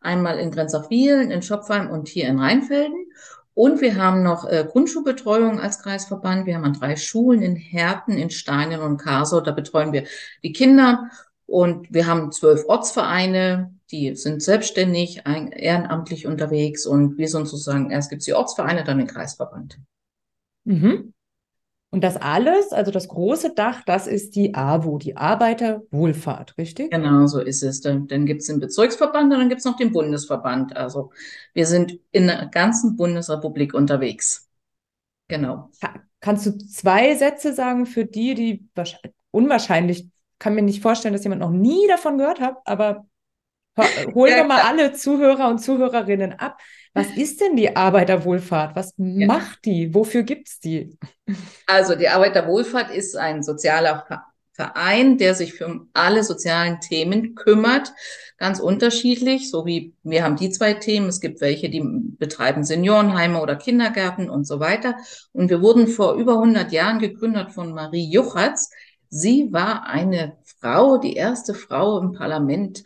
Einmal 0.02 0.40
in 0.40 0.52
Grenzach-Wielen, 0.52 1.32
in 1.32 1.42
Schopfheim 1.42 1.90
und 1.90 2.10
hier 2.10 2.28
in 2.28 2.38
Rheinfelden. 2.38 3.08
Und 3.56 3.80
wir 3.80 3.96
haben 3.96 4.22
noch 4.22 4.48
äh, 4.48 4.68
Grundschulbetreuung 4.70 5.60
als 5.60 5.82
Kreisverband. 5.82 6.46
Wir 6.46 6.56
haben 6.56 6.66
an 6.66 6.74
drei 6.74 6.98
Schulen 6.98 7.42
in 7.42 7.56
Herten, 7.56 8.12
in 8.12 8.30
Steinen 8.30 8.82
und 8.82 8.98
Kaso. 8.98 9.40
Da 9.40 9.52
betreuen 9.52 9.94
wir 9.94 10.04
die 10.44 10.52
Kinder. 10.52 11.10
Und 11.48 11.92
wir 11.94 12.06
haben 12.06 12.34
zwölf 12.34 12.66
Ortsvereine, 12.68 13.74
die 13.92 14.14
sind 14.16 14.44
selbstständig, 14.44 15.24
ehrenamtlich 15.26 16.28
unterwegs. 16.28 16.86
Und 16.86 17.18
wir 17.18 17.30
sind 17.30 17.48
sozusagen, 17.48 17.92
erst 17.92 18.10
gibt 18.10 18.22
es 18.22 18.26
die 18.26 18.34
Ortsvereine, 18.34 18.84
dann 18.84 18.98
den 18.98 19.08
Kreisverband. 19.08 19.80
Mhm. 20.66 21.15
Und 21.96 22.04
das 22.04 22.18
alles, 22.18 22.74
also 22.74 22.92
das 22.92 23.08
große 23.08 23.54
Dach, 23.56 23.82
das 23.86 24.06
ist 24.06 24.36
die 24.36 24.54
AWO, 24.54 24.98
die 24.98 25.16
Arbeiterwohlfahrt, 25.16 26.58
richtig? 26.58 26.92
Genau, 26.92 27.26
so 27.26 27.40
ist 27.40 27.64
es. 27.64 27.80
Dann, 27.80 28.06
dann 28.08 28.26
gibt 28.26 28.42
es 28.42 28.48
den 28.48 28.60
Bezirksverband 28.60 29.32
und 29.32 29.40
dann 29.40 29.48
gibt 29.48 29.60
es 29.60 29.66
noch 29.66 29.78
den 29.78 29.94
Bundesverband. 29.94 30.76
Also 30.76 31.12
wir 31.54 31.66
sind 31.66 31.98
in 32.12 32.28
der 32.28 32.48
ganzen 32.48 32.98
Bundesrepublik 32.98 33.74
unterwegs. 33.74 34.50
Genau. 35.30 35.70
Kannst 36.20 36.46
du 36.46 36.58
zwei 36.58 37.16
Sätze 37.16 37.54
sagen 37.54 37.86
für 37.86 38.04
die, 38.04 38.36
die 38.36 38.68
unwahrscheinlich, 39.32 40.10
kann 40.38 40.54
mir 40.54 40.64
nicht 40.64 40.82
vorstellen, 40.82 41.14
dass 41.14 41.24
jemand 41.24 41.40
noch 41.40 41.52
nie 41.52 41.88
davon 41.88 42.18
gehört 42.18 42.42
hat, 42.42 42.58
aber 42.66 43.06
holen 43.78 44.36
wir 44.36 44.44
mal 44.50 44.64
alle 44.64 44.92
Zuhörer 44.92 45.48
und 45.48 45.60
Zuhörerinnen 45.60 46.34
ab. 46.34 46.60
Was 46.96 47.08
ist 47.18 47.42
denn 47.42 47.58
die 47.58 47.76
Arbeiterwohlfahrt? 47.76 48.76
Was 48.78 48.94
ja. 48.98 49.28
macht 49.28 49.66
die? 49.66 49.94
Wofür 49.94 50.24
gibt 50.24 50.48
es 50.48 50.60
die? 50.62 50.98
Also 51.68 51.96
die 51.96 52.08
Arbeiterwohlfahrt 52.08 52.90
ist 52.90 53.18
ein 53.18 53.44
sozialer 53.44 54.06
Verein, 54.54 55.18
der 55.18 55.36
sich 55.36 55.54
für 55.54 55.82
alle 55.92 56.24
sozialen 56.24 56.80
Themen 56.80 57.36
kümmert, 57.36 57.92
ganz 58.38 58.62
unterschiedlich, 58.62 59.52
so 59.52 59.66
wie 59.66 59.94
wir 60.04 60.24
haben 60.24 60.38
die 60.38 60.50
zwei 60.50 60.74
Themen. 60.74 61.10
Es 61.10 61.20
gibt 61.20 61.42
welche, 61.42 61.70
die 61.70 61.84
betreiben 61.84 62.64
Seniorenheime 62.64 63.42
oder 63.42 63.58
Kindergärten 63.58 64.30
und 64.30 64.48
so 64.48 64.62
weiter. 64.62 64.96
Und 65.34 65.50
wir 65.50 65.62
wurden 65.62 65.88
vor 65.88 66.14
über 66.14 66.36
100 66.36 66.72
Jahren 66.72 67.00
gegründet 67.00 67.52
von 67.52 67.74
Marie 67.74 68.10
Juchatz. 68.10 68.72
Sie 69.10 69.50
war 69.52 69.86
eine 69.86 70.38
Frau, 70.44 70.98
die 70.98 71.16
erste 71.16 71.54
Frau 71.54 72.00
im 72.00 72.14
Parlament 72.14 72.86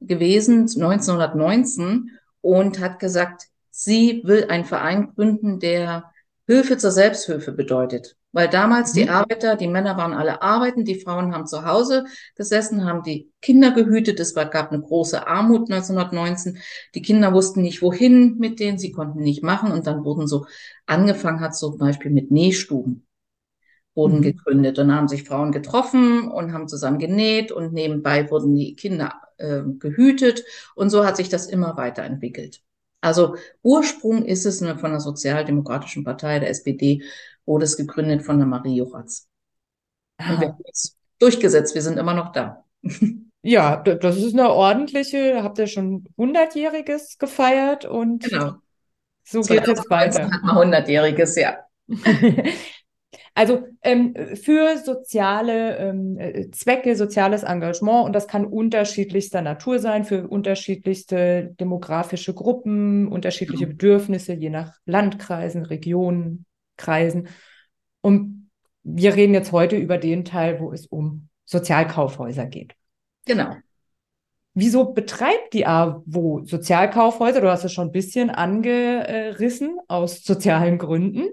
gewesen, 0.00 0.62
1919, 0.62 2.17
und 2.40 2.80
hat 2.80 2.98
gesagt, 2.98 3.48
sie 3.70 4.22
will 4.24 4.46
einen 4.48 4.64
Verein 4.64 5.12
gründen, 5.14 5.60
der 5.60 6.12
Hilfe 6.46 6.78
zur 6.78 6.90
Selbsthilfe 6.90 7.52
bedeutet. 7.52 8.16
Weil 8.32 8.48
damals 8.48 8.92
die 8.92 9.04
mhm. 9.04 9.10
Arbeiter, 9.10 9.56
die 9.56 9.68
Männer 9.68 9.96
waren 9.96 10.12
alle 10.12 10.42
arbeiten, 10.42 10.84
die 10.84 11.00
Frauen 11.00 11.34
haben 11.34 11.46
zu 11.46 11.64
Hause 11.64 12.04
gesessen, 12.36 12.84
haben 12.84 13.02
die 13.02 13.30
Kinder 13.40 13.70
gehütet. 13.70 14.20
Es 14.20 14.34
gab 14.34 14.70
eine 14.70 14.82
große 14.82 15.26
Armut 15.26 15.70
1919. 15.70 16.58
Die 16.94 17.02
Kinder 17.02 17.32
wussten 17.32 17.62
nicht, 17.62 17.80
wohin 17.80 18.36
mit 18.38 18.60
denen, 18.60 18.78
sie 18.78 18.92
konnten 18.92 19.20
nicht 19.20 19.42
machen. 19.42 19.72
Und 19.72 19.86
dann 19.86 20.04
wurden 20.04 20.26
so, 20.26 20.46
angefangen 20.86 21.40
hat 21.40 21.56
zum 21.56 21.78
Beispiel 21.78 22.10
mit 22.10 22.30
Nähstuben, 22.30 23.07
wurden 23.98 24.18
mhm. 24.18 24.22
gegründet. 24.22 24.78
Und 24.78 24.88
dann 24.88 24.96
haben 24.96 25.08
sich 25.08 25.24
Frauen 25.24 25.52
getroffen 25.52 26.30
und 26.30 26.52
haben 26.54 26.68
zusammen 26.68 26.98
genäht 26.98 27.52
und 27.52 27.74
nebenbei 27.74 28.30
wurden 28.30 28.54
die 28.54 28.76
Kinder 28.76 29.20
äh, 29.36 29.62
gehütet. 29.78 30.44
Und 30.76 30.88
so 30.88 31.04
hat 31.04 31.16
sich 31.16 31.28
das 31.28 31.46
immer 31.46 31.76
weiterentwickelt. 31.76 32.62
Also 33.00 33.36
Ursprung 33.62 34.24
ist 34.24 34.46
es 34.46 34.60
von 34.60 34.90
der 34.90 35.00
Sozialdemokratischen 35.00 36.04
Partei, 36.04 36.38
der 36.38 36.50
SPD, 36.50 37.02
wurde 37.44 37.64
es 37.64 37.76
gegründet 37.76 38.22
von 38.22 38.38
der 38.38 38.46
Marie 38.46 38.76
Joratz. 38.76 39.28
Und 40.18 40.40
wir 40.40 40.48
haben 40.48 40.62
es 40.70 40.96
durchgesetzt, 41.18 41.74
wir 41.74 41.82
sind 41.82 41.98
immer 41.98 42.14
noch 42.14 42.32
da. 42.32 42.64
Ja, 43.40 43.76
das 43.76 44.16
ist 44.16 44.34
eine 44.34 44.50
ordentliche, 44.50 45.44
habt 45.44 45.60
ihr 45.60 45.68
schon 45.68 46.08
100-jähriges 46.18 47.18
gefeiert 47.20 47.84
und 47.84 48.24
genau. 48.24 48.54
so 49.22 49.42
geht 49.42 49.66
es 49.66 49.88
weiter. 49.88 50.28
Hat 50.28 50.42
man 50.42 50.72
100-jähriges, 50.72 51.40
ja. 51.40 51.58
Also 53.38 53.68
ähm, 53.82 54.16
für 54.34 54.78
soziale 54.78 55.76
ähm, 55.76 56.18
äh, 56.18 56.50
Zwecke, 56.50 56.96
soziales 56.96 57.44
Engagement, 57.44 58.04
und 58.04 58.12
das 58.12 58.26
kann 58.26 58.44
unterschiedlichster 58.44 59.42
Natur 59.42 59.78
sein, 59.78 60.02
für 60.02 60.26
unterschiedlichste 60.26 61.54
demografische 61.60 62.34
Gruppen, 62.34 63.06
unterschiedliche 63.06 63.66
mhm. 63.66 63.70
Bedürfnisse, 63.70 64.32
je 64.32 64.50
nach 64.50 64.72
Landkreisen, 64.86 65.64
Regionen, 65.64 66.46
Kreisen. 66.76 67.28
Und 68.00 68.50
wir 68.82 69.14
reden 69.14 69.34
jetzt 69.34 69.52
heute 69.52 69.76
über 69.76 69.98
den 69.98 70.24
Teil, 70.24 70.58
wo 70.58 70.72
es 70.72 70.86
um 70.86 71.28
Sozialkaufhäuser 71.44 72.46
geht. 72.46 72.74
Genau. 73.24 73.54
Wieso 74.54 74.86
betreibt 74.86 75.52
die 75.52 75.64
AWO 75.64 76.42
Sozialkaufhäuser? 76.44 77.40
Du 77.40 77.48
hast 77.48 77.62
es 77.62 77.72
schon 77.72 77.90
ein 77.90 77.92
bisschen 77.92 78.30
angerissen 78.30 79.78
aus 79.86 80.24
sozialen 80.24 80.76
Gründen. 80.76 81.28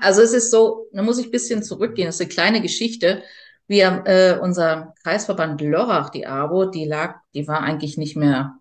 Also 0.00 0.22
es 0.22 0.32
ist 0.32 0.50
so, 0.50 0.88
da 0.92 1.02
muss 1.02 1.18
ich 1.18 1.26
ein 1.26 1.32
bisschen 1.32 1.62
zurückgehen. 1.62 2.06
Das 2.06 2.16
ist 2.16 2.20
eine 2.20 2.30
kleine 2.30 2.62
Geschichte. 2.62 3.22
Wir, 3.66 4.02
äh, 4.06 4.38
unser 4.40 4.94
Kreisverband 5.02 5.60
Lörrach, 5.60 6.10
die 6.10 6.26
AWO, 6.26 6.66
die 6.66 6.84
lag, 6.84 7.16
die 7.34 7.48
war 7.48 7.60
eigentlich 7.60 7.96
nicht 7.96 8.16
mehr 8.16 8.58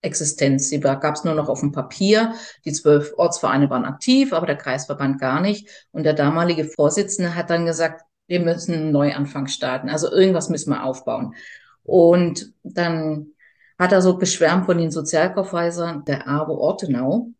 Existenz. 0.00 0.68
Sie 0.68 0.80
gab 0.80 1.14
es 1.14 1.24
nur 1.24 1.34
noch 1.34 1.48
auf 1.48 1.60
dem 1.60 1.72
Papier. 1.72 2.34
Die 2.64 2.72
zwölf 2.72 3.12
Ortsvereine 3.16 3.68
waren 3.68 3.84
aktiv, 3.84 4.32
aber 4.32 4.46
der 4.46 4.56
Kreisverband 4.56 5.20
gar 5.20 5.40
nicht. 5.40 5.68
Und 5.90 6.04
der 6.04 6.14
damalige 6.14 6.64
Vorsitzende 6.64 7.34
hat 7.34 7.50
dann 7.50 7.66
gesagt, 7.66 8.02
wir 8.26 8.40
müssen 8.40 8.74
einen 8.74 8.92
Neuanfang 8.92 9.48
starten. 9.48 9.88
Also 9.88 10.10
irgendwas 10.10 10.50
müssen 10.50 10.70
wir 10.70 10.84
aufbauen. 10.84 11.34
Und 11.82 12.52
dann 12.62 13.32
hat 13.78 13.92
er 13.92 14.02
so 14.02 14.18
geschwärmt 14.18 14.66
von 14.66 14.78
den 14.78 14.90
Sozialkaufhäusern 14.90 16.04
der 16.04 16.28
AWO 16.28 16.54
Ortenau. 16.58 17.30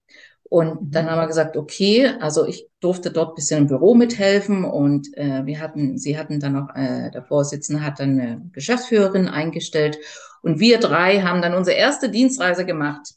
Und 0.48 0.82
mhm. 0.82 0.90
dann 0.90 1.10
haben 1.10 1.20
wir 1.20 1.26
gesagt, 1.26 1.56
okay, 1.56 2.12
also 2.20 2.46
ich 2.46 2.66
durfte 2.80 3.10
dort 3.10 3.34
bisschen 3.34 3.62
im 3.62 3.66
Büro 3.66 3.94
mithelfen 3.94 4.64
und 4.64 5.08
äh, 5.16 5.44
wir 5.44 5.60
hatten, 5.60 5.98
sie 5.98 6.18
hatten 6.18 6.40
dann 6.40 6.54
noch, 6.54 6.74
äh, 6.74 7.10
der 7.10 7.22
Vorsitzende 7.22 7.84
hat 7.84 8.00
dann 8.00 8.20
eine 8.20 8.42
Geschäftsführerin 8.52 9.28
eingestellt 9.28 9.98
und 10.42 10.60
wir 10.60 10.78
drei 10.78 11.20
haben 11.20 11.42
dann 11.42 11.54
unsere 11.54 11.76
erste 11.76 12.08
Dienstreise 12.08 12.64
gemacht 12.64 13.14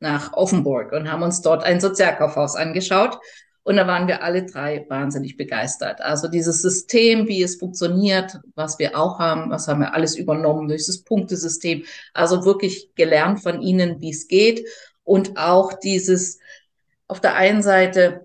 nach 0.00 0.32
Offenburg 0.34 0.92
und 0.92 1.10
haben 1.10 1.22
uns 1.22 1.40
dort 1.40 1.64
ein 1.64 1.80
Sozialkaufhaus 1.80 2.56
angeschaut. 2.56 3.18
Und 3.62 3.76
da 3.76 3.86
waren 3.86 4.06
wir 4.06 4.22
alle 4.22 4.44
drei 4.44 4.84
wahnsinnig 4.90 5.38
begeistert. 5.38 6.02
Also 6.02 6.28
dieses 6.28 6.60
System, 6.60 7.26
wie 7.28 7.42
es 7.42 7.56
funktioniert, 7.56 8.38
was 8.54 8.78
wir 8.78 8.98
auch 8.98 9.18
haben, 9.18 9.50
was 9.50 9.66
haben 9.68 9.80
wir 9.80 9.94
alles 9.94 10.16
übernommen 10.16 10.68
durch 10.68 10.84
das 10.84 11.02
Punktesystem. 11.02 11.84
Also 12.12 12.44
wirklich 12.44 12.90
gelernt 12.94 13.42
von 13.42 13.62
ihnen, 13.62 14.02
wie 14.02 14.10
es 14.10 14.28
geht. 14.28 14.68
Und 15.02 15.38
auch 15.38 15.72
dieses 15.72 16.38
auf 17.08 17.20
der 17.20 17.36
einen 17.36 17.62
Seite 17.62 18.24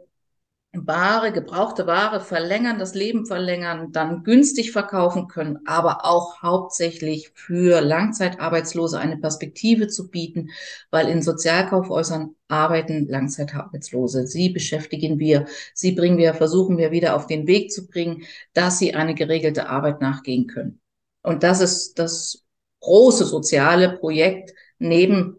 Ware, 0.72 1.32
gebrauchte 1.32 1.88
Ware 1.88 2.20
verlängern, 2.22 2.78
das 2.78 2.94
Leben 2.94 3.26
verlängern, 3.26 3.92
dann 3.92 4.24
günstig 4.24 4.72
verkaufen 4.72 5.28
können, 5.28 5.58
aber 5.66 6.06
auch 6.06 6.44
hauptsächlich 6.44 7.32
für 7.34 7.82
Langzeitarbeitslose 7.82 9.00
eine 9.00 9.18
Perspektive 9.18 9.88
zu 9.88 10.12
bieten, 10.12 10.52
weil 10.92 11.08
in 11.10 11.24
Sozialkaufhäusern 11.24 12.36
arbeiten 12.48 13.08
Langzeitarbeitslose. 13.08 14.28
Sie 14.28 14.50
beschäftigen 14.50 15.18
wir, 15.18 15.48
sie 15.74 15.94
bringen 15.94 16.20
wir, 16.20 16.36
versuchen 16.36 16.78
wir 16.78 16.92
wieder 16.92 17.16
auf 17.16 17.26
den 17.26 17.48
Weg 17.48 17.72
zu 17.72 17.88
bringen, 17.88 18.24
dass 18.54 18.78
sie 18.78 18.94
eine 18.94 19.16
geregelte 19.16 19.70
Arbeit 19.70 20.02
nachgehen 20.02 20.46
können. 20.46 20.80
Und 21.24 21.42
das 21.42 21.62
ist 21.62 21.98
das 21.98 22.44
große 22.82 23.26
soziale 23.26 23.98
Projekt 23.98 24.54
neben 24.78 25.39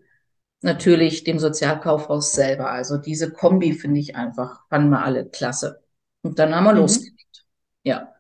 natürlich 0.63 1.25
dem 1.25 1.39
Sozialkaufhaus 1.39 2.33
selber. 2.33 2.71
Also 2.71 2.99
diese 2.99 3.33
Kombi 3.33 3.73
finde 3.73 4.01
ich 4.01 4.17
einfach, 4.17 4.67
fanden 4.69 4.91
wir 4.91 5.05
alle 5.05 5.29
klasse. 5.29 5.83
Und 6.23 6.39
dann 6.39 6.55
haben 6.55 6.65
wir 6.65 6.73
mhm. 6.73 6.81
losgelegt. 6.81 7.45
Ja. 7.83 8.13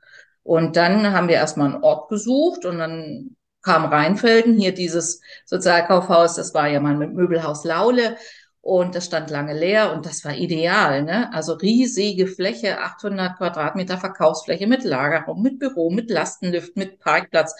Und 0.42 0.76
dann 0.76 1.12
haben 1.12 1.28
wir 1.28 1.36
erstmal 1.36 1.74
einen 1.74 1.82
Ort 1.82 2.08
gesucht 2.08 2.64
und 2.64 2.78
dann 2.78 3.36
kam 3.62 3.84
Rheinfelden, 3.84 4.56
hier 4.56 4.72
dieses 4.72 5.20
Sozialkaufhaus, 5.44 6.36
das 6.36 6.54
war 6.54 6.66
ja 6.68 6.80
mal 6.80 6.96
mit 6.96 7.12
Möbelhaus 7.12 7.64
Laule 7.64 8.16
und 8.62 8.94
das 8.94 9.04
stand 9.04 9.30
lange 9.30 9.52
leer 9.52 9.92
und 9.92 10.06
das 10.06 10.24
war 10.24 10.34
ideal, 10.34 11.02
ne? 11.02 11.32
Also 11.34 11.52
riesige 11.54 12.26
Fläche, 12.26 12.80
800 12.80 13.36
Quadratmeter 13.36 13.98
Verkaufsfläche 13.98 14.66
mit 14.66 14.82
Lagerraum, 14.84 15.42
mit 15.42 15.58
Büro, 15.58 15.90
mit 15.90 16.10
Lastenlift, 16.10 16.76
mit 16.76 17.00
Parkplatz. 17.00 17.54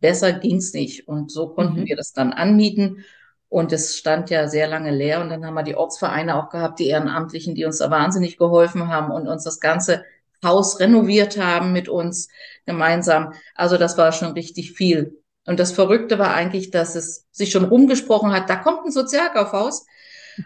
Besser 0.00 0.32
ging's 0.32 0.72
nicht 0.72 1.08
und 1.08 1.32
so 1.32 1.48
konnten 1.48 1.80
mhm. 1.80 1.86
wir 1.86 1.96
das 1.96 2.12
dann 2.12 2.32
anmieten 2.32 3.04
und 3.50 3.72
es 3.72 3.98
stand 3.98 4.30
ja 4.30 4.48
sehr 4.48 4.68
lange 4.68 4.92
leer. 4.92 5.20
Und 5.20 5.28
dann 5.28 5.44
haben 5.44 5.54
wir 5.54 5.64
die 5.64 5.74
Ortsvereine 5.74 6.36
auch 6.36 6.48
gehabt, 6.50 6.78
die 6.78 6.86
Ehrenamtlichen, 6.86 7.56
die 7.56 7.64
uns 7.64 7.78
da 7.78 7.90
wahnsinnig 7.90 8.38
geholfen 8.38 8.88
haben 8.88 9.10
und 9.10 9.26
uns 9.26 9.44
das 9.44 9.58
ganze 9.58 10.04
Haus 10.42 10.78
renoviert 10.78 11.36
haben 11.36 11.72
mit 11.72 11.88
uns 11.88 12.28
gemeinsam. 12.64 13.34
Also 13.56 13.76
das 13.76 13.98
war 13.98 14.12
schon 14.12 14.32
richtig 14.32 14.72
viel. 14.72 15.20
Und 15.46 15.58
das 15.58 15.72
Verrückte 15.72 16.18
war 16.18 16.32
eigentlich, 16.32 16.70
dass 16.70 16.94
es 16.94 17.26
sich 17.32 17.50
schon 17.50 17.64
rumgesprochen 17.64 18.32
hat, 18.32 18.48
da 18.48 18.54
kommt 18.54 18.86
ein 18.86 18.92
Sozialkaufhaus. 18.92 19.84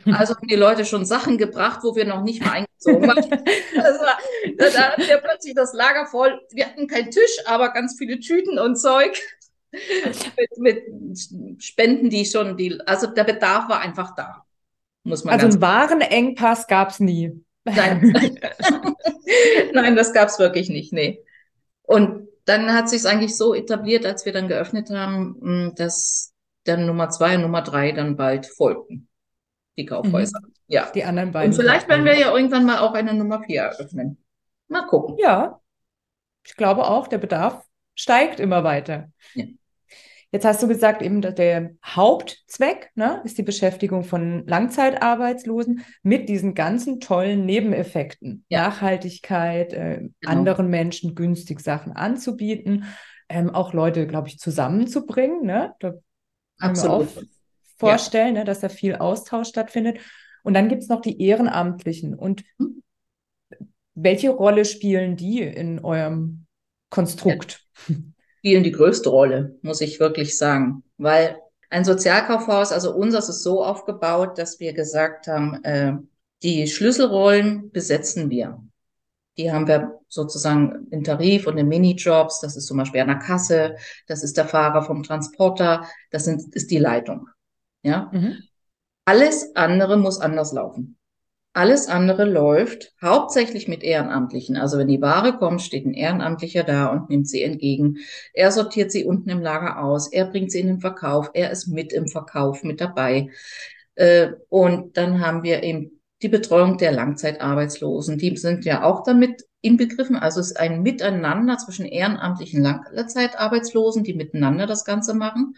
Also 0.07 0.35
haben 0.35 0.49
die 0.49 0.57
Leute 0.57 0.87
schon 0.87 1.05
Sachen 1.05 1.37
gebracht, 1.37 1.81
wo 1.83 1.95
wir 1.95 2.07
noch 2.07 2.23
nicht 2.23 2.43
mal 2.43 2.53
eingezogen 2.53 3.07
waren. 3.07 3.45
Also, 3.77 4.01
da 4.57 4.83
hatten 4.83 5.03
wir 5.03 5.19
plötzlich 5.19 5.55
das 5.55 5.75
Lager 5.75 6.07
voll. 6.07 6.41
Wir 6.51 6.67
hatten 6.67 6.87
keinen 6.87 7.11
Tisch, 7.11 7.39
aber 7.45 7.71
ganz 7.71 7.97
viele 7.99 8.19
Tüten 8.19 8.59
und 8.59 8.77
Zeug 8.77 9.21
mit, 10.57 10.89
mit, 10.89 11.63
Spenden, 11.63 12.11
die 12.11 12.25
schon, 12.25 12.57
die, 12.57 12.81
also 12.87 13.07
der 13.09 13.25
Bedarf 13.25 13.69
war 13.69 13.81
einfach 13.81 14.15
da. 14.15 14.45
Muss 15.03 15.25
man 15.25 15.35
also 15.35 15.47
einen 15.47 15.61
Warenengpass 15.61 16.67
gab 16.67 16.91
es 16.91 17.01
nie. 17.01 17.45
Nein. 17.65 18.13
Nein, 19.73 19.97
das 19.97 20.13
gab 20.13 20.29
es 20.29 20.39
wirklich 20.39 20.69
nicht, 20.69 20.93
nee. 20.93 21.23
Und 21.83 22.29
dann 22.45 22.73
hat 22.73 22.89
sich 22.89 23.07
eigentlich 23.07 23.37
so 23.37 23.55
etabliert, 23.55 24.07
als 24.07 24.25
wir 24.25 24.33
dann 24.33 24.49
geöffnet 24.49 24.91
haben, 24.91 25.37
hm, 25.41 25.73
dass 25.77 26.33
dann 26.65 26.87
Nummer 26.87 27.11
zwei 27.11 27.37
und 27.37 27.43
Nummer 27.43 27.63
drei 27.63 27.93
dann 27.93 28.17
bald 28.17 28.47
folgten. 28.47 29.09
Die 29.77 29.87
Kaufhäuser. 29.87 30.41
Mhm. 30.41 30.53
Ja. 30.67 30.91
Die 30.95 31.05
anderen 31.05 31.33
beiden. 31.33 31.53
Und 31.53 31.61
vielleicht 31.61 31.89
werden 31.89 32.05
wir 32.05 32.19
ja 32.19 32.35
irgendwann 32.35 32.65
mal 32.65 32.79
auch 32.79 32.95
eine 32.95 33.13
Nummer 33.13 33.43
vier 33.43 33.63
eröffnen. 33.63 34.23
Mal 34.69 34.87
gucken. 34.87 35.17
Ja. 35.19 35.61
Ich 36.45 36.57
glaube 36.57 36.87
auch, 36.87 37.09
der 37.09 37.19
Bedarf 37.19 37.65
steigt 37.95 38.41
immer 38.41 38.65
weiter. 38.65 39.11
Ja. 39.35 39.45
Jetzt 40.35 40.45
hast 40.45 40.61
du 40.65 40.67
gesagt, 40.67 41.01
eben 41.01 41.21
der 41.21 41.77
Hauptzweck 41.85 42.91
ne, 42.97 43.23
ist 43.23 43.39
die 43.39 43.45
Beschäftigung 43.45 44.03
von 44.03 44.45
Langzeitarbeitslosen 44.49 45.85
mit 46.03 46.29
diesen 46.29 46.55
ganzen 46.55 46.99
tollen 46.99 47.47
Nebeneffekten. 47.47 48.45
Ja. 48.49 48.67
Nachhaltigkeit, 48.67 49.73
äh, 49.73 49.99
genau. 49.99 50.11
anderen 50.25 50.71
Menschen 50.71 51.15
günstig 51.15 51.61
Sachen 51.61 51.93
anzubieten, 51.93 52.87
ähm, 53.29 53.51
auch 53.51 53.75
Leute, 53.75 54.09
glaube 54.09 54.27
ich, 54.27 54.41
zusammenzubringen. 54.41 55.47
Ne? 55.47 55.73
Da 55.79 55.93
können 56.61 56.83
wir 56.83 56.91
auch 56.91 57.07
vorstellen, 57.79 58.35
ja. 58.35 58.41
ne, 58.41 58.45
dass 58.45 58.59
da 58.59 58.69
viel 58.69 58.97
Austausch 58.97 59.47
stattfindet. 59.47 60.01
Und 60.43 60.55
dann 60.55 60.69
gibt 60.69 60.83
es 60.83 60.89
noch 60.89 61.01
die 61.01 61.23
Ehrenamtlichen. 61.23 62.13
Und 62.13 62.43
hm. 62.59 62.83
welche 63.95 64.31
Rolle 64.31 64.65
spielen 64.65 65.15
die 65.15 65.43
in 65.43 65.79
eurem 65.79 66.47
Konstrukt? 66.91 67.65
Ja 67.87 67.95
spielen 68.45 68.63
die 68.63 68.73
größte 68.73 69.09
Rolle, 69.09 69.57
muss 69.63 69.81
ich 69.81 70.01
wirklich 70.01 70.37
sagen. 70.37 70.83
Weil 70.99 71.39
ein 71.71 71.83
Sozialkaufhaus, 71.83 72.73
also 72.73 72.95
unseres 72.95 73.31
ist 73.31 73.43
so 73.43 73.65
aufgebaut, 73.65 74.37
dass 74.37 74.61
wir 74.61 74.75
gesagt 74.75 75.29
haben, 75.29 75.65
äh, 75.65 75.95
die 76.43 76.67
Schlüsselrollen 76.67 77.71
besetzen 77.73 78.29
wir. 78.29 78.63
Die 79.39 79.51
haben 79.51 79.67
wir 79.67 79.99
sozusagen 80.09 80.89
in 80.91 81.05
Tarif 81.05 81.47
und 81.47 81.57
in 81.57 81.69
Minijobs. 81.69 82.41
Das 82.41 82.55
ist 82.55 82.67
zum 82.67 82.77
Beispiel 82.77 83.01
an 83.01 83.09
der 83.09 83.17
Kasse. 83.17 83.77
Das 84.09 84.23
ist 84.23 84.37
der 84.37 84.47
Fahrer 84.47 84.83
vom 84.83 85.03
Transporter. 85.05 85.89
Das 86.11 86.27
sind, 86.27 86.55
ist 86.55 86.71
die 86.71 86.77
Leitung. 86.77 87.31
Ja. 87.81 88.11
Mhm. 88.13 88.43
Alles 89.07 89.57
andere 89.57 89.97
muss 89.97 90.21
anders 90.21 90.53
laufen. 90.53 90.99
Alles 91.57 91.87
andere 91.87 92.25
läuft 92.25 92.93
hauptsächlich 93.01 93.69
mit 93.69 93.85
Ehrenamtlichen. 93.85 94.57
Also 94.57 94.77
wenn 94.77 94.89
die 94.89 95.01
Ware 95.01 95.39
kommt, 95.39 95.63
steht 95.63 95.87
ein 95.87 95.95
Ehrenamtlicher 95.95 96.65
da 96.65 96.89
und 96.89 97.09
nimmt 97.11 97.29
sie 97.29 97.43
entgegen. 97.43 97.99
Er 98.33 98.51
sortiert 98.51 98.91
sie 98.91 99.05
unten 99.05 99.31
im 99.31 99.41
Lager 99.41 99.81
aus. 99.81 100.09
Er 100.09 100.25
bringt 100.25 100.51
sie 100.51 100.59
in 100.59 100.67
den 100.67 100.81
Verkauf. 100.81 101.31
Er 101.33 101.53
ist 101.53 101.69
mit 101.69 101.93
im 101.93 102.09
Verkauf 102.09 102.65
mit 102.65 102.81
dabei. 102.81 103.31
Äh, 103.95 104.33
und 104.49 104.97
dann 104.97 105.21
haben 105.21 105.45
wir 105.45 105.63
eben 105.63 106.01
die 106.23 106.29
Betreuung 106.29 106.77
der 106.77 106.91
Langzeitarbeitslosen. 106.91 108.19
Die 108.19 108.37
sind 108.37 108.65
ja 108.65 108.83
auch 108.83 109.05
damit 109.05 109.45
inbegriffen. 109.61 110.17
Also 110.17 110.41
es 110.41 110.49
ist 110.49 110.57
ein 110.57 110.83
Miteinander 110.83 111.57
zwischen 111.59 111.87
ehrenamtlichen 111.87 112.63
Langzeitarbeitslosen, 112.63 114.03
die 114.03 114.15
miteinander 114.15 114.67
das 114.67 114.85
Ganze 114.85 115.15
machen. 115.15 115.55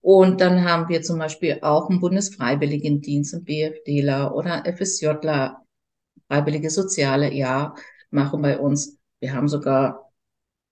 Und 0.00 0.40
dann 0.40 0.64
haben 0.64 0.88
wir 0.88 1.02
zum 1.02 1.18
Beispiel 1.18 1.58
auch 1.62 1.90
einen 1.90 2.00
Bundesfreiwilligendienst, 2.00 3.34
einen 3.34 3.44
BFDler 3.44 4.34
oder 4.34 4.64
FSJler, 4.64 5.64
Freiwillige 6.28 6.70
Soziale, 6.70 7.32
ja, 7.32 7.74
machen 8.10 8.42
bei 8.42 8.58
uns. 8.58 8.98
Wir 9.20 9.34
haben 9.34 9.48
sogar 9.48 10.12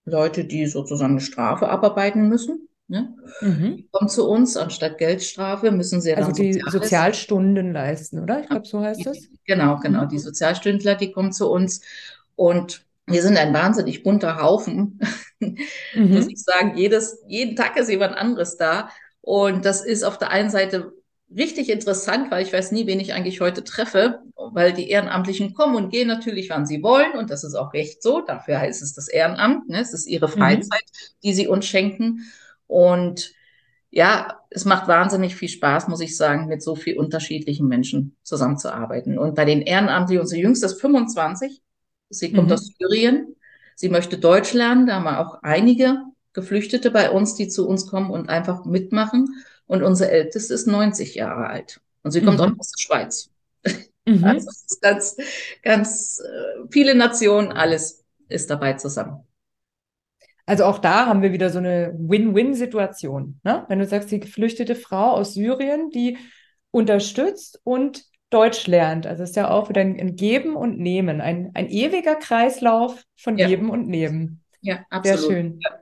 Leute, 0.05 0.45
die 0.45 0.65
sozusagen 0.67 1.11
eine 1.11 1.21
Strafe 1.21 1.67
abarbeiten 1.69 2.29
müssen. 2.29 2.67
Ne? 2.89 3.13
Mhm. 3.41 3.89
Kommen 3.91 4.07
zu 4.07 4.29
uns 4.29 4.55
anstatt 4.55 4.97
Geldstrafe, 4.97 5.71
müssen 5.71 5.99
sie 5.99 6.15
also 6.15 6.31
die 6.31 6.53
Soziales 6.53 6.71
Sozialstunden 6.71 7.73
leisten, 7.73 8.19
oder? 8.19 8.41
Ich 8.41 8.47
glaube, 8.47 8.65
so 8.65 8.81
heißt 8.81 9.05
das. 9.05 9.17
Genau, 9.45 9.77
genau. 9.79 10.05
Mhm. 10.05 10.09
Die 10.09 10.19
Sozialstündler, 10.19 10.95
die 10.95 11.11
kommen 11.11 11.33
zu 11.33 11.51
uns 11.51 11.81
und 12.35 12.85
wir 13.05 13.21
sind 13.21 13.37
ein 13.37 13.53
wahnsinnig 13.53 14.03
bunter 14.03 14.41
Haufen. 14.41 14.99
Mhm. 15.93 16.15
Muss 16.15 16.27
ich 16.27 16.41
sagen, 16.41 16.75
jedes, 16.77 17.23
jeden 17.27 17.55
Tag 17.55 17.77
ist 17.77 17.91
jemand 17.91 18.17
anderes 18.17 18.57
da. 18.57 18.89
Und 19.27 19.65
das 19.65 19.83
ist 19.83 20.03
auf 20.03 20.17
der 20.17 20.31
einen 20.31 20.49
Seite 20.49 20.93
richtig 21.35 21.69
interessant, 21.69 22.31
weil 22.31 22.45
ich 22.45 22.53
weiß 22.53 22.71
nie, 22.71 22.87
wen 22.87 23.01
ich 23.01 23.11
eigentlich 23.11 23.41
heute 23.41 23.65
treffe, 23.65 24.21
weil 24.37 24.71
die 24.71 24.89
Ehrenamtlichen 24.89 25.53
kommen 25.53 25.75
und 25.75 25.89
gehen 25.89 26.07
natürlich, 26.07 26.49
wann 26.49 26.65
sie 26.65 26.81
wollen. 26.81 27.11
Und 27.11 27.29
das 27.29 27.43
ist 27.43 27.53
auch 27.53 27.73
recht 27.73 28.01
so. 28.01 28.21
Dafür 28.21 28.57
heißt 28.57 28.81
es 28.81 28.93
das 28.93 29.09
Ehrenamt. 29.09 29.67
Ne? 29.67 29.81
Es 29.81 29.91
ist 29.91 30.07
ihre 30.07 30.29
mhm. 30.29 30.31
Freizeit, 30.31 30.79
mhm. 30.81 31.15
die 31.23 31.33
sie 31.33 31.47
uns 31.47 31.65
schenken. 31.65 32.21
Und 32.67 33.33
ja, 33.89 34.39
es 34.49 34.63
macht 34.63 34.87
wahnsinnig 34.87 35.35
viel 35.35 35.49
Spaß, 35.49 35.89
muss 35.89 35.99
ich 35.99 36.15
sagen, 36.15 36.47
mit 36.47 36.61
so 36.61 36.75
viel 36.75 36.97
unterschiedlichen 36.97 37.67
Menschen 37.67 38.15
zusammenzuarbeiten. 38.23 39.19
Und 39.19 39.35
bei 39.35 39.43
den 39.43 39.61
Ehrenamtlichen, 39.61 40.21
unsere 40.21 40.39
jüngste 40.39 40.67
ist 40.67 40.79
25. 40.79 41.61
Sie 42.07 42.31
kommt 42.31 42.47
mhm. 42.47 42.53
aus 42.53 42.71
Syrien. 42.79 43.35
Sie 43.75 43.89
möchte 43.89 44.19
Deutsch 44.19 44.53
lernen. 44.53 44.87
Da 44.87 44.93
haben 44.93 45.03
wir 45.03 45.19
auch 45.19 45.43
einige 45.43 45.97
Geflüchtete 46.37 46.91
bei 46.91 47.09
uns, 47.09 47.33
die 47.33 47.47
zu 47.47 47.67
uns 47.67 47.87
kommen 47.87 48.11
und 48.11 48.29
einfach 48.29 48.63
mitmachen. 48.63 49.43
Und 49.65 49.81
unsere 49.81 50.11
Älteste 50.11 50.53
ist 50.53 50.67
90 50.67 51.15
Jahre 51.15 51.47
alt. 51.47 51.81
Und 52.03 52.11
sie 52.11 52.21
kommt 52.21 52.37
mhm. 52.37 52.43
auch 52.43 52.59
aus 52.59 52.71
der 52.71 52.79
Schweiz. 52.79 53.29
Mhm. 54.09 54.23
Also 54.23 54.49
ganz, 54.79 55.17
ganz 55.63 56.21
äh, 56.21 56.65
viele 56.71 56.95
Nationen, 56.95 57.51
alles 57.51 58.05
ist 58.29 58.49
dabei 58.49 58.71
zusammen. 58.75 59.27
Also 60.45 60.63
auch 60.63 60.79
da 60.79 61.07
haben 61.07 61.21
wir 61.21 61.33
wieder 61.33 61.49
so 61.49 61.57
eine 61.57 61.93
Win-Win-Situation. 61.97 63.41
Ne? 63.43 63.65
Wenn 63.67 63.79
du 63.79 63.85
sagst, 63.85 64.09
die 64.09 64.21
geflüchtete 64.21 64.75
Frau 64.75 65.11
aus 65.11 65.33
Syrien, 65.33 65.89
die 65.89 66.17
unterstützt 66.71 67.59
und 67.65 68.05
Deutsch 68.29 68.65
lernt. 68.67 69.05
Also 69.05 69.23
es 69.23 69.31
ist 69.31 69.35
ja 69.35 69.49
auch 69.49 69.67
wieder 69.67 69.81
ein 69.81 70.15
Geben 70.15 70.55
und 70.55 70.79
Nehmen, 70.79 71.19
ein, 71.19 71.51
ein 71.53 71.67
ewiger 71.69 72.15
Kreislauf 72.15 73.03
von 73.17 73.37
ja. 73.37 73.45
Geben 73.45 73.69
und 73.69 73.89
Nehmen. 73.89 74.41
Ja, 74.61 74.85
absolut. 74.89 75.19
Sehr 75.19 75.29
schön. 75.29 75.59
Ja. 75.61 75.79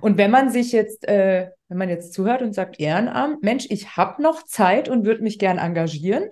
Und 0.00 0.18
wenn 0.18 0.30
man 0.30 0.50
sich 0.50 0.72
jetzt, 0.72 1.06
äh, 1.06 1.50
wenn 1.68 1.78
man 1.78 1.88
jetzt 1.88 2.12
zuhört 2.12 2.42
und 2.42 2.54
sagt 2.54 2.80
Ehrenamt, 2.80 3.42
Mensch, 3.42 3.66
ich 3.70 3.96
habe 3.96 4.22
noch 4.22 4.44
Zeit 4.44 4.88
und 4.88 5.04
würde 5.04 5.22
mich 5.22 5.38
gern 5.38 5.58
engagieren, 5.58 6.30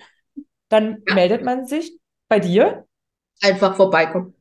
dann 0.68 1.02
ja. 1.08 1.14
meldet 1.14 1.42
man 1.42 1.66
sich 1.66 1.98
bei 2.28 2.40
dir. 2.40 2.86
Einfach 3.42 3.76
vorbeikommen. 3.76 4.34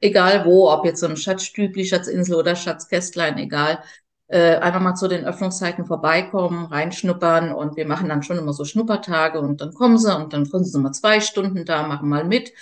Egal 0.00 0.44
wo, 0.44 0.70
ob 0.70 0.84
jetzt 0.84 1.00
so 1.00 1.06
ein 1.06 1.16
Schatzstübli, 1.16 1.84
Schatzinsel 1.84 2.34
oder 2.34 2.56
Schatzkästlein, 2.56 3.38
egal. 3.38 3.82
Äh, 4.26 4.56
einfach 4.56 4.80
mal 4.80 4.94
zu 4.94 5.08
den 5.08 5.24
Öffnungszeiten 5.24 5.84
vorbeikommen, 5.84 6.64
reinschnuppern 6.64 7.52
und 7.52 7.76
wir 7.76 7.86
machen 7.86 8.08
dann 8.08 8.22
schon 8.22 8.38
immer 8.38 8.52
so 8.52 8.64
Schnuppertage 8.64 9.38
und 9.38 9.60
dann 9.60 9.74
kommen 9.74 9.98
sie 9.98 10.16
und 10.16 10.32
dann 10.32 10.46
sind 10.46 10.64
sie 10.64 10.78
mal 10.78 10.92
zwei 10.92 11.20
Stunden 11.20 11.64
da, 11.66 11.86
machen 11.86 12.08
mal 12.08 12.24
mit 12.24 12.52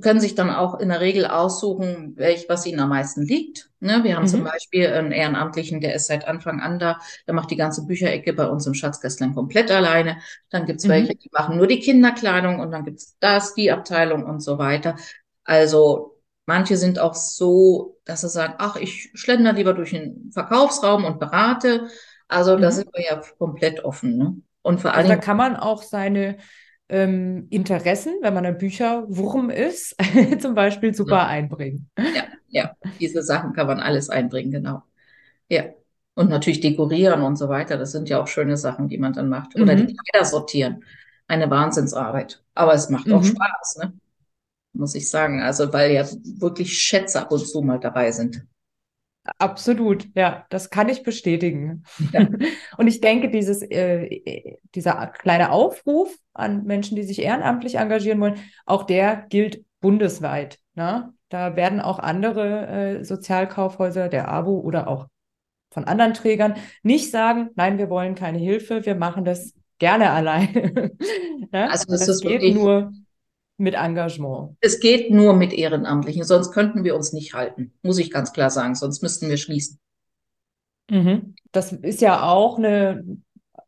können 0.00 0.20
sich 0.20 0.36
dann 0.36 0.50
auch 0.50 0.78
in 0.78 0.88
der 0.88 1.00
Regel 1.00 1.26
aussuchen, 1.26 2.16
welch, 2.16 2.48
was 2.48 2.64
ihnen 2.64 2.78
am 2.78 2.90
meisten 2.90 3.22
liegt. 3.22 3.70
Ne? 3.80 4.04
Wir 4.04 4.14
haben 4.14 4.22
mhm. 4.22 4.28
zum 4.28 4.44
Beispiel 4.44 4.86
einen 4.86 5.10
Ehrenamtlichen, 5.10 5.80
der 5.80 5.94
ist 5.94 6.06
seit 6.06 6.28
Anfang 6.28 6.60
an 6.60 6.78
da, 6.78 7.00
der 7.26 7.34
macht 7.34 7.50
die 7.50 7.56
ganze 7.56 7.86
Bücherecke 7.86 8.32
bei 8.32 8.46
uns 8.46 8.66
im 8.66 8.74
Schatzgästlein 8.74 9.34
komplett 9.34 9.70
alleine. 9.70 10.18
Dann 10.48 10.66
gibt's 10.66 10.84
mhm. 10.84 10.90
welche, 10.90 11.16
die 11.16 11.30
machen 11.32 11.56
nur 11.56 11.66
die 11.66 11.80
Kinderkleidung 11.80 12.60
und 12.60 12.70
dann 12.70 12.84
gibt's 12.84 13.16
das, 13.18 13.54
die 13.54 13.72
Abteilung 13.72 14.24
und 14.24 14.40
so 14.40 14.58
weiter. 14.58 14.94
Also 15.42 16.20
manche 16.46 16.76
sind 16.76 17.00
auch 17.00 17.14
so, 17.14 17.98
dass 18.04 18.20
sie 18.20 18.28
sagen, 18.28 18.54
ach, 18.58 18.76
ich 18.76 19.10
schlender 19.14 19.52
lieber 19.52 19.74
durch 19.74 19.90
den 19.90 20.30
Verkaufsraum 20.32 21.04
und 21.04 21.18
berate. 21.18 21.88
Also 22.28 22.56
mhm. 22.56 22.62
da 22.62 22.70
sind 22.70 22.94
wir 22.94 23.04
ja 23.04 23.20
komplett 23.38 23.84
offen. 23.84 24.16
Ne? 24.16 24.36
Und 24.62 24.80
vor 24.80 24.92
allem. 24.92 25.00
Also 25.00 25.14
da 25.14 25.16
kann 25.16 25.36
man 25.36 25.56
auch 25.56 25.82
seine 25.82 26.38
ähm, 26.90 27.46
Interessen, 27.50 28.14
wenn 28.20 28.34
man 28.34 28.44
ein 28.44 28.58
Bücherwurm 28.58 29.50
ist, 29.50 29.96
zum 30.40 30.54
Beispiel 30.54 30.94
super 30.94 31.16
ja. 31.16 31.26
einbringen. 31.26 31.88
Ja, 31.98 32.24
ja, 32.48 32.76
diese 32.98 33.22
Sachen 33.22 33.52
kann 33.52 33.66
man 33.66 33.80
alles 33.80 34.10
einbringen, 34.10 34.50
genau. 34.50 34.82
Ja. 35.48 35.64
Und 36.14 36.28
natürlich 36.28 36.60
dekorieren 36.60 37.22
und 37.22 37.36
so 37.36 37.48
weiter. 37.48 37.78
Das 37.78 37.92
sind 37.92 38.08
ja 38.08 38.20
auch 38.20 38.26
schöne 38.26 38.56
Sachen, 38.56 38.88
die 38.88 38.98
man 38.98 39.12
dann 39.12 39.28
macht. 39.28 39.54
Oder 39.54 39.74
mhm. 39.74 39.86
die 39.86 39.96
Kleider 39.96 40.26
sortieren. 40.26 40.84
Eine 41.28 41.48
Wahnsinnsarbeit. 41.48 42.42
Aber 42.54 42.74
es 42.74 42.90
macht 42.90 43.06
mhm. 43.06 43.14
auch 43.14 43.24
Spaß, 43.24 43.78
ne? 43.78 43.92
Muss 44.72 44.94
ich 44.94 45.08
sagen. 45.08 45.40
Also, 45.40 45.72
weil 45.72 45.92
ja 45.92 46.04
wirklich 46.38 46.76
Schätze 46.76 47.20
ab 47.20 47.32
und 47.32 47.46
zu 47.46 47.62
mal 47.62 47.78
dabei 47.78 48.10
sind. 48.10 48.44
Absolut, 49.38 50.08
ja, 50.14 50.46
das 50.50 50.70
kann 50.70 50.88
ich 50.88 51.02
bestätigen. 51.02 51.84
Ja. 52.12 52.26
Und 52.76 52.86
ich 52.86 53.00
denke, 53.00 53.30
dieses, 53.30 53.62
äh, 53.62 54.58
dieser 54.74 55.06
kleine 55.06 55.52
Aufruf 55.52 56.14
an 56.32 56.64
Menschen, 56.64 56.96
die 56.96 57.02
sich 57.02 57.22
ehrenamtlich 57.22 57.76
engagieren 57.76 58.20
wollen, 58.20 58.40
auch 58.66 58.84
der 58.84 59.26
gilt 59.28 59.64
bundesweit. 59.80 60.58
Ne? 60.74 61.12
Da 61.28 61.56
werden 61.56 61.80
auch 61.80 61.98
andere 61.98 62.66
äh, 62.66 63.04
Sozialkaufhäuser, 63.04 64.08
der 64.08 64.28
ABO 64.28 64.58
oder 64.60 64.88
auch 64.88 65.06
von 65.70 65.84
anderen 65.84 66.14
Trägern 66.14 66.54
nicht 66.82 67.10
sagen, 67.10 67.50
nein, 67.54 67.78
wir 67.78 67.90
wollen 67.90 68.14
keine 68.14 68.38
Hilfe, 68.38 68.84
wir 68.84 68.96
machen 68.96 69.24
das 69.24 69.54
gerne 69.78 70.10
alleine. 70.10 70.92
ne? 71.52 71.70
Also 71.70 71.86
das, 71.88 72.06
das 72.06 72.20
geht 72.20 72.54
nur 72.54 72.92
mit 73.60 73.74
Engagement. 73.74 74.56
Es 74.60 74.80
geht 74.80 75.10
nur 75.10 75.34
mit 75.34 75.52
Ehrenamtlichen, 75.52 76.24
sonst 76.24 76.52
könnten 76.52 76.84
wir 76.84 76.96
uns 76.96 77.12
nicht 77.12 77.34
halten, 77.34 77.72
muss 77.82 77.98
ich 77.98 78.10
ganz 78.10 78.32
klar 78.32 78.50
sagen, 78.50 78.74
sonst 78.74 79.02
müssten 79.02 79.28
wir 79.28 79.36
schließen. 79.36 79.78
Mhm. 80.90 81.34
Das 81.52 81.72
ist 81.72 82.00
ja 82.00 82.22
auch 82.22 82.58
eine, 82.58 83.04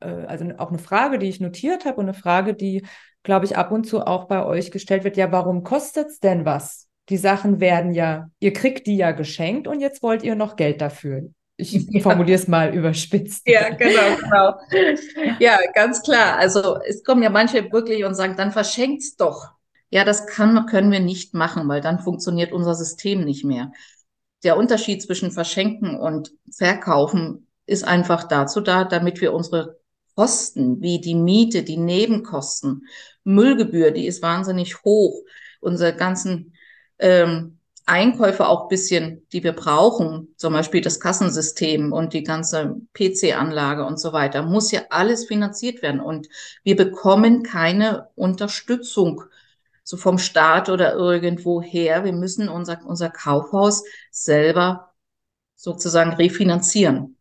äh, 0.00 0.06
also 0.06 0.46
auch 0.58 0.70
eine 0.70 0.78
Frage, 0.78 1.18
die 1.18 1.28
ich 1.28 1.40
notiert 1.40 1.84
habe 1.84 1.98
und 1.98 2.06
eine 2.06 2.14
Frage, 2.14 2.54
die, 2.54 2.84
glaube 3.22 3.44
ich, 3.44 3.56
ab 3.56 3.70
und 3.70 3.84
zu 3.84 4.00
auch 4.00 4.26
bei 4.26 4.44
euch 4.44 4.70
gestellt 4.70 5.04
wird. 5.04 5.16
Ja, 5.16 5.30
warum 5.32 5.62
kostet 5.62 6.08
es 6.08 6.20
denn 6.20 6.44
was? 6.44 6.88
Die 7.08 7.16
Sachen 7.16 7.60
werden 7.60 7.92
ja, 7.92 8.28
ihr 8.40 8.52
kriegt 8.52 8.86
die 8.86 8.96
ja 8.96 9.12
geschenkt 9.12 9.68
und 9.68 9.80
jetzt 9.80 10.02
wollt 10.02 10.22
ihr 10.22 10.34
noch 10.34 10.56
Geld 10.56 10.80
dafür. 10.80 11.30
Ich 11.56 11.72
ja. 11.90 12.00
formuliere 12.00 12.38
es 12.38 12.48
mal 12.48 12.74
überspitzt. 12.74 13.46
Ja, 13.46 13.70
genau, 13.70 14.16
genau. 14.16 15.36
Ja, 15.38 15.58
ganz 15.74 16.02
klar. 16.02 16.36
Also 16.38 16.78
es 16.80 17.04
kommen 17.04 17.22
ja 17.22 17.30
manche 17.30 17.70
wirklich 17.72 18.04
und 18.04 18.14
sagen, 18.14 18.36
dann 18.36 18.52
verschenkt's 18.52 19.16
doch. 19.16 19.52
Ja, 19.92 20.04
das 20.04 20.26
kann, 20.26 20.64
können 20.66 20.90
wir 20.90 21.00
nicht 21.00 21.34
machen, 21.34 21.68
weil 21.68 21.82
dann 21.82 22.00
funktioniert 22.00 22.52
unser 22.52 22.74
System 22.74 23.24
nicht 23.24 23.44
mehr. 23.44 23.72
Der 24.42 24.56
Unterschied 24.56 25.02
zwischen 25.02 25.30
Verschenken 25.30 26.00
und 26.00 26.32
Verkaufen 26.50 27.46
ist 27.66 27.84
einfach 27.84 28.24
dazu 28.24 28.62
da, 28.62 28.84
damit 28.84 29.20
wir 29.20 29.34
unsere 29.34 29.78
Kosten 30.14 30.80
wie 30.80 30.98
die 30.98 31.14
Miete, 31.14 31.62
die 31.62 31.76
Nebenkosten, 31.76 32.86
Müllgebühr, 33.24 33.90
die 33.90 34.06
ist 34.06 34.22
wahnsinnig 34.22 34.82
hoch, 34.82 35.24
unsere 35.60 35.94
ganzen 35.94 36.54
ähm, 36.98 37.58
Einkäufe 37.84 38.48
auch 38.48 38.68
bisschen, 38.68 39.26
die 39.32 39.44
wir 39.44 39.52
brauchen, 39.52 40.34
zum 40.38 40.54
Beispiel 40.54 40.80
das 40.80 41.00
Kassensystem 41.00 41.92
und 41.92 42.14
die 42.14 42.22
ganze 42.22 42.76
PC-Anlage 42.94 43.84
und 43.84 44.00
so 44.00 44.14
weiter, 44.14 44.42
muss 44.42 44.72
ja 44.72 44.82
alles 44.88 45.26
finanziert 45.26 45.82
werden. 45.82 46.00
Und 46.00 46.28
wir 46.64 46.76
bekommen 46.76 47.42
keine 47.42 48.08
Unterstützung 48.14 49.24
so 49.82 49.96
vom 49.96 50.18
Staat 50.18 50.68
oder 50.68 50.94
irgendwoher. 50.94 52.04
Wir 52.04 52.12
müssen 52.12 52.48
unser, 52.48 52.80
unser 52.86 53.10
Kaufhaus 53.10 53.84
selber 54.10 54.92
sozusagen 55.56 56.12
refinanzieren. 56.12 57.16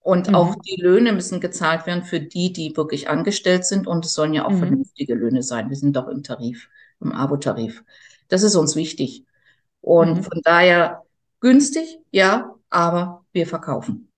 Und 0.00 0.28
mhm. 0.28 0.34
auch 0.36 0.54
die 0.54 0.80
Löhne 0.80 1.12
müssen 1.12 1.40
gezahlt 1.40 1.86
werden 1.86 2.04
für 2.04 2.20
die, 2.20 2.52
die 2.52 2.76
wirklich 2.76 3.08
angestellt 3.08 3.64
sind. 3.64 3.86
Und 3.88 4.04
es 4.04 4.14
sollen 4.14 4.34
ja 4.34 4.44
auch 4.44 4.50
mhm. 4.50 4.58
vernünftige 4.58 5.14
Löhne 5.14 5.42
sein. 5.42 5.68
Wir 5.68 5.76
sind 5.76 5.96
doch 5.96 6.06
im 6.08 6.22
Tarif, 6.22 6.68
im 7.00 7.12
Abo-Tarif. 7.12 7.84
Das 8.28 8.42
ist 8.42 8.54
uns 8.54 8.76
wichtig. 8.76 9.24
Und 9.80 10.18
mhm. 10.18 10.22
von 10.22 10.40
daher 10.44 11.02
günstig, 11.40 11.98
ja, 12.12 12.54
aber 12.70 13.24
wir 13.32 13.46
verkaufen. 13.46 14.12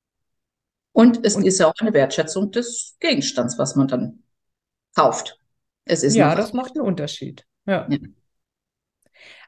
Und 0.93 1.25
es 1.25 1.37
und 1.37 1.47
ist 1.47 1.59
ja 1.59 1.69
auch 1.69 1.75
eine 1.79 1.95
Wertschätzung 1.95 2.51
des 2.51 2.97
Gegenstands, 3.01 3.59
was 3.59 3.77
man 3.77 3.89
dann 3.89 4.23
kauft. 4.95 5.39
Es 5.85 6.03
ist 6.03 6.17
ja, 6.17 6.35
das 6.35 6.53
macht 6.53 6.77
einen 6.77 6.85
Unterschied. 6.85 7.47
Ja. 7.69 7.87
ja. 7.89 7.99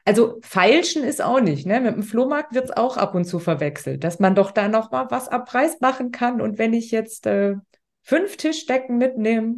Also 0.05 0.39
feilschen 0.41 1.03
ist 1.03 1.21
auch 1.21 1.41
nicht. 1.41 1.65
Ne? 1.65 1.79
Mit 1.79 1.95
dem 1.95 2.03
Flohmarkt 2.03 2.53
wird 2.53 2.65
es 2.65 2.77
auch 2.77 2.97
ab 2.97 3.13
und 3.15 3.25
zu 3.25 3.39
verwechselt, 3.39 4.03
dass 4.03 4.19
man 4.19 4.35
doch 4.35 4.51
da 4.51 4.67
noch 4.67 4.91
mal 4.91 5.09
was 5.09 5.27
ab 5.27 5.47
Preis 5.47 5.79
machen 5.79 6.11
kann. 6.11 6.41
Und 6.41 6.57
wenn 6.57 6.73
ich 6.73 6.91
jetzt 6.91 7.25
äh, 7.25 7.55
fünf 8.01 8.37
Tischdecken 8.37 8.97
mitnehme. 8.97 9.57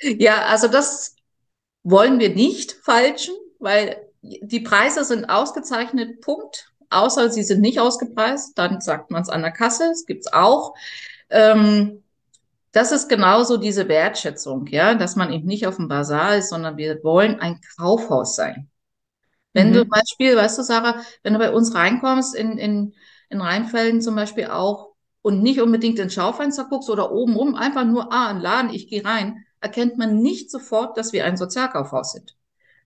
Ja, 0.00 0.46
also 0.46 0.68
das 0.68 1.16
wollen 1.82 2.18
wir 2.20 2.34
nicht 2.34 2.72
falschen, 2.82 3.34
weil 3.58 3.96
die 4.22 4.60
Preise 4.60 5.04
sind 5.04 5.26
ausgezeichnet, 5.26 6.20
Punkt. 6.20 6.72
Außer 6.90 7.30
sie 7.30 7.42
sind 7.42 7.60
nicht 7.60 7.80
ausgepreist, 7.80 8.58
dann 8.58 8.80
sagt 8.80 9.10
man 9.10 9.22
es 9.22 9.28
an 9.28 9.42
der 9.42 9.52
Kasse, 9.52 9.90
es 9.92 10.06
gibt's 10.06 10.32
auch. 10.32 10.74
Ähm, 11.30 12.02
das 12.72 12.92
ist 12.92 13.08
genauso 13.08 13.56
diese 13.56 13.88
Wertschätzung, 13.88 14.66
ja, 14.68 14.94
dass 14.94 15.16
man 15.16 15.32
eben 15.32 15.46
nicht 15.46 15.66
auf 15.66 15.76
dem 15.76 15.88
Basar 15.88 16.36
ist, 16.36 16.50
sondern 16.50 16.76
wir 16.76 17.02
wollen 17.02 17.40
ein 17.40 17.60
Kaufhaus 17.76 18.36
sein. 18.36 18.70
Wenn 19.52 19.70
mhm. 19.70 19.72
du 19.72 19.80
zum 19.80 19.88
Beispiel, 19.88 20.36
weißt 20.36 20.58
du, 20.58 20.62
Sarah, 20.62 21.02
wenn 21.22 21.32
du 21.32 21.38
bei 21.38 21.52
uns 21.52 21.74
reinkommst 21.74 22.34
in, 22.34 22.58
in, 22.58 22.94
in 23.28 23.40
Rheinfelden 23.40 24.00
zum 24.00 24.14
Beispiel 24.14 24.46
auch 24.46 24.90
und 25.22 25.42
nicht 25.42 25.60
unbedingt 25.60 25.98
ins 25.98 26.14
Schaufenster 26.14 26.66
guckst 26.70 26.88
oder 26.88 27.10
oben 27.10 27.34
rum, 27.34 27.54
einfach 27.56 27.84
nur, 27.84 28.12
ah, 28.12 28.28
ein 28.28 28.40
Laden, 28.40 28.72
ich 28.72 28.88
gehe 28.88 29.04
rein, 29.04 29.44
erkennt 29.60 29.98
man 29.98 30.18
nicht 30.18 30.50
sofort, 30.50 30.96
dass 30.96 31.12
wir 31.12 31.24
ein 31.24 31.36
Sozialkaufhaus 31.36 32.12
sind. 32.12 32.36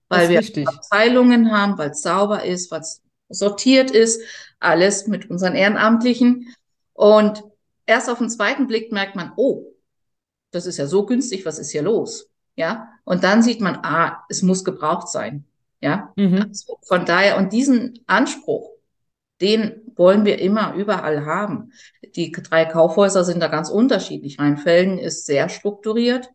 Weil 0.09 0.29
wir 0.29 0.39
richtig. 0.39 0.67
Abteilungen 0.67 1.51
haben, 1.51 1.77
weil 1.77 1.91
es 1.91 2.01
sauber 2.01 2.43
ist, 2.43 2.71
weil 2.71 2.81
es 2.81 3.01
sortiert 3.29 3.91
ist, 3.91 4.21
alles 4.59 5.07
mit 5.07 5.29
unseren 5.29 5.55
Ehrenamtlichen. 5.55 6.53
Und 6.93 7.43
erst 7.85 8.09
auf 8.09 8.19
den 8.19 8.29
zweiten 8.29 8.67
Blick 8.67 8.91
merkt 8.91 9.15
man, 9.15 9.31
oh, 9.35 9.74
das 10.55 10.65
ist 10.65 10.77
ja 10.77 10.87
so 10.87 11.05
günstig, 11.05 11.45
was 11.45 11.59
ist 11.59 11.71
hier 11.71 11.83
los? 11.83 12.29
Ja, 12.55 12.89
und 13.03 13.23
dann 13.23 13.43
sieht 13.43 13.59
man, 13.59 13.79
ah, 13.83 14.23
es 14.29 14.41
muss 14.41 14.63
gebraucht 14.63 15.09
sein. 15.09 15.45
Ja, 15.81 16.13
mhm. 16.15 16.45
also 16.49 16.79
von 16.87 17.05
daher, 17.05 17.37
und 17.37 17.51
diesen 17.51 17.99
Anspruch, 18.07 18.71
den 19.41 19.81
wollen 19.95 20.25
wir 20.25 20.39
immer 20.39 20.73
überall 20.73 21.25
haben. 21.25 21.71
Die 22.15 22.31
drei 22.31 22.65
Kaufhäuser 22.65 23.23
sind 23.23 23.41
da 23.41 23.47
ganz 23.47 23.69
unterschiedlich. 23.69 24.39
Rheinfelden 24.39 24.97
ist 24.97 25.25
sehr 25.25 25.49
strukturiert. 25.49 26.29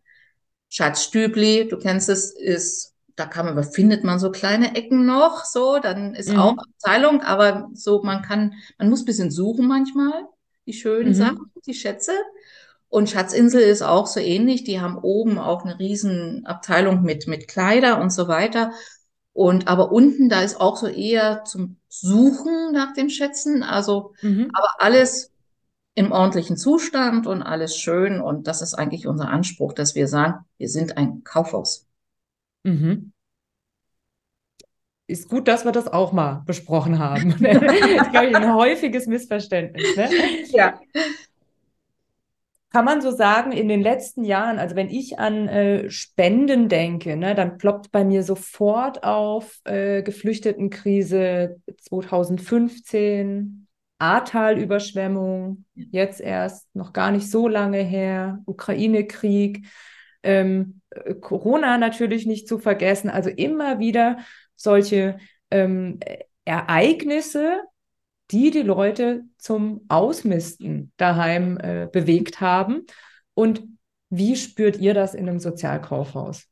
Schatzstübli, 0.68 1.68
du 1.68 1.78
kennst 1.78 2.08
es, 2.08 2.30
ist, 2.30 2.94
da 3.16 3.26
kann 3.26 3.46
man, 3.46 3.64
findet 3.64 4.04
man 4.04 4.18
so 4.18 4.30
kleine 4.30 4.76
Ecken 4.76 5.04
noch, 5.04 5.44
so, 5.44 5.78
dann 5.78 6.14
ist 6.14 6.30
mhm. 6.30 6.38
auch 6.38 6.56
Abteilung, 6.56 7.22
aber 7.22 7.68
so, 7.74 8.02
man 8.02 8.22
kann, 8.22 8.54
man 8.78 8.88
muss 8.88 9.02
ein 9.02 9.06
bisschen 9.06 9.30
suchen 9.30 9.66
manchmal, 9.66 10.26
die 10.66 10.72
schönen 10.72 11.08
mhm. 11.08 11.14
Sachen, 11.14 11.52
die 11.66 11.74
Schätze. 11.74 12.12
Und 12.91 13.09
Schatzinsel 13.09 13.62
ist 13.62 13.82
auch 13.82 14.09
so 14.09 14.18
ähnlich. 14.18 14.64
Die 14.64 14.80
haben 14.80 14.99
oben 14.99 15.38
auch 15.38 15.64
eine 15.64 15.78
riesen 15.78 16.45
Abteilung 16.45 17.03
mit, 17.03 17.28
mit 17.28 17.47
Kleider 17.47 18.01
und 18.01 18.11
so 18.11 18.26
weiter. 18.26 18.72
Und 19.32 19.68
aber 19.68 19.93
unten, 19.93 20.28
da 20.28 20.43
ist 20.43 20.61
auch 20.61 20.76
so 20.76 20.88
eher 20.88 21.45
zum 21.45 21.76
Suchen 21.88 22.72
nach 22.72 22.93
den 22.93 23.09
Schätzen. 23.09 23.62
Also, 23.62 24.12
mhm. 24.22 24.51
aber 24.53 24.68
alles 24.78 25.30
im 25.95 26.11
ordentlichen 26.11 26.57
Zustand 26.57 27.28
und 27.28 27.43
alles 27.43 27.76
schön. 27.76 28.20
Und 28.20 28.49
das 28.49 28.61
ist 28.61 28.74
eigentlich 28.74 29.07
unser 29.07 29.28
Anspruch, 29.28 29.72
dass 29.72 29.95
wir 29.95 30.09
sagen, 30.09 30.45
wir 30.59 30.68
sind 30.68 30.99
ein 30.99 31.22
Kaufhaus. 31.22 31.86
Mhm. 32.64 33.12
Ist 35.07 35.28
gut, 35.28 35.47
dass 35.47 35.64
wir 35.64 35.72
das 35.72 35.86
auch 35.86 36.11
mal 36.12 36.43
besprochen 36.45 36.99
haben. 36.99 37.36
das 37.41 37.41
ist, 37.62 38.11
glaube 38.11 38.26
ich, 38.30 38.36
ein 38.36 38.53
häufiges 38.53 39.07
Missverständnis. 39.07 39.97
Ne? 39.97 40.11
Ja 40.51 40.80
kann 42.70 42.84
man 42.84 43.00
so 43.00 43.10
sagen, 43.10 43.52
in 43.52 43.68
den 43.68 43.82
letzten 43.82 44.24
Jahren, 44.24 44.58
also 44.58 44.76
wenn 44.76 44.90
ich 44.90 45.18
an 45.18 45.48
äh, 45.48 45.90
Spenden 45.90 46.68
denke, 46.68 47.16
ne, 47.16 47.34
dann 47.34 47.58
ploppt 47.58 47.90
bei 47.90 48.04
mir 48.04 48.22
sofort 48.22 49.02
auf 49.02 49.58
äh, 49.64 50.02
Geflüchtetenkrise 50.02 51.60
2015, 51.80 53.66
Ahrtal-Überschwemmung, 53.98 55.64
jetzt 55.74 56.20
erst 56.20 56.74
noch 56.74 56.92
gar 56.92 57.10
nicht 57.10 57.30
so 57.30 57.48
lange 57.48 57.82
her, 57.82 58.40
Ukraine-Krieg, 58.46 59.66
ähm, 60.22 60.80
äh, 60.90 61.14
Corona 61.14 61.76
natürlich 61.76 62.24
nicht 62.26 62.46
zu 62.48 62.58
vergessen. 62.58 63.10
Also 63.10 63.30
immer 63.30 63.78
wieder 63.78 64.18
solche 64.54 65.18
ähm, 65.50 65.98
Ereignisse, 66.44 67.60
die 68.30 68.50
die 68.50 68.62
Leute 68.62 69.22
zum 69.38 69.84
Ausmisten 69.88 70.92
daheim 70.96 71.58
äh, 71.58 71.88
bewegt 71.92 72.40
haben. 72.40 72.86
Und 73.34 73.62
wie 74.08 74.36
spürt 74.36 74.78
ihr 74.78 74.94
das 74.94 75.14
in 75.14 75.28
einem 75.28 75.40
Sozialkaufhaus? 75.40 76.44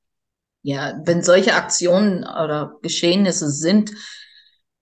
Ja, 0.62 1.00
wenn 1.04 1.22
solche 1.22 1.54
Aktionen 1.54 2.24
oder 2.24 2.74
Geschehnisse 2.82 3.50
sind, 3.50 3.92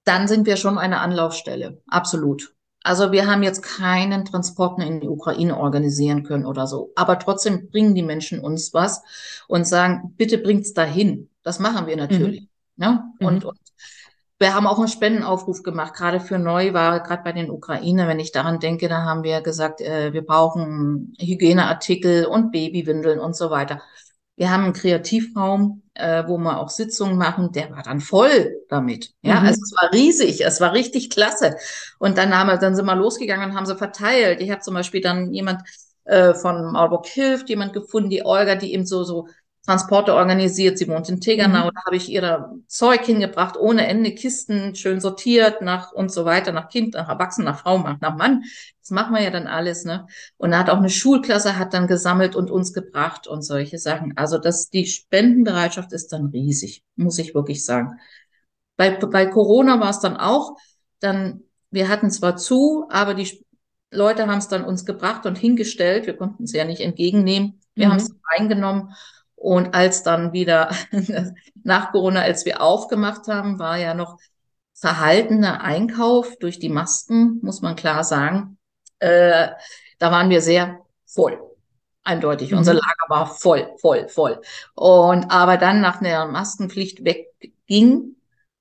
dann 0.05 0.28
sind 0.28 0.47
wir 0.47 0.57
schon 0.57 0.78
eine 0.78 1.01
Anlaufstelle. 1.01 1.82
Absolut. 1.86 2.55
Also 2.82 3.11
wir 3.11 3.26
haben 3.26 3.42
jetzt 3.42 3.62
keinen 3.62 4.24
Transport 4.24 4.78
mehr 4.78 4.86
in 4.86 5.01
die 5.01 5.09
Ukraine 5.09 5.57
organisieren 5.57 6.22
können 6.22 6.47
oder 6.47 6.68
so. 6.68 6.92
Aber 6.94 7.18
trotzdem 7.18 7.68
bringen 7.70 7.97
die 7.97 8.05
Menschen 8.05 8.38
uns 8.38 8.72
was 8.72 9.03
und 9.49 9.66
sagen, 9.66 10.14
bitte 10.16 10.38
bringt's 10.38 10.72
dahin. 10.72 11.28
Das 11.42 11.59
machen 11.59 11.86
wir 11.88 11.97
natürlich. 11.97 12.42
Mhm. 12.42 12.49
Ne? 12.76 13.05
Und, 13.18 13.42
mhm. 13.42 13.49
und 13.49 13.59
wir 14.39 14.55
haben 14.55 14.66
auch 14.66 14.78
einen 14.78 14.89
Spendenaufruf 14.89 15.62
gemacht, 15.62 15.95
gerade 15.95 16.20
für 16.20 16.39
Neuware, 16.39 17.03
gerade 17.03 17.22
bei 17.22 17.32
den 17.32 17.51
Ukraine. 17.51 18.07
Wenn 18.07 18.20
ich 18.20 18.32
daran 18.32 18.61
denke, 18.61 18.89
da 18.89 19.03
haben 19.03 19.22
wir 19.22 19.41
gesagt, 19.41 19.80
äh, 19.80 20.12
wir 20.12 20.22
brauchen 20.22 21.14
Hygieneartikel 21.18 22.26
und 22.26 22.51
Babywindeln 22.53 23.18
und 23.18 23.34
so 23.34 23.51
weiter. 23.51 23.80
Wir 24.37 24.51
haben 24.51 24.64
einen 24.64 24.72
Kreativraum, 24.74 25.82
äh, 25.95 26.24
wo 26.26 26.37
wir 26.37 26.61
auch 26.61 26.68
Sitzungen 26.68 27.16
machen, 27.16 27.53
der 27.53 27.70
war 27.70 27.82
dann 27.82 28.01
voll 28.01 28.55
damit. 28.68 29.14
Ja, 29.22 29.41
mhm. 29.41 29.47
also 29.47 29.62
es 29.62 29.72
war 29.80 29.91
riesig, 29.95 30.45
es 30.45 30.61
war 30.61 30.74
richtig 30.74 31.09
klasse. 31.09 31.57
Und 31.99 32.18
dann 32.18 32.37
haben 32.37 32.49
wir, 32.49 32.59
dann 32.59 32.76
sind 32.76 32.84
wir 32.84 32.95
losgegangen 32.95 33.51
und 33.51 33.57
haben 33.57 33.64
sie 33.64 33.76
verteilt. 33.76 34.43
Ich 34.43 34.51
habe 34.51 34.61
zum 34.61 34.74
Beispiel 34.74 35.01
dann 35.01 35.32
jemand 35.32 35.62
äh, 36.05 36.34
von 36.34 36.72
Marburg 36.72 37.07
hilft, 37.07 37.49
jemand 37.49 37.72
gefunden, 37.72 38.11
die 38.11 38.26
Olga, 38.26 38.55
die 38.55 38.74
eben 38.74 38.84
so 38.84 39.03
so 39.03 39.28
Transporte 39.67 40.14
organisiert. 40.14 40.79
Sie 40.79 40.87
wohnt 40.87 41.09
in 41.09 41.21
Tegernau. 41.21 41.67
Mhm. 41.67 41.71
Da 41.75 41.85
habe 41.85 41.97
ich 41.97 42.09
ihr 42.09 42.51
Zeug 42.69 43.05
hingebracht, 43.05 43.57
ohne 43.59 43.87
Ende, 43.87 44.14
Kisten 44.14 44.77
schön 44.77 45.01
sortiert 45.01 45.61
nach 45.61 45.93
und 45.93 46.12
so 46.12 46.25
weiter, 46.25 46.53
nach 46.53 46.69
Kind, 46.69 46.95
nach 46.95 47.09
Erwachsenen, 47.09 47.47
nach 47.47 47.59
Frau, 47.61 47.79
nach 47.79 48.17
Mann. 48.17 48.45
Das 48.81 48.91
machen 48.91 49.14
wir 49.14 49.23
ja 49.23 49.31
dann 49.31 49.49
alles, 49.49 49.85
ne? 49.85 50.07
Und 50.37 50.53
da 50.53 50.61
hat 50.61 50.71
auch 50.71 50.77
eine 50.77 50.89
Schulklasse 50.89 51.59
hat 51.59 51.75
dann 51.75 51.89
gesammelt 51.89 52.37
und 52.37 52.51
uns 52.51 52.73
gebracht 52.73 53.27
und 53.27 53.43
solche 53.43 53.79
Sachen. 53.79 54.17
Also 54.17 54.39
das, 54.39 54.71
die 54.71 54.87
Spendenbereitschaft 54.87 55.93
ist 55.93 56.12
dann 56.12 56.27
riesig, 56.27 56.85
muss 56.95 57.19
ich 57.19 57.35
wirklich 57.35 57.64
sagen. 57.64 57.99
Bei, 58.77 58.91
bei 58.91 59.27
Corona 59.27 59.81
war 59.81 59.91
es 59.91 59.99
dann 59.99 60.17
auch, 60.17 60.57
dann, 61.01 61.43
wir 61.71 61.89
hatten 61.89 62.11
zwar 62.11 62.37
zu, 62.37 62.87
aber 62.89 63.14
die 63.14 63.45
Leute 63.91 64.27
haben 64.29 64.39
es 64.39 64.49
dann 64.49 64.64
uns 64.64 64.85
gebracht 64.85 65.27
und 65.27 65.37
hingestellt. 65.37 66.07
Wir 66.07 66.17
konnten 66.17 66.45
es 66.45 66.53
ja 66.53 66.64
nicht 66.64 66.81
entgegennehmen. 66.81 67.61
Wir 67.75 67.89
mhm. 67.89 67.93
haben 67.93 67.99
es 67.99 68.11
eingenommen 68.37 68.95
und 69.47 69.76
als 69.76 70.03
dann 70.03 70.32
wieder 70.32 70.74
nach 71.62 71.92
Corona, 71.92 72.22
als 72.22 72.44
wir 72.44 72.61
aufgemacht 72.61 73.28
haben, 73.28 73.61
war 73.61 73.76
ja 73.76 73.94
noch 73.94 74.18
verhaltener 74.74 75.61
Einkauf 75.61 76.36
durch 76.40 76.59
die 76.59 76.68
Masken, 76.68 77.38
muss 77.42 77.62
man 77.62 77.76
klar 77.76 78.03
sagen. 78.03 78.59
Äh, 78.99 79.51
da 80.01 80.11
waren 80.11 80.30
wir 80.30 80.40
sehr 80.40 80.80
voll. 81.05 81.40
Eindeutig. 82.03 82.51
Mhm. 82.51 82.59
Unser 82.59 82.74
Lager 82.74 83.07
war 83.07 83.26
voll, 83.28 83.70
voll, 83.80 84.09
voll. 84.09 84.40
Und 84.74 85.30
aber 85.30 85.59
dann 85.59 85.80
nach 85.80 86.01
der 86.01 86.26
Maskenpflicht 86.26 87.05
wegging, 87.05 88.16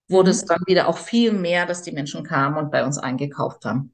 wurde 0.08 0.30
mhm. 0.30 0.36
es 0.36 0.46
dann 0.46 0.62
wieder 0.68 0.88
auch 0.88 1.00
viel 1.00 1.32
mehr, 1.32 1.66
dass 1.66 1.82
die 1.82 1.94
Menschen 1.94 2.24
kamen 2.24 2.58
und 2.58 2.70
bei 2.70 2.86
uns 2.86 3.00
eingekauft 3.00 3.66
haben. 3.66 3.92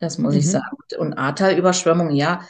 Das 0.00 0.18
muss 0.18 0.34
mhm. 0.34 0.40
ich 0.40 0.50
sagen. 0.50 0.76
Und 0.98 1.14
Ahrtal-Überschwemmung, 1.14 2.10
ja, 2.10 2.42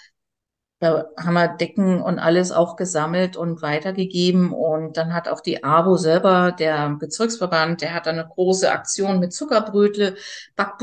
da 0.81 1.05
haben 1.19 1.35
wir 1.35 1.49
Decken 1.49 2.01
und 2.01 2.19
alles 2.19 2.53
auch 2.53 2.77
gesammelt 2.77 3.37
und 3.37 3.61
weitergegeben. 3.61 4.55
Und 4.55 4.97
dann 4.97 5.13
hat 5.13 5.29
auch 5.29 5.43
die 5.43 5.63
AWO 5.63 5.99
selber, 5.99 6.53
der 6.53 6.97
Bezirksverband, 6.99 7.83
der 7.83 7.93
hat 7.93 8.09
eine 8.09 8.27
große 8.27 8.73
Aktion 8.73 9.21
mit 9.21 9.35
Zuckerbrötle, 9.35 10.17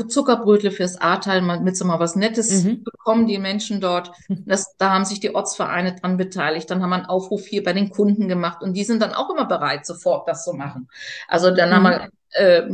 Zuckerbrötle 0.06 0.70
fürs 0.70 1.00
Ahrtal, 1.00 1.42
mit 1.42 1.76
so 1.76 1.84
mal 1.84 1.98
was 1.98 2.14
Nettes 2.14 2.62
mhm. 2.62 2.84
bekommen, 2.84 3.26
die 3.26 3.38
Menschen 3.38 3.80
dort. 3.80 4.12
Das, 4.48 4.76
da 4.78 4.90
haben 4.90 5.04
sich 5.04 5.20
die 5.20 5.34
Ortsvereine 5.34 5.96
dran 5.96 6.16
beteiligt. 6.16 6.70
Dann 6.70 6.82
haben 6.82 6.90
wir 6.90 6.96
einen 6.96 7.06
Aufruf 7.06 7.46
hier 7.46 7.62
bei 7.62 7.72
den 7.72 7.90
Kunden 7.90 8.28
gemacht 8.28 8.62
und 8.62 8.74
die 8.74 8.84
sind 8.84 9.02
dann 9.02 9.12
auch 9.12 9.30
immer 9.30 9.46
bereit, 9.46 9.84
sofort 9.84 10.28
das 10.28 10.44
zu 10.44 10.54
machen. 10.54 10.88
Also 11.26 11.50
dann 11.50 11.70
mhm. 11.70 11.74
haben 11.74 11.84
wir 11.84 12.08
äh, 12.30 12.68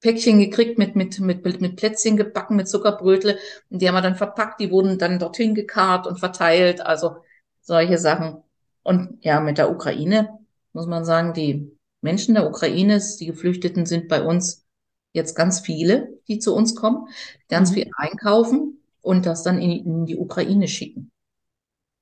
Päckchen 0.00 0.38
gekriegt 0.38 0.78
mit, 0.78 0.94
mit, 0.94 1.18
mit, 1.20 1.60
mit 1.60 1.76
Plätzchen 1.76 2.16
gebacken, 2.16 2.56
mit 2.56 2.68
Zuckerbrötle. 2.68 3.38
Und 3.70 3.80
die 3.80 3.88
haben 3.88 3.94
wir 3.94 4.02
dann 4.02 4.16
verpackt, 4.16 4.60
die 4.60 4.70
wurden 4.70 4.98
dann 4.98 5.18
dorthin 5.18 5.54
gekarrt 5.54 6.06
und 6.06 6.18
verteilt. 6.18 6.80
Also 6.80 7.16
solche 7.62 7.98
Sachen. 7.98 8.42
Und 8.82 9.18
ja, 9.24 9.40
mit 9.40 9.58
der 9.58 9.70
Ukraine 9.70 10.38
muss 10.72 10.86
man 10.86 11.04
sagen, 11.04 11.32
die 11.32 11.76
Menschen 12.02 12.34
der 12.34 12.46
Ukraine, 12.46 13.02
die 13.18 13.26
Geflüchteten 13.26 13.86
sind 13.86 14.08
bei 14.08 14.22
uns 14.22 14.64
jetzt 15.12 15.34
ganz 15.34 15.60
viele, 15.60 16.20
die 16.28 16.38
zu 16.38 16.54
uns 16.54 16.76
kommen, 16.76 17.08
ganz 17.48 17.70
mhm. 17.70 17.74
viel 17.74 17.90
einkaufen 17.96 18.80
und 19.00 19.26
das 19.26 19.42
dann 19.42 19.58
in, 19.60 19.70
in 19.70 20.06
die 20.06 20.16
Ukraine 20.16 20.68
schicken, 20.68 21.10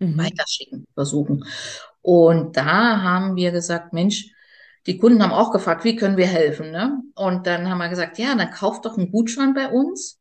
mhm. 0.00 0.18
weiterschicken, 0.18 0.86
versuchen. 0.94 1.44
Und 2.02 2.56
da 2.56 3.00
haben 3.02 3.36
wir 3.36 3.52
gesagt, 3.52 3.92
Mensch, 3.92 4.33
die 4.86 4.98
Kunden 4.98 5.22
haben 5.22 5.32
auch 5.32 5.50
gefragt, 5.50 5.84
wie 5.84 5.96
können 5.96 6.16
wir 6.16 6.26
helfen? 6.26 6.70
Ne? 6.70 7.00
Und 7.14 7.46
dann 7.46 7.68
haben 7.68 7.78
wir 7.78 7.88
gesagt, 7.88 8.18
ja, 8.18 8.34
dann 8.34 8.50
kauft 8.50 8.84
doch 8.84 8.98
einen 8.98 9.10
Gutschein 9.10 9.54
bei 9.54 9.68
uns 9.68 10.20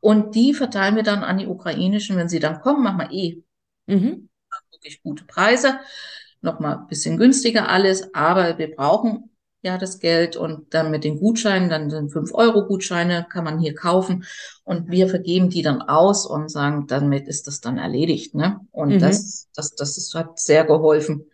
und 0.00 0.34
die 0.34 0.54
verteilen 0.54 0.96
wir 0.96 1.02
dann 1.02 1.22
an 1.22 1.38
die 1.38 1.46
ukrainischen, 1.46 2.16
wenn 2.16 2.28
sie 2.28 2.40
dann 2.40 2.60
kommen, 2.60 2.82
machen 2.82 2.98
wir 2.98 3.10
eh 3.10 3.42
mhm. 3.86 4.28
wirklich 4.70 5.02
gute 5.02 5.24
Preise, 5.24 5.78
nochmal 6.40 6.78
ein 6.78 6.86
bisschen 6.88 7.16
günstiger 7.16 7.68
alles, 7.68 8.12
aber 8.14 8.58
wir 8.58 8.74
brauchen 8.74 9.30
ja 9.62 9.78
das 9.78 10.00
Geld 10.00 10.36
und 10.36 10.74
dann 10.74 10.90
mit 10.90 11.04
den 11.04 11.20
Gutscheinen, 11.20 11.70
dann 11.70 11.88
sind 11.88 12.10
5-Euro-Gutscheine, 12.12 13.26
kann 13.30 13.44
man 13.44 13.60
hier 13.60 13.74
kaufen 13.74 14.24
und 14.64 14.90
wir 14.90 15.08
vergeben 15.08 15.50
die 15.50 15.62
dann 15.62 15.82
aus 15.82 16.26
und 16.26 16.50
sagen, 16.50 16.86
damit 16.88 17.28
ist 17.28 17.46
das 17.46 17.60
dann 17.60 17.78
erledigt. 17.78 18.34
Ne? 18.34 18.60
Und 18.72 18.96
mhm. 18.96 18.98
das, 18.98 19.48
das, 19.54 19.74
das 19.76 19.96
ist, 19.96 20.14
hat 20.14 20.38
sehr 20.40 20.64
geholfen. 20.64 21.30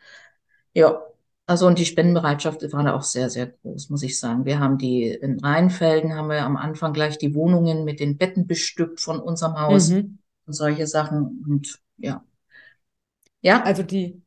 Ja, 0.74 1.01
also 1.49 1.66
und 1.66 1.78
die 1.78 1.86
Spendenbereitschaft 1.86 2.70
war 2.74 2.84
da 2.84 2.94
auch 2.94 3.03
sehr, 3.03 3.30
sehr 3.30 3.46
groß, 3.46 3.88
muss 3.88 4.03
ich 4.03 4.20
sagen. 4.20 4.44
Wir 4.44 4.61
haben 4.61 4.76
die 4.76 5.09
in 5.09 5.40
Rheinfelden 5.40 6.14
haben 6.14 6.28
wir 6.28 6.42
am 6.42 6.59
Anfang 6.59 6.92
gleich 6.92 7.16
die 7.16 7.34
Wohnungen 7.34 7.84
mit 7.84 8.01
den 8.01 8.18
Betten 8.18 8.46
bestückt 8.46 9.01
von 9.01 9.18
unserem 9.18 9.59
Haus 9.59 9.88
mhm. 9.88 10.18
und 10.44 10.53
solche 10.53 10.86
Sachen. 10.86 11.42
Und 11.49 11.78
ja. 11.96 12.22
Ja. 13.40 13.62
Also 13.62 13.82
die 13.82 14.20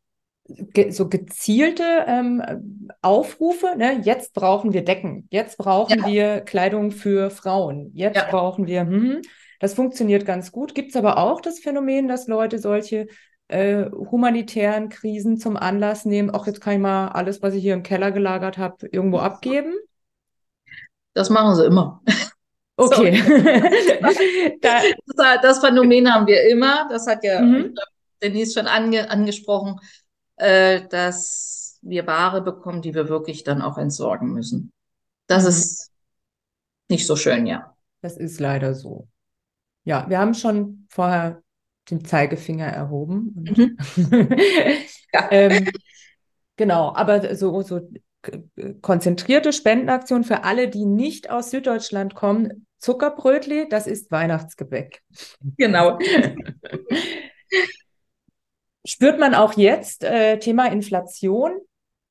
so 0.89 1.09
gezielte 1.09 1.83
ähm, 2.07 2.89
Aufrufe, 3.03 3.67
ne? 3.77 4.01
jetzt 4.03 4.33
brauchen 4.33 4.73
wir 4.73 4.83
Decken, 4.83 5.27
jetzt 5.29 5.59
brauchen 5.59 5.99
ja. 5.99 6.07
wir 6.07 6.41
Kleidung 6.41 6.89
für 6.89 7.29
Frauen, 7.29 7.91
jetzt 7.93 8.17
ja. 8.17 8.29
brauchen 8.31 8.65
wir, 8.65 8.81
hm, 8.81 9.21
das 9.59 9.75
funktioniert 9.75 10.25
ganz 10.25 10.51
gut. 10.51 10.73
Gibt 10.73 10.89
es 10.89 10.95
aber 10.95 11.19
auch 11.19 11.39
das 11.39 11.59
Phänomen, 11.59 12.07
dass 12.07 12.27
Leute 12.27 12.57
solche 12.57 13.05
äh, 13.51 13.89
humanitären 13.91 14.89
Krisen 14.89 15.37
zum 15.37 15.57
Anlass 15.57 16.05
nehmen, 16.05 16.29
auch 16.29 16.47
jetzt 16.47 16.61
kann 16.61 16.73
ich 16.73 16.79
mal 16.79 17.09
alles, 17.09 17.41
was 17.41 17.53
ich 17.53 17.61
hier 17.61 17.73
im 17.73 17.83
Keller 17.83 18.11
gelagert 18.11 18.57
habe, 18.57 18.87
irgendwo 18.87 19.19
abgeben? 19.19 19.75
Das 21.13 21.29
machen 21.29 21.55
sie 21.55 21.65
immer. 21.65 22.01
Okay. 22.77 23.21
das, 24.61 24.85
das, 25.43 25.59
Phänomen 25.59 26.11
haben 26.11 26.25
wir 26.25 26.49
immer. 26.49 26.87
Das 26.89 27.05
hat 27.05 27.23
ja 27.23 27.39
mhm. 27.39 27.75
Denise 28.23 28.53
schon 28.53 28.65
ange 28.65 29.07
angesprochen, 29.07 29.79
äh, 30.37 30.87
dass 30.87 31.77
wir 31.83 32.07
Ware 32.07 32.41
bekommen, 32.41 32.81
die 32.81 32.95
wir 32.95 33.07
wirklich 33.07 33.43
dann 33.43 33.61
auch 33.61 33.77
entsorgen 33.77 34.33
müssen. 34.33 34.71
Das 35.27 35.43
mhm. 35.43 35.49
ist 35.49 35.91
nicht 36.89 37.05
so 37.05 37.15
schön, 37.15 37.45
ja. 37.45 37.75
Das 38.01 38.17
ist 38.17 38.39
leider 38.39 38.73
so. 38.73 39.07
Ja, 39.83 40.09
wir 40.09 40.17
haben 40.17 40.33
schon 40.33 40.87
vorher 40.89 41.43
den 41.89 42.05
Zeigefinger 42.05 42.67
erhoben. 42.67 43.33
Mhm. 43.35 43.77
ja. 45.13 45.27
ähm, 45.31 45.69
genau, 46.55 46.93
aber 46.93 47.35
so, 47.35 47.61
so 47.61 47.81
konzentrierte 48.81 49.51
Spendenaktion 49.51 50.23
für 50.23 50.43
alle, 50.43 50.69
die 50.69 50.85
nicht 50.85 51.29
aus 51.29 51.49
Süddeutschland 51.51 52.15
kommen. 52.15 52.67
Zuckerbrötli, 52.77 53.67
das 53.69 53.87
ist 53.87 54.11
Weihnachtsgebäck. 54.11 55.01
Genau. 55.57 55.97
Spürt 58.85 59.19
man 59.19 59.35
auch 59.35 59.53
jetzt 59.53 60.03
äh, 60.03 60.39
Thema 60.39 60.71
Inflation? 60.71 61.59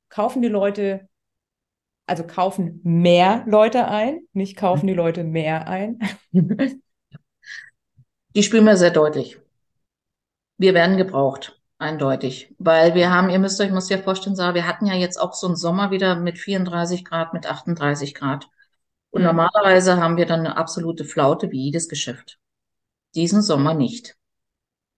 Kaufen 0.09 0.43
die 0.43 0.49
Leute, 0.49 1.09
also 2.07 2.25
kaufen 2.25 2.81
mehr 2.85 3.45
Leute 3.47 3.87
ein, 3.89 4.21
nicht 4.33 4.57
kaufen 4.57 4.87
die 4.87 4.95
Leute 4.95 5.25
mehr 5.25 5.69
ein? 5.69 5.99
die 8.35 8.43
spüren 8.43 8.65
wir 8.65 8.77
sehr 8.77 8.91
deutlich 8.91 9.41
wir 10.61 10.75
werden 10.75 10.99
gebraucht, 10.99 11.59
eindeutig. 11.79 12.55
Weil 12.59 12.95
wir 12.95 13.11
haben, 13.11 13.31
ihr 13.31 13.39
müsst 13.39 13.59
euch, 13.63 13.71
muss 13.71 13.89
ja 13.89 13.97
vorstellen, 13.97 14.37
Sarah, 14.37 14.55
wir 14.55 14.67
hatten 14.67 14.85
ja 14.85 14.95
jetzt 14.95 15.19
auch 15.19 15.33
so 15.33 15.47
einen 15.47 15.57
Sommer 15.57 15.91
wieder 15.91 16.17
mit 16.17 16.39
34 16.39 17.03
Grad, 17.03 17.33
mit 17.33 17.47
38 17.47 18.15
Grad. 18.15 18.47
Und 19.09 19.23
mhm. 19.23 19.29
normalerweise 19.29 19.97
haben 19.97 20.19
wir 20.19 20.27
dann 20.27 20.41
eine 20.41 20.59
absolute 20.59 21.07
Flaute 21.07 21.51
wie 21.51 21.65
jedes 21.65 21.89
Geschäft. 21.89 22.39
Diesen 23.15 23.41
Sommer 23.41 23.73
nicht. 23.73 24.17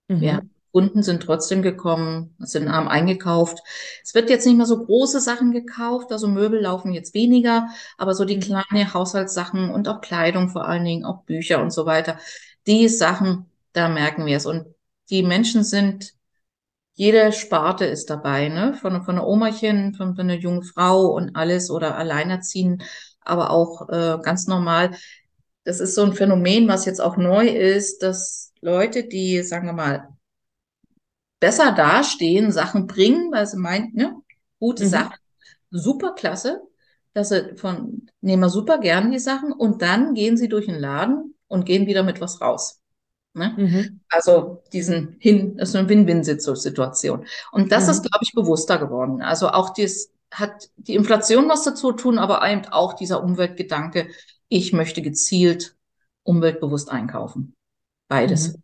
Mhm. 0.08 0.22
Ja, 0.22 0.40
Kunden 0.72 1.04
sind 1.04 1.22
trotzdem 1.22 1.62
gekommen, 1.62 2.34
sind 2.40 2.66
arm 2.66 2.88
eingekauft. 2.88 3.60
Es 4.02 4.14
wird 4.16 4.28
jetzt 4.28 4.44
nicht 4.44 4.56
mehr 4.56 4.66
so 4.66 4.84
große 4.84 5.20
Sachen 5.20 5.52
gekauft, 5.52 6.10
also 6.10 6.26
Möbel 6.26 6.60
laufen 6.60 6.92
jetzt 6.92 7.14
weniger, 7.14 7.68
aber 7.98 8.14
so 8.14 8.24
die 8.24 8.36
mhm. 8.36 8.40
kleine 8.40 8.92
Haushaltssachen 8.92 9.70
und 9.70 9.86
auch 9.86 10.00
Kleidung 10.00 10.48
vor 10.48 10.66
allen 10.66 10.84
Dingen, 10.84 11.04
auch 11.04 11.22
Bücher 11.22 11.62
und 11.62 11.70
so 11.70 11.86
weiter, 11.86 12.18
die 12.66 12.88
Sachen, 12.88 13.46
da 13.72 13.88
merken 13.88 14.26
wir 14.26 14.38
es. 14.38 14.46
Und 14.46 14.66
die 15.12 15.22
Menschen 15.22 15.62
sind, 15.62 16.14
jede 16.94 17.32
Sparte 17.32 17.84
ist 17.84 18.08
dabei, 18.10 18.48
ne? 18.48 18.74
Von, 18.74 19.04
von 19.04 19.16
einer 19.16 19.26
Omachen, 19.26 19.94
von, 19.94 20.16
von 20.16 20.28
einer 20.28 20.38
jungen 20.38 20.62
Frau 20.62 21.06
und 21.06 21.36
alles 21.36 21.70
oder 21.70 21.96
alleinerziehen, 21.96 22.82
aber 23.20 23.50
auch 23.50 23.88
äh, 23.90 24.18
ganz 24.22 24.46
normal. 24.46 24.96
Das 25.64 25.80
ist 25.80 25.94
so 25.94 26.02
ein 26.02 26.14
Phänomen, 26.14 26.66
was 26.66 26.86
jetzt 26.86 27.00
auch 27.00 27.16
neu 27.16 27.46
ist, 27.46 28.02
dass 28.02 28.52
Leute, 28.62 29.04
die, 29.04 29.42
sagen 29.42 29.66
wir 29.66 29.74
mal, 29.74 30.08
besser 31.40 31.72
dastehen, 31.72 32.50
Sachen 32.50 32.86
bringen, 32.86 33.30
weil 33.32 33.46
sie 33.46 33.58
meint, 33.58 33.94
ne, 33.94 34.16
gute 34.58 34.84
mhm. 34.84 34.88
Sachen, 34.88 35.16
super 35.70 36.14
klasse, 36.14 36.62
dass 37.12 37.28
sie 37.28 37.56
von, 37.56 38.08
nehmen 38.22 38.42
wir 38.42 38.48
super 38.48 38.78
gern 38.78 39.10
die 39.10 39.18
Sachen 39.18 39.52
und 39.52 39.82
dann 39.82 40.14
gehen 40.14 40.36
sie 40.38 40.48
durch 40.48 40.66
den 40.66 40.78
Laden 40.78 41.34
und 41.48 41.66
gehen 41.66 41.86
wieder 41.86 42.02
mit 42.02 42.20
was 42.20 42.40
raus. 42.40 42.81
Ne? 43.34 43.54
Mhm. 43.56 44.00
Also 44.10 44.62
diesen 44.72 45.16
Hin, 45.18 45.56
das 45.56 45.70
ist 45.70 45.76
eine 45.76 45.88
Win-Win-Situation. 45.88 47.26
Und 47.50 47.72
das 47.72 47.84
mhm. 47.84 47.90
ist, 47.90 48.02
glaube 48.02 48.18
ich, 48.22 48.32
bewusster 48.32 48.78
geworden. 48.78 49.22
Also 49.22 49.48
auch 49.48 49.72
das 49.74 50.10
hat 50.30 50.70
die 50.76 50.94
Inflation 50.94 51.48
was 51.48 51.64
dazu 51.64 51.92
tun, 51.92 52.18
aber 52.18 52.46
eben 52.48 52.66
auch 52.66 52.94
dieser 52.94 53.22
Umweltgedanke, 53.22 54.08
ich 54.48 54.72
möchte 54.72 55.02
gezielt 55.02 55.76
umweltbewusst 56.24 56.90
einkaufen. 56.90 57.54
Beides. 58.08 58.52
Mhm. 58.52 58.62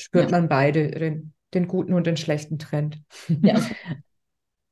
Spürt 0.00 0.30
ja. 0.30 0.38
man 0.38 0.48
beide, 0.48 0.90
den, 0.90 1.32
den 1.54 1.66
guten 1.66 1.94
und 1.94 2.06
den 2.06 2.16
schlechten 2.16 2.58
Trend. 2.58 3.00
Ja. 3.28 3.60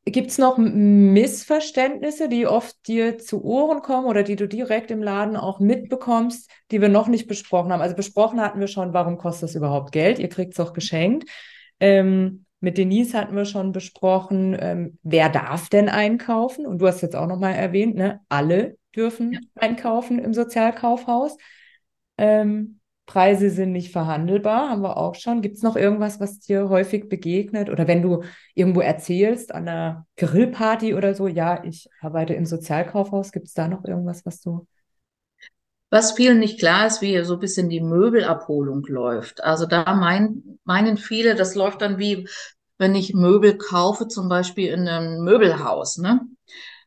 Gibt 0.08 0.30
es 0.30 0.38
noch 0.38 0.56
Missverständnisse, 0.56 2.28
die 2.28 2.46
oft 2.46 2.86
dir 2.86 3.18
zu 3.18 3.42
Ohren 3.42 3.82
kommen 3.82 4.06
oder 4.06 4.22
die 4.22 4.36
du 4.36 4.46
direkt 4.46 4.92
im 4.92 5.02
Laden 5.02 5.36
auch 5.36 5.58
mitbekommst, 5.58 6.48
die 6.70 6.80
wir 6.80 6.88
noch 6.88 7.08
nicht 7.08 7.26
besprochen 7.26 7.72
haben? 7.72 7.80
Also 7.80 7.96
besprochen 7.96 8.40
hatten 8.40 8.60
wir 8.60 8.68
schon, 8.68 8.92
warum 8.92 9.18
kostet 9.18 9.48
das 9.48 9.56
überhaupt 9.56 9.90
Geld? 9.90 10.20
Ihr 10.20 10.28
kriegt 10.28 10.52
es 10.52 10.60
auch 10.60 10.72
geschenkt. 10.74 11.28
Ähm, 11.80 12.44
mit 12.60 12.78
Denise 12.78 13.14
hatten 13.14 13.34
wir 13.34 13.46
schon 13.46 13.72
besprochen, 13.72 14.56
ähm, 14.58 14.98
wer 15.02 15.28
darf 15.28 15.68
denn 15.70 15.88
einkaufen? 15.88 16.66
Und 16.66 16.78
du 16.78 16.86
hast 16.86 17.02
jetzt 17.02 17.16
auch 17.16 17.26
nochmal 17.26 17.54
erwähnt, 17.54 17.96
ne? 17.96 18.20
alle 18.28 18.78
dürfen 18.94 19.32
ja. 19.32 19.40
einkaufen 19.56 20.20
im 20.20 20.32
Sozialkaufhaus. 20.32 21.36
Ähm, 22.16 22.78
Preise 23.06 23.50
sind 23.50 23.70
nicht 23.70 23.92
verhandelbar, 23.92 24.68
haben 24.68 24.82
wir 24.82 24.96
auch 24.96 25.14
schon. 25.14 25.40
Gibt 25.40 25.56
es 25.56 25.62
noch 25.62 25.76
irgendwas, 25.76 26.18
was 26.18 26.40
dir 26.40 26.68
häufig 26.68 27.08
begegnet? 27.08 27.70
Oder 27.70 27.86
wenn 27.86 28.02
du 28.02 28.24
irgendwo 28.54 28.80
erzählst, 28.80 29.54
an 29.54 29.68
einer 29.68 30.06
Grillparty 30.16 30.94
oder 30.94 31.14
so, 31.14 31.28
ja, 31.28 31.62
ich 31.62 31.88
arbeite 32.00 32.34
im 32.34 32.46
Sozialkaufhaus, 32.46 33.30
gibt 33.30 33.46
es 33.46 33.54
da 33.54 33.68
noch 33.68 33.84
irgendwas, 33.84 34.26
was 34.26 34.40
du. 34.40 34.66
Was 35.88 36.12
vielen 36.12 36.40
nicht 36.40 36.58
klar 36.58 36.88
ist, 36.88 37.00
wie 37.00 37.22
so 37.22 37.34
ein 37.34 37.40
bisschen 37.40 37.68
die 37.68 37.80
Möbelabholung 37.80 38.84
läuft. 38.86 39.42
Also 39.44 39.66
da 39.66 39.94
mein, 39.94 40.58
meinen 40.64 40.96
viele, 40.96 41.36
das 41.36 41.54
läuft 41.54 41.82
dann 41.82 41.98
wie, 41.98 42.28
wenn 42.76 42.96
ich 42.96 43.14
Möbel 43.14 43.56
kaufe, 43.56 44.08
zum 44.08 44.28
Beispiel 44.28 44.72
in 44.72 44.88
einem 44.88 45.22
Möbelhaus. 45.22 45.98
Ne? 45.98 46.22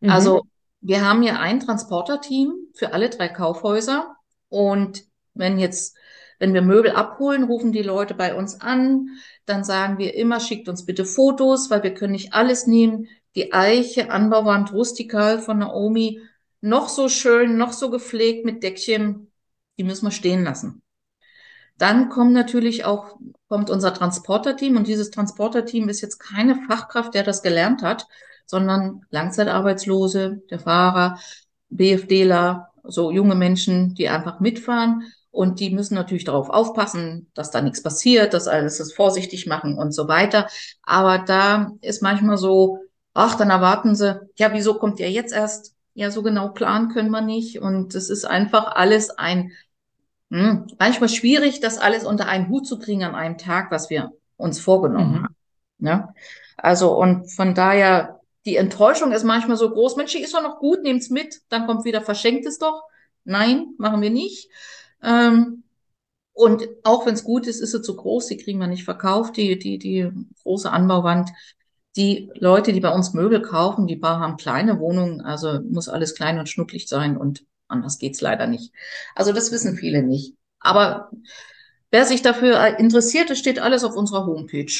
Mhm. 0.01 0.09
Also 0.09 0.41
wir 0.81 1.07
haben 1.07 1.21
hier 1.21 1.39
ein 1.39 1.61
Transporterteam 1.61 2.53
für 2.73 2.93
alle 2.93 3.09
drei 3.09 3.29
Kaufhäuser 3.29 4.15
und 4.49 5.03
wenn 5.33 5.59
jetzt 5.59 5.97
wenn 6.39 6.53
wir 6.53 6.61
Möbel 6.61 6.91
abholen, 6.91 7.43
rufen 7.43 7.71
die 7.71 7.83
Leute 7.83 8.13
bei 8.15 8.33
uns 8.33 8.61
an. 8.61 9.09
Dann 9.45 9.63
sagen 9.63 9.97
wir 9.97 10.15
immer, 10.15 10.39
schickt 10.39 10.69
uns 10.69 10.85
bitte 10.85 11.05
Fotos, 11.05 11.69
weil 11.69 11.83
wir 11.83 11.93
können 11.93 12.13
nicht 12.13 12.33
alles 12.33 12.65
nehmen. 12.65 13.07
Die 13.35 13.53
Eiche, 13.53 14.09
Anbauwand 14.09 14.73
rustikal 14.73 15.39
von 15.39 15.59
Naomi, 15.59 16.21
noch 16.61 16.89
so 16.89 17.09
schön, 17.09 17.57
noch 17.57 17.73
so 17.73 17.89
gepflegt 17.89 18.45
mit 18.45 18.63
Deckchen, 18.63 19.31
die 19.77 19.83
müssen 19.83 20.07
wir 20.07 20.11
stehen 20.11 20.43
lassen. 20.43 20.81
Dann 21.77 22.09
kommt 22.09 22.33
natürlich 22.33 22.83
auch, 22.83 23.17
kommt 23.47 23.69
unser 23.69 23.93
Transporterteam 23.93 24.75
und 24.75 24.87
dieses 24.87 25.11
Transporterteam 25.11 25.87
ist 25.87 26.01
jetzt 26.01 26.19
keine 26.19 26.55
Fachkraft, 26.67 27.13
der 27.13 27.23
das 27.23 27.41
gelernt 27.41 27.83
hat, 27.83 28.07
sondern 28.45 29.05
Langzeitarbeitslose, 29.11 30.41
der 30.49 30.59
Fahrer, 30.59 31.19
BFDler, 31.69 32.71
so 32.83 33.11
junge 33.11 33.35
Menschen, 33.35 33.93
die 33.93 34.09
einfach 34.09 34.39
mitfahren 34.39 35.03
und 35.39 35.59
die 35.59 35.69
müssen 35.71 35.95
natürlich 35.95 36.25
darauf 36.25 36.49
aufpassen, 36.49 37.31
dass 37.33 37.51
da 37.51 37.61
nichts 37.61 37.81
passiert, 37.81 38.33
dass 38.33 38.47
alles 38.47 38.77
das 38.77 38.93
vorsichtig 38.93 39.47
machen 39.47 39.77
und 39.77 39.91
so 39.93 40.07
weiter. 40.07 40.47
Aber 40.83 41.19
da 41.19 41.71
ist 41.81 42.01
manchmal 42.01 42.37
so 42.37 42.79
ach, 43.13 43.35
dann 43.35 43.49
erwarten 43.49 43.95
sie, 43.95 44.19
ja, 44.35 44.53
wieso 44.53 44.75
kommt 44.75 44.99
ihr 44.99 45.11
jetzt 45.11 45.33
erst? 45.33 45.75
Ja, 45.93 46.11
so 46.11 46.23
genau 46.23 46.49
planen 46.49 46.89
können 46.89 47.09
wir 47.11 47.21
nicht. 47.21 47.59
Und 47.59 47.95
es 47.95 48.09
ist 48.09 48.25
einfach 48.25 48.75
alles 48.75 49.09
ein, 49.11 49.51
hm, 50.31 50.67
manchmal 50.79 51.09
schwierig, 51.09 51.59
das 51.59 51.77
alles 51.79 52.05
unter 52.05 52.27
einen 52.27 52.49
Hut 52.49 52.67
zu 52.67 52.79
kriegen 52.79 53.03
an 53.03 53.15
einem 53.15 53.37
Tag, 53.37 53.71
was 53.71 53.89
wir 53.89 54.13
uns 54.37 54.59
vorgenommen 54.59 55.11
Mhm. 55.11 55.23
haben. 55.23 55.35
Ne? 55.79 56.13
Also, 56.57 56.95
und 56.97 57.29
von 57.31 57.53
daher, 57.55 58.21
die 58.45 58.55
Enttäuschung 58.55 59.11
ist 59.11 59.23
manchmal 59.23 59.57
so 59.57 59.69
groß. 59.69 59.95
Mensch, 59.97 60.13
die 60.13 60.21
ist 60.21 60.33
doch 60.33 60.41
noch 60.43 60.59
gut, 60.59 60.83
nehmt's 60.83 61.09
mit. 61.09 61.41
Dann 61.49 61.67
kommt 61.67 61.83
wieder, 61.83 62.01
verschenkt 62.01 62.45
es 62.45 62.57
doch. 62.57 62.83
Nein, 63.25 63.73
machen 63.77 64.01
wir 64.01 64.09
nicht. 64.09 64.49
Ähm, 65.03 65.63
und 66.33 66.67
auch 66.83 67.05
wenn 67.05 67.15
es 67.15 67.23
gut 67.23 67.47
ist, 67.47 67.59
ist 67.61 67.71
sie 67.71 67.81
zu 67.81 67.95
groß, 67.95 68.27
die 68.27 68.37
kriegen 68.37 68.59
wir 68.59 68.67
nicht 68.67 68.85
verkauft, 68.85 69.37
die, 69.37 69.59
die, 69.59 69.77
die 69.77 70.09
große 70.43 70.71
Anbauwand. 70.71 71.31
Die 71.97 72.29
Leute, 72.35 72.71
die 72.71 72.79
bei 72.79 72.93
uns 72.93 73.13
Möbel 73.13 73.41
kaufen, 73.41 73.87
die 73.87 73.95
ba- 73.95 74.19
haben 74.19 74.37
kleine 74.37 74.79
Wohnungen, 74.79 75.21
also 75.21 75.59
muss 75.61 75.89
alles 75.89 76.15
klein 76.15 76.39
und 76.39 76.47
schnucklig 76.47 76.87
sein 76.87 77.17
und 77.17 77.45
anders 77.67 77.97
geht's 77.97 78.21
leider 78.21 78.47
nicht. 78.47 78.73
Also 79.15 79.33
das 79.33 79.51
wissen 79.51 79.75
viele 79.75 80.03
nicht. 80.03 80.35
Aber 80.59 81.11
wer 81.91 82.05
sich 82.05 82.21
dafür 82.21 82.79
interessiert, 82.79 83.29
es 83.29 83.39
steht 83.39 83.59
alles 83.59 83.83
auf 83.83 83.95
unserer 83.95 84.25
Homepage. 84.25 84.71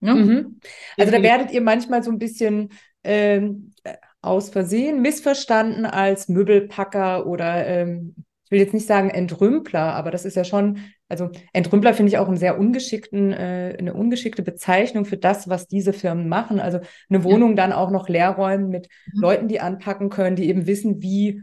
Ne? 0.00 0.14
Mhm. 0.14 0.60
Also 0.98 1.12
da 1.12 1.22
werdet 1.22 1.50
ihr 1.52 1.60
manchmal 1.60 2.02
so 2.02 2.10
ein 2.10 2.18
bisschen 2.18 2.70
ähm, 3.04 3.74
äh, 3.84 3.96
aus 4.22 4.50
Versehen 4.50 5.02
missverstanden 5.02 5.84
als 5.86 6.28
Möbelpacker 6.28 7.26
oder 7.26 7.66
ähm, 7.66 8.14
ich 8.50 8.52
will 8.52 8.58
jetzt 8.58 8.74
nicht 8.74 8.88
sagen 8.88 9.10
Entrümpler, 9.10 9.94
aber 9.94 10.10
das 10.10 10.24
ist 10.24 10.34
ja 10.34 10.42
schon, 10.42 10.78
also 11.08 11.30
Entrümpler 11.52 11.94
finde 11.94 12.10
ich 12.10 12.18
auch 12.18 12.26
einen 12.26 12.36
sehr 12.36 12.58
ungeschickten, 12.58 13.32
äh, 13.32 13.76
eine 13.78 13.94
ungeschickte 13.94 14.42
Bezeichnung 14.42 15.04
für 15.04 15.16
das, 15.16 15.48
was 15.48 15.68
diese 15.68 15.92
Firmen 15.92 16.28
machen. 16.28 16.58
Also 16.58 16.80
eine 17.08 17.22
Wohnung 17.22 17.54
dann 17.54 17.72
auch 17.72 17.92
noch 17.92 18.08
leer 18.08 18.30
räumen 18.30 18.68
mit 18.68 18.88
Mhm. 19.14 19.20
Leuten, 19.20 19.48
die 19.48 19.60
anpacken 19.60 20.10
können, 20.10 20.34
die 20.34 20.48
eben 20.48 20.66
wissen, 20.66 21.00
wie 21.00 21.42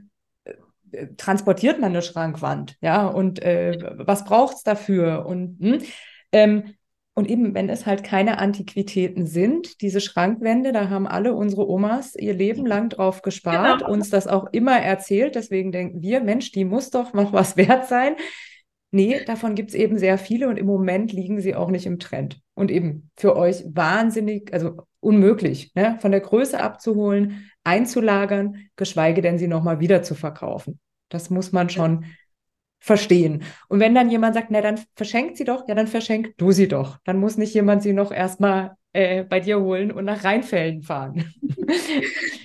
äh, 0.91 1.07
transportiert 1.15 1.79
man 1.79 1.91
eine 1.91 2.01
Schrankwand, 2.01 2.75
ja, 2.81 3.07
und 3.07 3.41
äh, 3.41 3.77
was 3.97 4.25
braucht's 4.25 4.63
dafür 4.63 5.25
und 5.25 5.57
hm? 5.61 5.79
ähm, 6.33 6.63
und 7.17 7.27
eben, 7.27 7.55
wenn 7.55 7.67
es 7.67 7.87
halt 7.87 8.03
keine 8.03 8.37
Antiquitäten 8.37 9.25
sind, 9.25 9.81
diese 9.81 10.01
Schrankwände, 10.01 10.71
da 10.71 10.91
haben 10.91 11.07
alle 11.07 11.33
unsere 11.33 11.67
Omas 11.67 12.13
ihr 12.15 12.35
Leben 12.35 12.63
lang 12.63 12.89
drauf 12.89 13.23
gespart, 13.23 13.79
Genau. 13.79 13.91
uns 13.91 14.11
das 14.11 14.27
auch 14.27 14.45
immer 14.51 14.79
erzählt. 14.79 15.33
Deswegen 15.33 15.71
denken 15.71 16.03
wir, 16.03 16.21
Mensch, 16.21 16.51
die 16.51 16.63
muss 16.63 16.91
doch 16.91 17.13
noch 17.13 17.33
was 17.33 17.57
wert 17.57 17.87
sein. 17.87 18.17
Nee, 18.91 19.23
davon 19.25 19.55
gibt 19.55 19.71
es 19.71 19.75
eben 19.75 19.97
sehr 19.97 20.19
viele 20.19 20.47
und 20.47 20.57
im 20.57 20.67
Moment 20.67 21.11
liegen 21.11 21.41
sie 21.41 21.55
auch 21.55 21.71
nicht 21.71 21.87
im 21.87 21.97
Trend. 21.97 22.39
Und 22.53 22.69
eben 22.69 23.09
für 23.17 23.35
euch 23.35 23.63
wahnsinnig, 23.65 24.53
also 24.53 24.83
unmöglich, 24.99 25.73
ne? 25.73 25.97
von 25.99 26.11
der 26.11 26.21
Größe 26.21 26.61
abzuholen, 26.61 27.49
einzulagern, 27.63 28.67
geschweige 28.75 29.23
denn 29.23 29.39
sie 29.39 29.47
nochmal 29.47 29.79
wieder 29.79 30.03
zu 30.03 30.13
verkaufen. 30.13 30.79
Das 31.09 31.31
muss 31.31 31.51
man 31.51 31.71
schon 31.71 32.05
verstehen. 32.79 33.43
Und 33.67 33.79
wenn 33.79 33.95
dann 33.95 34.09
jemand 34.09 34.35
sagt, 34.35 34.51
na, 34.51 34.61
dann 34.61 34.79
verschenkt 34.95 35.37
sie 35.37 35.43
doch, 35.43 35.67
ja, 35.67 35.75
dann 35.75 35.87
verschenk 35.87 36.37
du 36.37 36.51
sie 36.51 36.67
doch. 36.67 36.97
Dann 37.05 37.19
muss 37.19 37.37
nicht 37.37 37.53
jemand 37.53 37.83
sie 37.83 37.93
noch 37.93 38.11
erstmal 38.11 38.75
äh, 38.93 39.23
bei 39.23 39.39
dir 39.39 39.59
holen 39.59 39.91
und 39.91 40.05
nach 40.05 40.23
Rheinfelden 40.23 40.83
fahren. 40.83 41.33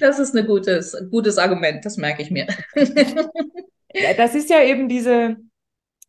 Das 0.01 0.19
ist 0.19 0.35
ein 0.35 0.47
gutes, 0.47 0.97
gutes 1.13 1.39
Argument, 1.39 1.85
das 1.85 1.97
merke 1.97 2.23
ich 2.23 2.33
mir. 2.33 2.49
Ja, 3.95 4.15
das 4.15 4.35
ist 4.35 4.51
ja 4.51 4.63
eben 4.63 4.89
diese 4.89 5.37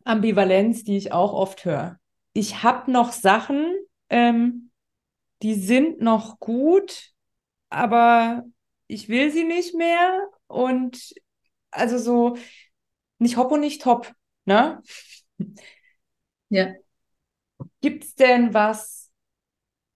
Ambivalenz, 0.03 0.83
die 0.83 0.97
ich 0.97 1.11
auch 1.11 1.33
oft 1.33 1.65
höre. 1.65 1.99
Ich 2.33 2.63
habe 2.63 2.91
noch 2.91 3.11
Sachen, 3.11 3.73
ähm, 4.09 4.71
die 5.41 5.55
sind 5.55 6.01
noch 6.01 6.39
gut, 6.39 7.11
aber 7.69 8.43
ich 8.87 9.09
will 9.09 9.31
sie 9.31 9.43
nicht 9.43 9.75
mehr. 9.75 10.27
Und 10.47 11.13
also 11.71 11.97
so 11.97 12.37
nicht 13.23 13.37
hopp 13.37 13.51
und 13.51 13.61
nicht 13.61 13.81
top, 13.81 14.13
ne? 14.45 14.81
Ja. 16.49 16.73
Gibt 17.81 18.03
es 18.03 18.15
denn 18.15 18.53
was, 18.53 19.11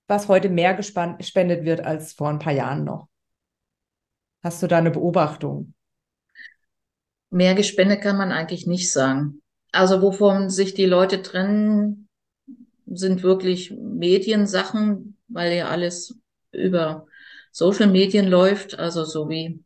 was 0.07 0.27
heute 0.27 0.49
mehr 0.49 0.73
gespendet 0.73 1.65
wird 1.65 1.81
als 1.81 2.13
vor 2.13 2.29
ein 2.29 2.39
paar 2.39 2.53
Jahren 2.53 2.83
noch? 2.83 3.07
Hast 4.43 4.63
du 4.63 4.67
da 4.67 4.77
eine 4.77 4.91
Beobachtung? 4.91 5.73
Mehr 7.29 7.55
gespendet 7.55 8.01
kann 8.01 8.17
man 8.17 8.31
eigentlich 8.31 8.65
nicht 8.65 8.91
sagen. 8.91 9.41
Also 9.71 10.01
wovon 10.01 10.49
sich 10.49 10.73
die 10.73 10.85
Leute 10.85 11.21
trennen, 11.21 12.07
sind 12.85 13.21
wirklich 13.21 13.71
Mediensachen, 13.71 15.17
weil 15.27 15.53
ja 15.53 15.67
alles 15.67 16.17
über 16.51 17.05
Social 17.51 17.87
Medien 17.87 18.27
läuft, 18.27 18.79
also 18.79 19.03
so 19.03 19.29
wie 19.29 19.63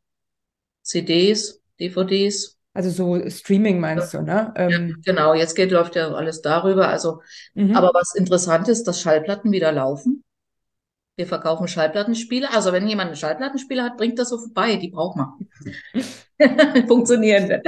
CDs, 0.82 1.62
DVDs. 1.80 2.58
Also 2.74 2.90
so 2.90 3.30
Streaming 3.30 3.80
meinst 3.80 4.14
du, 4.14 4.22
ne? 4.22 4.54
Ähm, 4.56 5.02
Genau, 5.04 5.34
jetzt 5.34 5.56
geht, 5.56 5.72
läuft 5.72 5.96
ja 5.96 6.10
alles 6.14 6.42
darüber. 6.42 6.88
Also, 6.88 7.22
mhm. 7.54 7.76
aber 7.76 7.92
was 7.94 8.16
interessant 8.16 8.68
ist, 8.70 8.86
dass 8.86 9.02
Schallplatten 9.02 9.52
wieder 9.52 9.72
laufen. 9.72 10.24
Wir 11.18 11.28
verkaufen 11.28 11.68
Schallplattenspiele. 11.68 12.50
Also 12.52 12.72
wenn 12.72 12.88
jemand 12.88 13.10
einen 13.10 13.18
Schallplattenspieler 13.18 13.84
hat, 13.84 13.98
bringt 13.98 14.18
das 14.18 14.30
so 14.30 14.38
vorbei. 14.38 14.78
Die 14.78 14.90
braucht 14.90 15.18
man. 15.18 15.34
Funktionierende. 16.88 17.62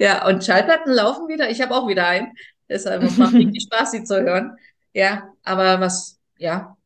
Ja, 0.00 0.26
und 0.26 0.44
Schallplatten 0.44 0.92
laufen 0.92 1.28
wieder. 1.28 1.48
Ich 1.50 1.60
habe 1.60 1.74
auch 1.74 1.86
wieder 1.86 2.06
einen. 2.06 2.32
Deshalb 2.68 3.02
es 3.04 3.16
macht 3.16 3.34
richtig 3.34 3.62
Spaß, 3.72 3.92
sie 3.92 4.04
zu 4.04 4.20
hören. 4.20 4.56
Ja, 4.92 5.32
aber 5.44 5.80
was, 5.80 6.18
ja. 6.36 6.76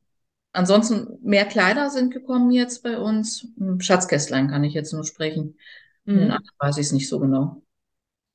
Ansonsten 0.52 1.18
mehr 1.22 1.46
Kleider 1.46 1.88
sind 1.88 2.12
gekommen 2.12 2.50
jetzt 2.50 2.82
bei 2.82 2.98
uns. 2.98 3.48
Hm, 3.56 3.80
Schatzkästlein 3.80 4.48
kann 4.48 4.64
ich 4.64 4.74
jetzt 4.74 4.92
nur 4.92 5.04
sprechen. 5.04 5.56
Mhm. 6.04 6.30
anderen 6.30 6.44
weiß 6.58 6.78
ich 6.78 6.86
es 6.86 6.92
nicht 6.92 7.08
so 7.08 7.18
genau. 7.20 7.62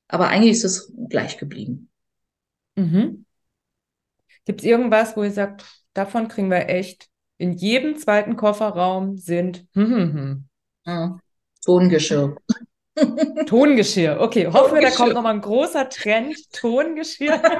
Aber 0.08 0.28
eigentlich 0.28 0.52
ist 0.52 0.64
es 0.64 0.92
gleich 1.08 1.38
geblieben. 1.38 1.90
Mhm. 2.76 3.24
Gibt 4.44 4.60
es 4.60 4.66
irgendwas, 4.66 5.16
wo 5.16 5.24
ihr 5.24 5.32
sagt, 5.32 5.64
davon 5.92 6.28
kriegen 6.28 6.50
wir 6.50 6.68
echt 6.68 7.08
in 7.36 7.52
jedem 7.52 7.98
zweiten 7.98 8.36
Kofferraum 8.36 9.16
sind 9.16 9.66
hm, 9.74 9.90
hm, 9.90 10.14
hm. 10.14 10.48
Ja. 10.86 11.18
Tongeschirr. 11.64 12.36
Tongeschirr. 13.46 14.20
Okay, 14.20 14.46
hoffen 14.46 14.74
wir, 14.74 14.82
da 14.82 14.90
kommt 14.90 15.14
nochmal 15.14 15.34
ein 15.34 15.40
großer 15.40 15.88
Trend, 15.88 16.36
Tongeschirr. 16.52 17.40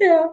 Ja, 0.00 0.32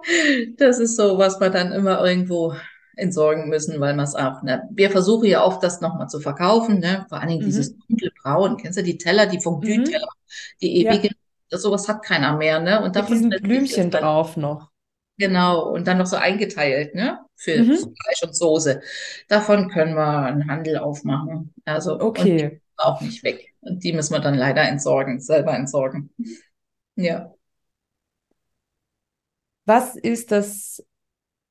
das 0.57 0.79
ist 0.79 0.95
so, 0.95 1.17
was 1.17 1.39
wir 1.39 1.49
dann 1.49 1.71
immer 1.71 2.05
irgendwo 2.05 2.55
entsorgen 2.97 3.49
müssen, 3.49 3.79
weil 3.79 3.95
man 3.95 4.05
es 4.05 4.15
auch, 4.15 4.41
ne? 4.43 4.67
Wir 4.71 4.89
versuchen 4.91 5.25
ja 5.25 5.43
oft, 5.43 5.61
das 5.63 5.81
nochmal 5.81 6.07
zu 6.09 6.19
verkaufen, 6.19 6.79
ne? 6.79 7.05
Vor 7.09 7.19
allen 7.19 7.29
Dingen 7.29 7.41
Mhm. 7.41 7.45
dieses 7.45 7.77
dunkle 7.77 8.11
Braun. 8.21 8.57
Kennst 8.57 8.77
du 8.79 8.83
die 8.83 8.97
Teller, 8.97 9.25
die 9.27 9.41
Fondue-Teller, 9.41 10.07
die 10.61 10.83
Ja. 10.83 10.93
ewige? 10.93 11.09
Das, 11.49 11.61
sowas 11.61 11.87
hat 11.87 12.03
keiner 12.03 12.35
mehr, 12.37 12.59
ne? 12.59 12.83
Und 12.83 12.95
davon 12.95 13.13
diesen 13.13 13.29
Blümchen 13.29 13.91
dann. 13.91 14.01
drauf 14.03 14.37
noch. 14.37 14.71
Genau, 15.17 15.69
und 15.69 15.87
dann 15.87 15.97
noch 15.99 16.07
so 16.07 16.17
eingeteilt, 16.17 16.95
ne? 16.95 17.19
Für 17.35 17.61
Mhm. 17.63 17.75
Fleisch 17.77 18.23
und 18.23 18.35
Soße. 18.35 18.81
Davon 19.27 19.69
können 19.69 19.95
wir 19.95 20.23
einen 20.23 20.49
Handel 20.49 20.77
aufmachen. 20.77 21.53
Also, 21.65 21.95
die 21.97 22.01
Okay. 22.03 22.61
auch 22.77 22.99
nicht 23.01 23.23
weg. 23.23 23.53
Und 23.61 23.83
die 23.83 23.93
müssen 23.93 24.13
wir 24.13 24.19
dann 24.19 24.35
leider 24.35 24.63
entsorgen, 24.63 25.19
selber 25.19 25.53
entsorgen. 25.55 26.09
Ja. 26.95 27.33
Was 29.65 29.95
ist 29.95 30.31
das 30.31 30.83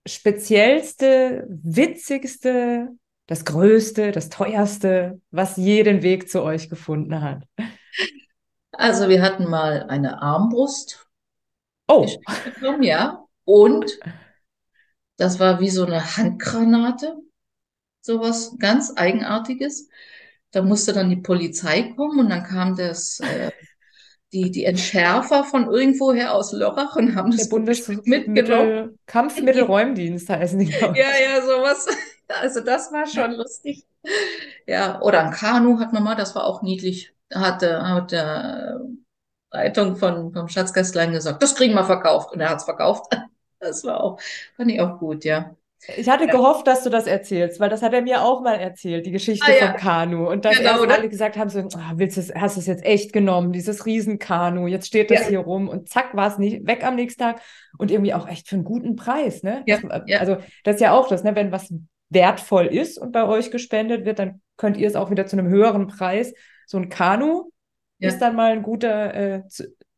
speziellste, 0.07 1.47
witzigste, 1.49 2.89
das 3.27 3.45
größte, 3.45 4.13
das 4.13 4.29
teuerste, 4.29 5.21
was 5.31 5.57
je 5.57 5.83
den 5.83 6.03
Weg 6.03 6.29
zu 6.29 6.43
euch 6.43 6.69
gefunden 6.69 7.23
hat? 7.23 7.45
Also 8.73 9.09
wir 9.09 9.23
hatten 9.23 9.49
mal 9.49 9.85
eine 9.85 10.21
Armbrust 10.21 11.07
Oh, 11.89 12.07
bekommen, 12.45 12.83
ja. 12.83 13.25
Und 13.45 13.99
das 15.17 15.39
war 15.39 15.61
wie 15.61 15.71
so 15.71 15.85
eine 15.85 16.17
Handgranate, 16.17 17.17
sowas 18.01 18.57
ganz 18.59 18.93
Eigenartiges. 18.97 19.89
Da 20.51 20.63
musste 20.63 20.93
dann 20.93 21.11
die 21.11 21.17
Polizei 21.17 21.95
kommen 21.97 22.21
und 22.21 22.31
dann 22.31 22.45
kam 22.45 22.77
das, 22.77 23.21
äh, 23.21 23.51
die, 24.35 24.51
die 24.51 24.65
Entschärfer 24.65 25.45
von 25.45 25.71
irgendwoher 25.71 26.35
aus 26.35 26.53
Lörrach 26.53 26.97
und 26.97 27.15
haben 27.15 27.31
das 27.31 27.49
Grundstück 27.49 28.07
mitgenommen. 28.07 28.99
Kampfmittelräumdienst 29.07 30.29
heißen 30.29 30.59
die, 30.59 30.71
Ja, 30.71 30.91
ja, 30.93 31.41
sowas. 31.43 31.87
Also 32.27 32.61
das 32.61 32.91
war 32.91 33.07
schon 33.07 33.33
lustig. 33.33 33.85
Ja, 34.67 35.03
oder 35.03 35.21
ein 35.21 35.31
Kanu 35.31 35.79
hat 35.79 35.93
man 35.93 36.03
mal, 36.03 36.15
das 36.15 36.35
war 36.35 36.45
auch 36.45 36.63
niedlich. 36.63 37.13
Hatte, 37.33 37.87
hat 37.87 38.13
der 38.13 38.81
Leitung 39.53 39.97
von, 39.97 40.33
vom 40.33 40.49
Schatzgästlein 40.49 41.13
gesagt, 41.13 41.43
das 41.43 41.55
kriegen 41.55 41.75
wir 41.75 41.85
verkauft. 41.85 42.33
Und 42.33 42.41
er 42.41 42.49
hat's 42.51 42.65
verkauft. 42.65 43.13
Das 43.61 43.83
war 43.85 44.03
auch, 44.03 44.21
fand 44.59 44.71
ich 44.71 44.79
auch 44.83 44.99
gut, 44.99 45.25
ja. 45.25 45.57
Ich 45.97 46.09
hatte 46.09 46.25
Ja. 46.25 46.31
gehofft, 46.31 46.67
dass 46.67 46.83
du 46.83 46.91
das 46.91 47.07
erzählst, 47.07 47.61
weil 47.61 47.69
das 47.69 47.83
hat 47.83 47.93
er 47.93 48.03
mir 48.03 48.23
auch 48.23 48.43
mal 48.43 48.55
erzählt, 48.55 49.05
die 49.07 49.11
Geschichte 49.11 49.45
Ah, 49.47 49.55
ja. 49.55 49.67
vom 49.73 49.77
Kanu. 49.77 50.29
Und 50.31 50.45
dass 50.45 50.57
Genau, 50.57 50.83
alle 50.83 51.09
gesagt 51.09 51.37
haben, 51.37 51.51
so, 51.51 51.61
ah, 51.61 51.93
willst 51.97 52.17
du 52.17 52.21
es, 52.21 52.35
hast 52.35 52.57
du 52.57 52.61
es 52.61 52.67
jetzt 52.67 52.85
echt 52.85 53.13
genommen, 53.13 53.53
dieses 53.53 53.85
Riesenkanu, 53.87 54.67
jetzt 54.67 54.87
steht 54.87 55.11
das 55.11 55.21
Ja. 55.23 55.29
hier 55.29 55.39
rum 55.41 55.69
und 55.69 55.89
zack, 55.89 56.15
war 56.17 56.29
es 56.29 56.39
nicht 56.39 56.67
weg 56.67 56.85
am 56.85 56.95
nächsten 56.97 57.23
Tag 57.23 57.41
und 57.79 57.91
irgendwie 57.91 58.15
auch 58.15 58.27
echt 58.29 58.49
für 58.49 58.57
einen 58.57 58.65
guten 58.65 58.97
Preis, 58.97 59.43
ne? 59.43 59.63
Ja, 59.67 59.79
Das, 59.81 60.03
ja. 60.07 60.19
Also 60.19 60.37
das 60.65 60.77
ist 60.77 60.81
ja 60.81 60.93
auch 60.93 61.09
das, 61.09 61.23
ne? 61.25 61.35
Wenn 61.37 61.53
was 61.53 61.73
wertvoll 62.11 62.67
ist 62.67 62.99
und 62.99 63.13
bei 63.13 63.25
euch 63.27 63.51
gespendet 63.51 64.05
wird, 64.05 64.19
dann 64.19 64.41
könnt 64.57 64.77
ihr 64.77 64.87
es 64.87 64.95
auch 64.97 65.11
wieder 65.11 65.27
zu 65.27 65.37
einem 65.37 65.49
höheren 65.49 65.89
Preis. 65.89 66.33
So 66.67 66.79
ein 66.79 66.89
Kanu 66.89 67.51
ist 67.99 68.19
dann 68.21 68.37
mal 68.37 68.53
ein 68.53 68.63
guter 68.63 69.15
äh, 69.15 69.43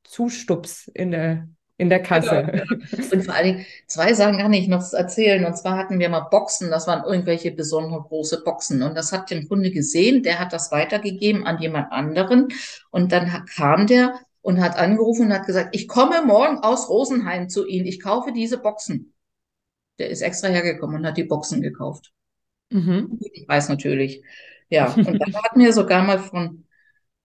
Zustups 0.05 0.89
in 0.89 1.11
der 1.11 1.49
in 1.79 1.91
der 1.91 2.03
Kasse. 2.03 2.43
Genau. 2.51 3.12
Und 3.12 3.24
vor 3.24 3.35
allen 3.35 3.47
Dingen, 3.47 3.66
zwei 3.87 4.14
Sachen 4.14 4.39
kann 4.39 4.53
ich 4.53 4.68
noch 4.68 4.83
erzählen. 4.93 5.45
Und 5.45 5.57
zwar 5.57 5.77
hatten 5.77 5.99
wir 5.99 6.09
mal 6.09 6.20
Boxen, 6.20 6.70
das 6.70 6.87
waren 6.87 7.05
irgendwelche 7.05 7.53
besondere 7.53 8.03
große 8.03 8.43
Boxen. 8.45 8.83
Und 8.83 8.97
das 8.97 9.12
hat 9.12 9.31
der 9.31 9.47
Kunde 9.47 9.70
gesehen, 9.70 10.22
der 10.22 10.39
hat 10.39 10.53
das 10.53 10.72
weitergegeben 10.72 11.47
an 11.47 11.59
jemand 11.59 11.93
anderen. 11.93 12.49
Und 12.91 13.12
dann 13.12 13.45
kam 13.55 13.87
der 13.87 14.18
und 14.41 14.61
hat 14.61 14.77
angerufen 14.77 15.27
und 15.27 15.33
hat 15.35 15.47
gesagt, 15.47 15.74
ich 15.74 15.89
komme 15.89 16.24
morgen 16.24 16.59
aus 16.59 16.89
Rosenheim 16.89 17.49
zu 17.49 17.66
Ihnen, 17.66 17.87
ich 17.87 18.01
kaufe 18.01 18.33
diese 18.33 18.59
Boxen. 18.59 19.12
Der 19.99 20.09
ist 20.09 20.22
extra 20.22 20.49
hergekommen 20.49 20.97
und 20.97 21.07
hat 21.07 21.16
die 21.16 21.24
Boxen 21.24 21.62
gekauft. 21.62 22.12
Mhm. 22.70 23.18
Ich 23.33 23.47
weiß 23.47 23.68
natürlich. 23.68 24.22
Ja, 24.68 24.93
und 24.93 25.20
dann 25.20 25.35
hatten 25.35 25.61
wir 25.61 25.72
sogar 25.72 26.03
mal 26.05 26.18
von 26.18 26.64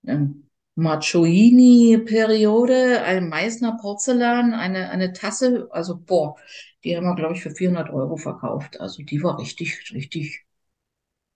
ähm, 0.05 0.49
Maccioini-Periode, 0.75 3.01
ein 3.03 3.29
Meißner 3.29 3.77
Porzellan, 3.81 4.53
eine, 4.53 4.89
eine 4.89 5.13
Tasse, 5.13 5.67
also 5.71 5.99
boah, 5.99 6.35
die 6.83 6.95
haben 6.95 7.05
wir, 7.05 7.15
glaube 7.15 7.35
ich, 7.35 7.43
für 7.43 7.51
400 7.51 7.91
Euro 7.91 8.17
verkauft. 8.17 8.79
Also 8.79 9.03
die 9.03 9.21
war 9.21 9.39
richtig, 9.39 9.91
richtig 9.93 10.45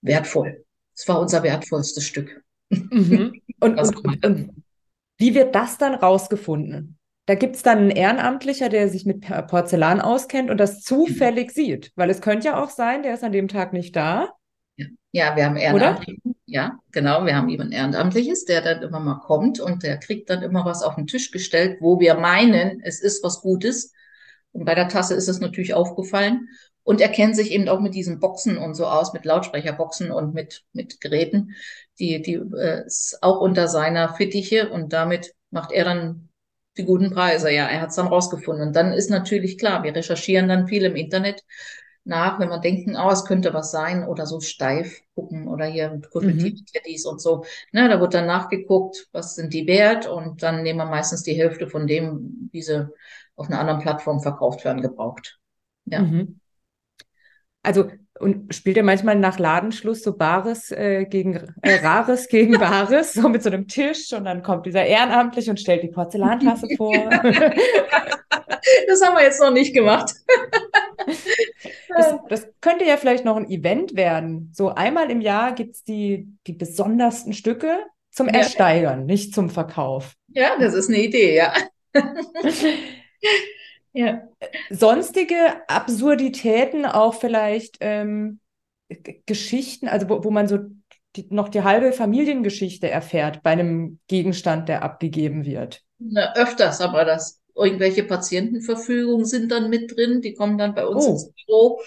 wertvoll. 0.02 0.66
Es 0.96 1.08
war 1.08 1.20
unser 1.20 1.44
wertvollstes 1.44 2.06
Stück. 2.06 2.44
Mhm. 2.70 3.42
Und, 3.62 3.80
und, 3.80 4.26
und, 4.26 4.50
wie 5.18 5.34
wird 5.34 5.56
das 5.56 5.78
dann 5.78 5.96
rausgefunden? 5.96 7.00
Da 7.26 7.36
gibt 7.36 7.56
es 7.56 7.64
dann 7.64 7.78
einen 7.78 7.90
Ehrenamtlicher, 7.90 8.68
der 8.68 8.90
sich 8.90 9.06
mit 9.06 9.26
Porzellan 9.48 10.02
auskennt 10.02 10.52
und 10.52 10.58
das 10.58 10.82
zufällig 10.82 11.52
sieht. 11.52 11.94
Weil 11.96 12.10
es 12.10 12.20
könnte 12.20 12.48
ja 12.48 12.62
auch 12.62 12.70
sein, 12.70 13.02
der 13.02 13.14
ist 13.14 13.24
an 13.24 13.32
dem 13.32 13.48
Tag 13.48 13.72
nicht 13.72 13.96
da. 13.96 14.34
Ja, 15.14 15.38
wir 15.38 15.46
haben 15.46 15.56
Ehrenamtliche. 15.56 16.35
Ja, 16.48 16.80
genau. 16.92 17.26
Wir 17.26 17.36
haben 17.36 17.50
ein 17.50 17.72
Ehrenamtliches, 17.72 18.46
der 18.46 18.62
dann 18.62 18.84
immer 18.84 19.00
mal 19.00 19.20
kommt 19.20 19.60
und 19.60 19.82
der 19.84 19.98
kriegt 19.98 20.30
dann 20.30 20.44
immer 20.44 20.64
was 20.64 20.84
auf 20.84 20.96
den 20.96 21.08
Tisch 21.08 21.32
gestellt, 21.32 21.78
wo 21.82 22.00
wir 22.00 22.16
meinen, 22.16 22.82
es 22.84 23.02
ist 23.02 23.24
was 23.24 23.42
Gutes. 23.42 23.94
Und 24.52 24.66
bei 24.66 24.76
der 24.76 24.88
Tasse 24.88 25.16
ist 25.16 25.28
es 25.28 25.40
natürlich 25.40 25.74
aufgefallen. 25.74 26.50
Und 26.84 27.02
er 27.02 27.10
kennt 27.10 27.36
sich 27.36 27.50
eben 27.52 27.68
auch 27.68 27.80
mit 27.80 27.96
diesen 27.96 28.20
Boxen 28.20 28.60
und 28.60 28.76
so 28.76 28.86
aus, 28.86 29.12
mit 29.12 29.26
Lautsprecherboxen 29.26 30.12
und 30.12 30.36
mit, 30.36 30.64
mit 30.72 31.02
Geräten. 31.02 31.56
Die, 32.00 32.22
die 32.22 32.36
äh, 32.36 32.86
ist 32.86 33.18
auch 33.24 33.42
unter 33.42 33.68
seiner 33.68 34.14
Fittiche 34.14 34.70
und 34.70 34.94
damit 34.94 35.34
macht 35.50 35.72
er 35.72 35.86
dann 35.86 36.30
die 36.78 36.86
guten 36.86 37.10
Preise. 37.12 37.50
Ja, 37.52 37.66
er 37.68 37.82
hat 37.82 37.90
es 37.90 37.96
dann 37.96 38.08
rausgefunden. 38.08 38.68
Und 38.68 38.76
dann 38.76 38.94
ist 38.94 39.10
natürlich 39.10 39.58
klar, 39.58 39.82
wir 39.84 39.96
recherchieren 39.96 40.48
dann 40.48 40.68
viel 40.68 40.86
im 40.86 40.96
Internet 40.96 41.42
nach, 42.06 42.40
wenn 42.40 42.50
wir 42.50 42.60
denken, 42.60 42.96
oh, 42.96 43.10
es 43.10 43.26
könnte 43.26 43.54
was 43.54 43.72
sein 43.72 44.08
oder 44.08 44.26
so 44.26 44.40
steif 44.40 45.02
gucken 45.16 45.48
oder 45.48 45.66
hier 45.66 46.02
Kuscheltier-Teddys 46.12 47.06
mhm. 47.06 47.12
und 47.12 47.22
so. 47.22 47.46
Ne, 47.72 47.90
da 47.90 48.00
wird 48.00 48.14
dann 48.14 48.28
nachgeguckt, 48.28 49.08
was 49.12 49.36
sind 49.36 49.54
die 49.54 49.68
wert 49.68 50.08
und 50.08 50.44
dann 50.44 50.64
nehmen 50.64 50.80
wir 50.80 50.86
meistens 50.86 51.24
die 51.24 51.34
Hälfte 51.34 51.68
von 51.68 51.88
dem, 51.88 52.50
wie 52.52 52.62
sie 52.62 52.88
auf 53.36 53.48
einer 53.48 53.60
anderen 53.60 53.82
Plattform 53.82 54.22
verkauft 54.22 54.64
werden, 54.64 54.82
gebraucht. 54.82 55.40
Ja. 55.86 56.02
Mhm. 56.02 56.40
Also 57.64 57.90
und 58.18 58.56
spielt 58.56 58.78
ihr 58.78 58.84
manchmal 58.84 59.18
nach 59.18 59.40
Ladenschluss 59.40 60.02
so 60.02 60.16
Bares 60.16 60.72
äh, 60.72 61.06
gegen 61.06 61.36
äh, 61.62 61.76
Rares 61.84 62.28
gegen 62.30 62.54
Bares, 62.54 63.14
so 63.14 63.28
mit 63.28 63.44
so 63.44 63.50
einem 63.50 63.68
Tisch 63.68 64.14
und 64.14 64.24
dann 64.26 64.42
kommt 64.42 64.66
dieser 64.66 64.86
Ehrenamtlich 64.86 65.50
und 65.50 65.60
stellt 65.60 65.84
die 65.84 65.90
Porzellantasse 65.90 66.68
vor. 66.78 66.94
das 67.10 69.02
haben 69.04 69.18
wir 69.18 69.24
jetzt 69.24 69.42
noch 69.42 69.52
nicht 69.52 69.74
gemacht. 69.74 70.14
Das, 71.90 72.16
das, 72.30 72.48
könnte 72.62 72.86
ja 72.86 72.98
vielleicht 72.98 73.26
noch 73.26 73.38
ein 73.38 73.50
Event 73.50 73.96
werden. 73.96 74.52
So 74.54 74.70
einmal 74.70 75.10
im 75.10 75.22
Jahr 75.22 75.54
gibt 75.54 75.76
es 75.76 75.84
die, 75.84 76.28
die 76.46 76.54
besondersten 76.54 77.34
Stücke 77.34 77.80
zum 78.12 78.28
Ersteigern, 78.28 79.00
ja. 79.00 79.06
nicht 79.06 79.34
zum 79.34 79.50
Verkauf. 79.50 80.16
Ja, 80.30 80.58
das 80.60 80.74
ist 80.74 80.90
eine 80.90 81.00
Idee, 81.00 81.36
ja. 81.36 81.54
ja. 83.94 84.22
Sonstige 84.70 85.38
Absurditäten, 85.68 86.86
auch 86.86 87.14
vielleicht 87.14 87.78
ähm, 87.82 88.40
Geschichten, 89.26 89.88
also 89.88 90.10
wo, 90.10 90.24
wo 90.24 90.32
man 90.32 90.48
so 90.48 90.60
die, 91.16 91.28
noch 91.30 91.50
die 91.50 91.64
halbe 91.64 91.92
Familiengeschichte 91.92 92.90
erfährt 92.90 93.42
bei 93.44 93.52
einem 93.52 94.00
Gegenstand, 94.08 94.70
der 94.70 94.84
abgegeben 94.84 95.46
wird. 95.46 95.82
Na, 96.00 96.34
öfters 96.36 96.82
aber 96.82 97.06
das 97.06 97.42
irgendwelche 97.56 98.04
Patientenverfügungen 98.04 99.26
sind 99.26 99.52
dann 99.52 99.70
mit 99.70 99.96
drin, 99.96 100.22
die 100.22 100.34
kommen 100.34 100.58
dann 100.58 100.76
bei 100.76 100.86
uns 100.86 101.06
oh. 101.06 101.12
ins 101.12 101.32
Büro 101.32 101.82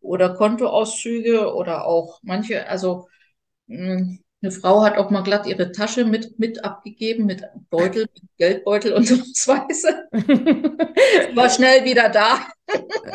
oder 0.00 0.34
Kontoauszüge 0.34 1.54
oder 1.54 1.86
auch 1.86 2.20
manche, 2.22 2.68
also 2.68 3.08
hm, 3.68 4.20
eine 4.42 4.52
Frau 4.52 4.84
hat 4.84 4.98
auch 4.98 5.10
mal 5.10 5.22
glatt 5.22 5.46
ihre 5.46 5.72
Tasche 5.72 6.04
mit, 6.04 6.38
mit 6.38 6.62
abgegeben, 6.64 7.24
mit 7.24 7.42
Beutel, 7.70 8.02
mit 8.02 8.22
Geldbeutel 8.36 8.92
und 8.92 9.08
so 9.08 9.16
Weise. 9.16 10.06
War 11.34 11.48
schnell 11.48 11.84
wieder 11.84 12.10
da. 12.10 12.46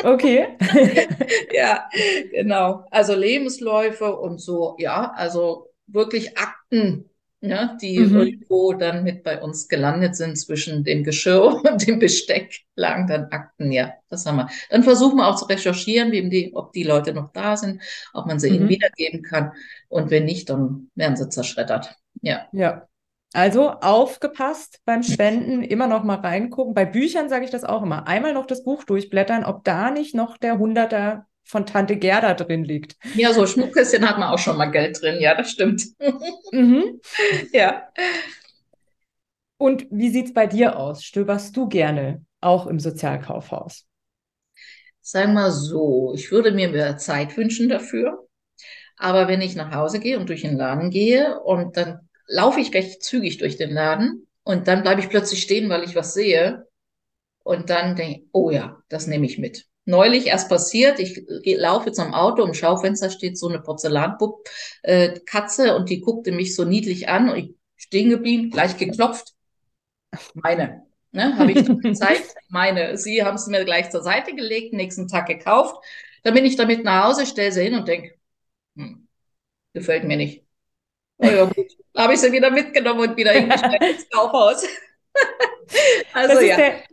Okay. 0.03 0.57
ja, 1.53 1.87
genau. 2.31 2.83
Also 2.89 3.13
Lebensläufe 3.13 4.15
und 4.15 4.41
so, 4.41 4.75
ja, 4.79 5.11
also 5.15 5.67
wirklich 5.85 6.35
Akten 6.37 7.08
ja, 7.41 7.77
die 7.81 7.99
mhm. 7.99 8.15
irgendwo 8.17 8.73
dann 8.73 9.03
mit 9.03 9.23
bei 9.23 9.41
uns 9.41 9.69
gelandet 9.69 10.15
sind 10.15 10.37
zwischen 10.37 10.83
dem 10.83 11.03
Geschirr 11.03 11.61
und 11.71 11.87
dem 11.87 11.99
Besteck, 11.99 12.61
lagen 12.75 13.07
dann 13.07 13.25
Akten, 13.31 13.71
ja, 13.71 13.93
das 14.09 14.25
haben 14.25 14.37
wir. 14.37 14.49
Dann 14.69 14.83
versuchen 14.83 15.17
wir 15.17 15.27
auch 15.27 15.37
zu 15.37 15.45
recherchieren, 15.45 16.11
wie 16.11 16.27
die, 16.29 16.51
ob 16.53 16.73
die 16.73 16.83
Leute 16.83 17.13
noch 17.13 17.31
da 17.31 17.55
sind, 17.55 17.81
ob 18.13 18.25
man 18.25 18.39
sie 18.39 18.49
mhm. 18.49 18.55
ihnen 18.55 18.69
wiedergeben 18.69 19.21
kann. 19.21 19.53
Und 19.87 20.11
wenn 20.11 20.25
nicht, 20.25 20.49
dann 20.49 20.89
werden 20.95 21.15
sie 21.15 21.29
zerschreddert. 21.29 21.95
Ja. 22.21 22.47
Ja. 22.51 22.87
Also 23.33 23.69
aufgepasst 23.69 24.81
beim 24.85 25.03
Spenden, 25.03 25.61
immer 25.61 25.85
noch 25.85 26.03
mal 26.03 26.15
reingucken. 26.15 26.73
Bei 26.73 26.85
Büchern 26.85 27.29
sage 27.29 27.45
ich 27.45 27.51
das 27.51 27.63
auch 27.63 27.83
immer. 27.83 28.07
Einmal 28.07 28.33
noch 28.33 28.47
das 28.47 28.63
Buch 28.63 28.83
durchblättern, 28.83 29.45
ob 29.45 29.63
da 29.63 29.91
nicht 29.91 30.15
noch 30.15 30.37
der 30.37 30.57
Hunderter 30.57 31.27
von 31.49 31.65
Tante 31.65 31.97
Gerda 31.97 32.35
drin 32.35 32.63
liegt. 32.63 32.95
Ja, 33.15 33.33
so 33.33 33.47
Schmuckkästchen 33.47 34.07
hat 34.07 34.19
man 34.19 34.29
auch 34.29 34.37
schon 34.37 34.55
mal 34.55 34.67
Geld 34.67 35.01
drin. 35.01 35.19
Ja, 35.19 35.33
das 35.33 35.51
stimmt. 35.51 35.83
Mhm. 36.51 36.99
Ja. 37.51 37.89
Und 39.57 39.85
wie 39.91 40.09
sieht 40.09 40.27
es 40.27 40.33
bei 40.33 40.47
dir 40.47 40.77
aus? 40.77 41.03
Stöberst 41.03 41.55
du 41.55 41.67
gerne 41.67 42.25
auch 42.41 42.65
im 42.65 42.79
Sozialkaufhaus? 42.79 43.85
Sagen 45.01 45.33
wir 45.33 45.51
so, 45.51 46.13
ich 46.15 46.31
würde 46.31 46.51
mir 46.51 46.69
mehr 46.69 46.97
Zeit 46.97 47.35
wünschen 47.37 47.69
dafür. 47.69 48.27
Aber 48.97 49.27
wenn 49.27 49.41
ich 49.41 49.55
nach 49.55 49.73
Hause 49.73 49.99
gehe 49.99 50.19
und 50.19 50.29
durch 50.29 50.41
den 50.41 50.57
Laden 50.57 50.89
gehe 50.89 51.39
und 51.39 51.77
dann 51.77 52.09
laufe 52.27 52.59
ich 52.59 52.73
recht 52.73 53.03
zügig 53.03 53.37
durch 53.37 53.57
den 53.57 53.71
Laden 53.71 54.27
und 54.43 54.67
dann 54.67 54.81
bleibe 54.81 55.01
ich 55.01 55.09
plötzlich 55.09 55.41
stehen, 55.41 55.69
weil 55.69 55.83
ich 55.83 55.95
was 55.95 56.13
sehe. 56.13 56.67
Und 57.43 57.69
dann 57.69 57.95
denke 57.95 58.19
ich, 58.19 58.27
oh 58.33 58.49
ja, 58.49 58.81
das 58.89 59.07
nehme 59.07 59.25
ich 59.25 59.37
mit 59.37 59.68
neulich 59.85 60.27
erst 60.27 60.49
passiert. 60.49 60.99
Ich 60.99 61.23
laufe 61.57 61.91
zum 61.91 62.13
Auto, 62.13 62.43
im 62.43 62.53
Schaufenster 62.53 63.09
steht 63.09 63.37
so 63.37 63.47
eine 63.47 63.59
Porzellankatze 63.59 65.67
äh, 65.67 65.75
und 65.75 65.89
die 65.89 66.01
guckte 66.01 66.31
mich 66.31 66.55
so 66.55 66.65
niedlich 66.65 67.09
an 67.09 67.29
und 67.29 67.37
ich 67.37 67.53
stehen 67.75 68.09
geblieben, 68.09 68.51
gleich 68.51 68.77
geklopft. 68.77 69.33
Meine. 70.33 70.83
Ne, 71.11 71.35
habe 71.37 71.51
ich 71.51 71.65
gezeigt, 71.81 72.35
meine. 72.49 72.97
Sie 72.97 73.23
haben 73.23 73.35
es 73.35 73.47
mir 73.47 73.65
gleich 73.65 73.89
zur 73.89 74.03
Seite 74.03 74.35
gelegt, 74.35 74.73
nächsten 74.73 75.07
Tag 75.07 75.27
gekauft. 75.27 75.83
Dann 76.23 76.33
bin 76.33 76.45
ich 76.45 76.55
damit 76.55 76.83
nach 76.83 77.05
Hause, 77.05 77.25
stelle 77.25 77.51
sie 77.51 77.63
hin 77.63 77.75
und 77.75 77.87
denke, 77.87 78.15
hm, 78.75 79.07
gefällt 79.73 80.03
mir 80.03 80.17
nicht. 80.17 80.45
Oh 81.17 81.27
ja, 81.27 81.45
gut. 81.45 81.67
habe 81.97 82.13
ich 82.13 82.19
sie 82.19 82.31
wieder 82.31 82.51
mitgenommen 82.51 83.09
und 83.09 83.17
wieder 83.17 83.31
hingestellt 83.31 83.81
ins 83.81 84.09
Kaufhaus. 84.09 84.63
also 86.13 86.35
das 86.35 86.43
ja. 86.43 86.55
Der, 86.55 86.83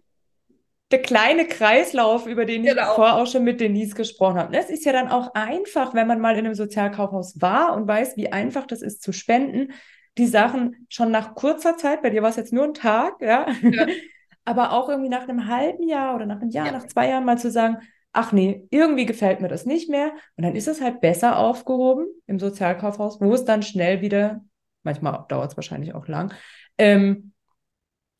der 0.92 1.02
kleine 1.02 1.46
Kreislauf, 1.46 2.26
über 2.26 2.44
den 2.44 2.62
genau. 2.62 2.82
ich 2.82 2.88
vorher 2.94 3.16
auch 3.16 3.26
schon 3.26 3.44
mit 3.44 3.60
Denise 3.60 3.94
gesprochen 3.94 4.38
habe. 4.38 4.52
Das 4.52 4.70
ist 4.70 4.84
ja 4.84 4.92
dann 4.92 5.08
auch 5.08 5.34
einfach, 5.34 5.94
wenn 5.94 6.06
man 6.06 6.20
mal 6.20 6.38
in 6.38 6.46
einem 6.46 6.54
Sozialkaufhaus 6.54 7.40
war 7.40 7.74
und 7.74 7.88
weiß, 7.88 8.16
wie 8.16 8.32
einfach 8.32 8.66
das 8.66 8.82
ist 8.82 9.02
zu 9.02 9.12
spenden, 9.12 9.72
die 10.16 10.26
Sachen 10.26 10.86
schon 10.88 11.10
nach 11.10 11.34
kurzer 11.34 11.76
Zeit, 11.76 12.02
bei 12.02 12.10
dir 12.10 12.22
war 12.22 12.30
es 12.30 12.36
jetzt 12.36 12.52
nur 12.52 12.64
ein 12.64 12.74
Tag, 12.74 13.20
ja, 13.20 13.46
ja. 13.62 13.86
aber 14.44 14.72
auch 14.72 14.88
irgendwie 14.88 15.08
nach 15.08 15.28
einem 15.28 15.48
halben 15.48 15.88
Jahr 15.88 16.14
oder 16.14 16.24
nach 16.24 16.40
einem 16.40 16.50
Jahr, 16.50 16.66
ja. 16.66 16.72
nach 16.72 16.86
zwei 16.86 17.08
Jahren 17.08 17.24
mal 17.24 17.36
zu 17.36 17.50
sagen, 17.50 17.78
ach 18.12 18.32
nee, 18.32 18.66
irgendwie 18.70 19.06
gefällt 19.06 19.40
mir 19.40 19.48
das 19.48 19.66
nicht 19.66 19.90
mehr. 19.90 20.12
Und 20.36 20.44
dann 20.44 20.56
ist 20.56 20.68
es 20.68 20.80
halt 20.80 21.00
besser 21.00 21.38
aufgehoben 21.38 22.06
im 22.26 22.38
Sozialkaufhaus, 22.38 23.20
wo 23.20 23.34
es 23.34 23.44
dann 23.44 23.62
schnell 23.62 24.00
wieder, 24.00 24.42
manchmal 24.84 25.26
dauert 25.28 25.50
es 25.50 25.56
wahrscheinlich 25.56 25.94
auch 25.94 26.06
lang, 26.06 26.32
ähm, 26.78 27.32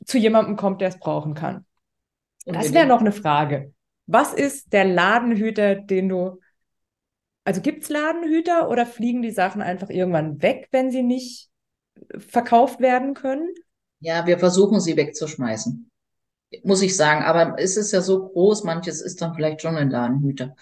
zu 0.05 0.19
jemandem 0.19 0.57
kommt, 0.57 0.81
der 0.81 0.89
es 0.89 0.99
brauchen 0.99 1.35
kann. 1.35 1.66
Das 2.47 2.72
wäre 2.72 2.86
noch 2.86 3.01
eine 3.01 3.12
Frage. 3.12 3.72
Was 4.07 4.32
ist 4.32 4.72
der 4.72 4.84
Ladenhüter, 4.84 5.74
den 5.74 6.09
du. 6.09 6.40
Also 7.44 7.61
gibt 7.61 7.84
es 7.84 7.90
Ladenhüter 7.90 8.68
oder 8.68 8.86
fliegen 8.86 9.22
die 9.22 9.30
Sachen 9.30 9.62
einfach 9.62 9.90
irgendwann 9.90 10.42
weg, 10.42 10.68
wenn 10.70 10.90
sie 10.90 11.03
nicht 11.03 11.49
verkauft 12.16 12.80
werden 12.80 13.14
können? 13.14 13.49
Ja, 14.01 14.26
wir 14.26 14.38
versuchen 14.38 14.80
sie 14.80 14.97
wegzuschmeißen. 14.97 15.90
Muss 16.62 16.82
ich 16.82 16.97
sagen. 16.97 17.24
Aber 17.24 17.57
es 17.59 17.76
ist 17.76 17.92
ja 17.92 18.01
so 18.01 18.28
groß, 18.28 18.64
manches 18.64 19.01
ist 19.01 19.20
dann 19.20 19.34
vielleicht 19.34 19.62
schon 19.62 19.76
ein 19.76 19.90
Ladenhüter. 19.90 20.55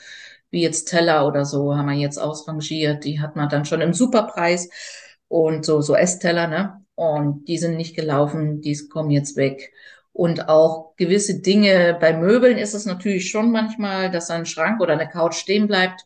wie 0.51 0.63
jetzt 0.63 0.87
Teller 0.87 1.27
oder 1.27 1.45
so, 1.45 1.75
haben 1.77 1.89
wir 1.89 1.97
jetzt 1.97 2.19
ausrangiert. 2.19 3.05
Die 3.05 3.21
hat 3.21 3.37
man 3.37 3.49
dann 3.49 3.65
schon 3.65 3.81
im 3.81 3.93
Superpreis 3.93 4.71
und 5.29 5.65
so, 5.65 5.81
so 5.81 5.97
Essteller, 5.97 6.47
ne? 6.47 6.85
Und 6.95 7.49
die 7.49 7.59
sind 7.59 7.77
nicht 7.77 7.97
gelaufen, 7.97 8.61
die 8.61 8.79
kommen 8.89 9.11
jetzt 9.11 9.37
weg. 9.37 9.73
Und 10.15 10.49
auch 10.49 10.95
gewisse 10.95 11.41
Dinge, 11.41 11.99
bei 12.01 12.17
Möbeln 12.17 12.57
ist 12.57 12.73
es 12.73 12.87
natürlich 12.87 13.29
schon 13.29 13.51
manchmal, 13.51 14.13
dass 14.13 14.31
ein 14.31 14.47
Schrank 14.47 14.81
oder 14.81 14.93
eine 14.93 15.09
Couch 15.09 15.35
stehen 15.35 15.67
bleibt. 15.67 16.05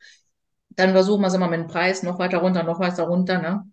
Dann 0.70 0.92
versuchen 0.92 1.20
wir 1.20 1.26
es 1.26 1.34
immer 1.34 1.48
mit 1.48 1.60
dem 1.60 1.66
Preis 1.66 2.02
noch 2.02 2.18
weiter 2.18 2.38
runter, 2.38 2.62
noch 2.62 2.80
weiter 2.80 3.02
runter, 3.02 3.38
ne? 3.38 3.70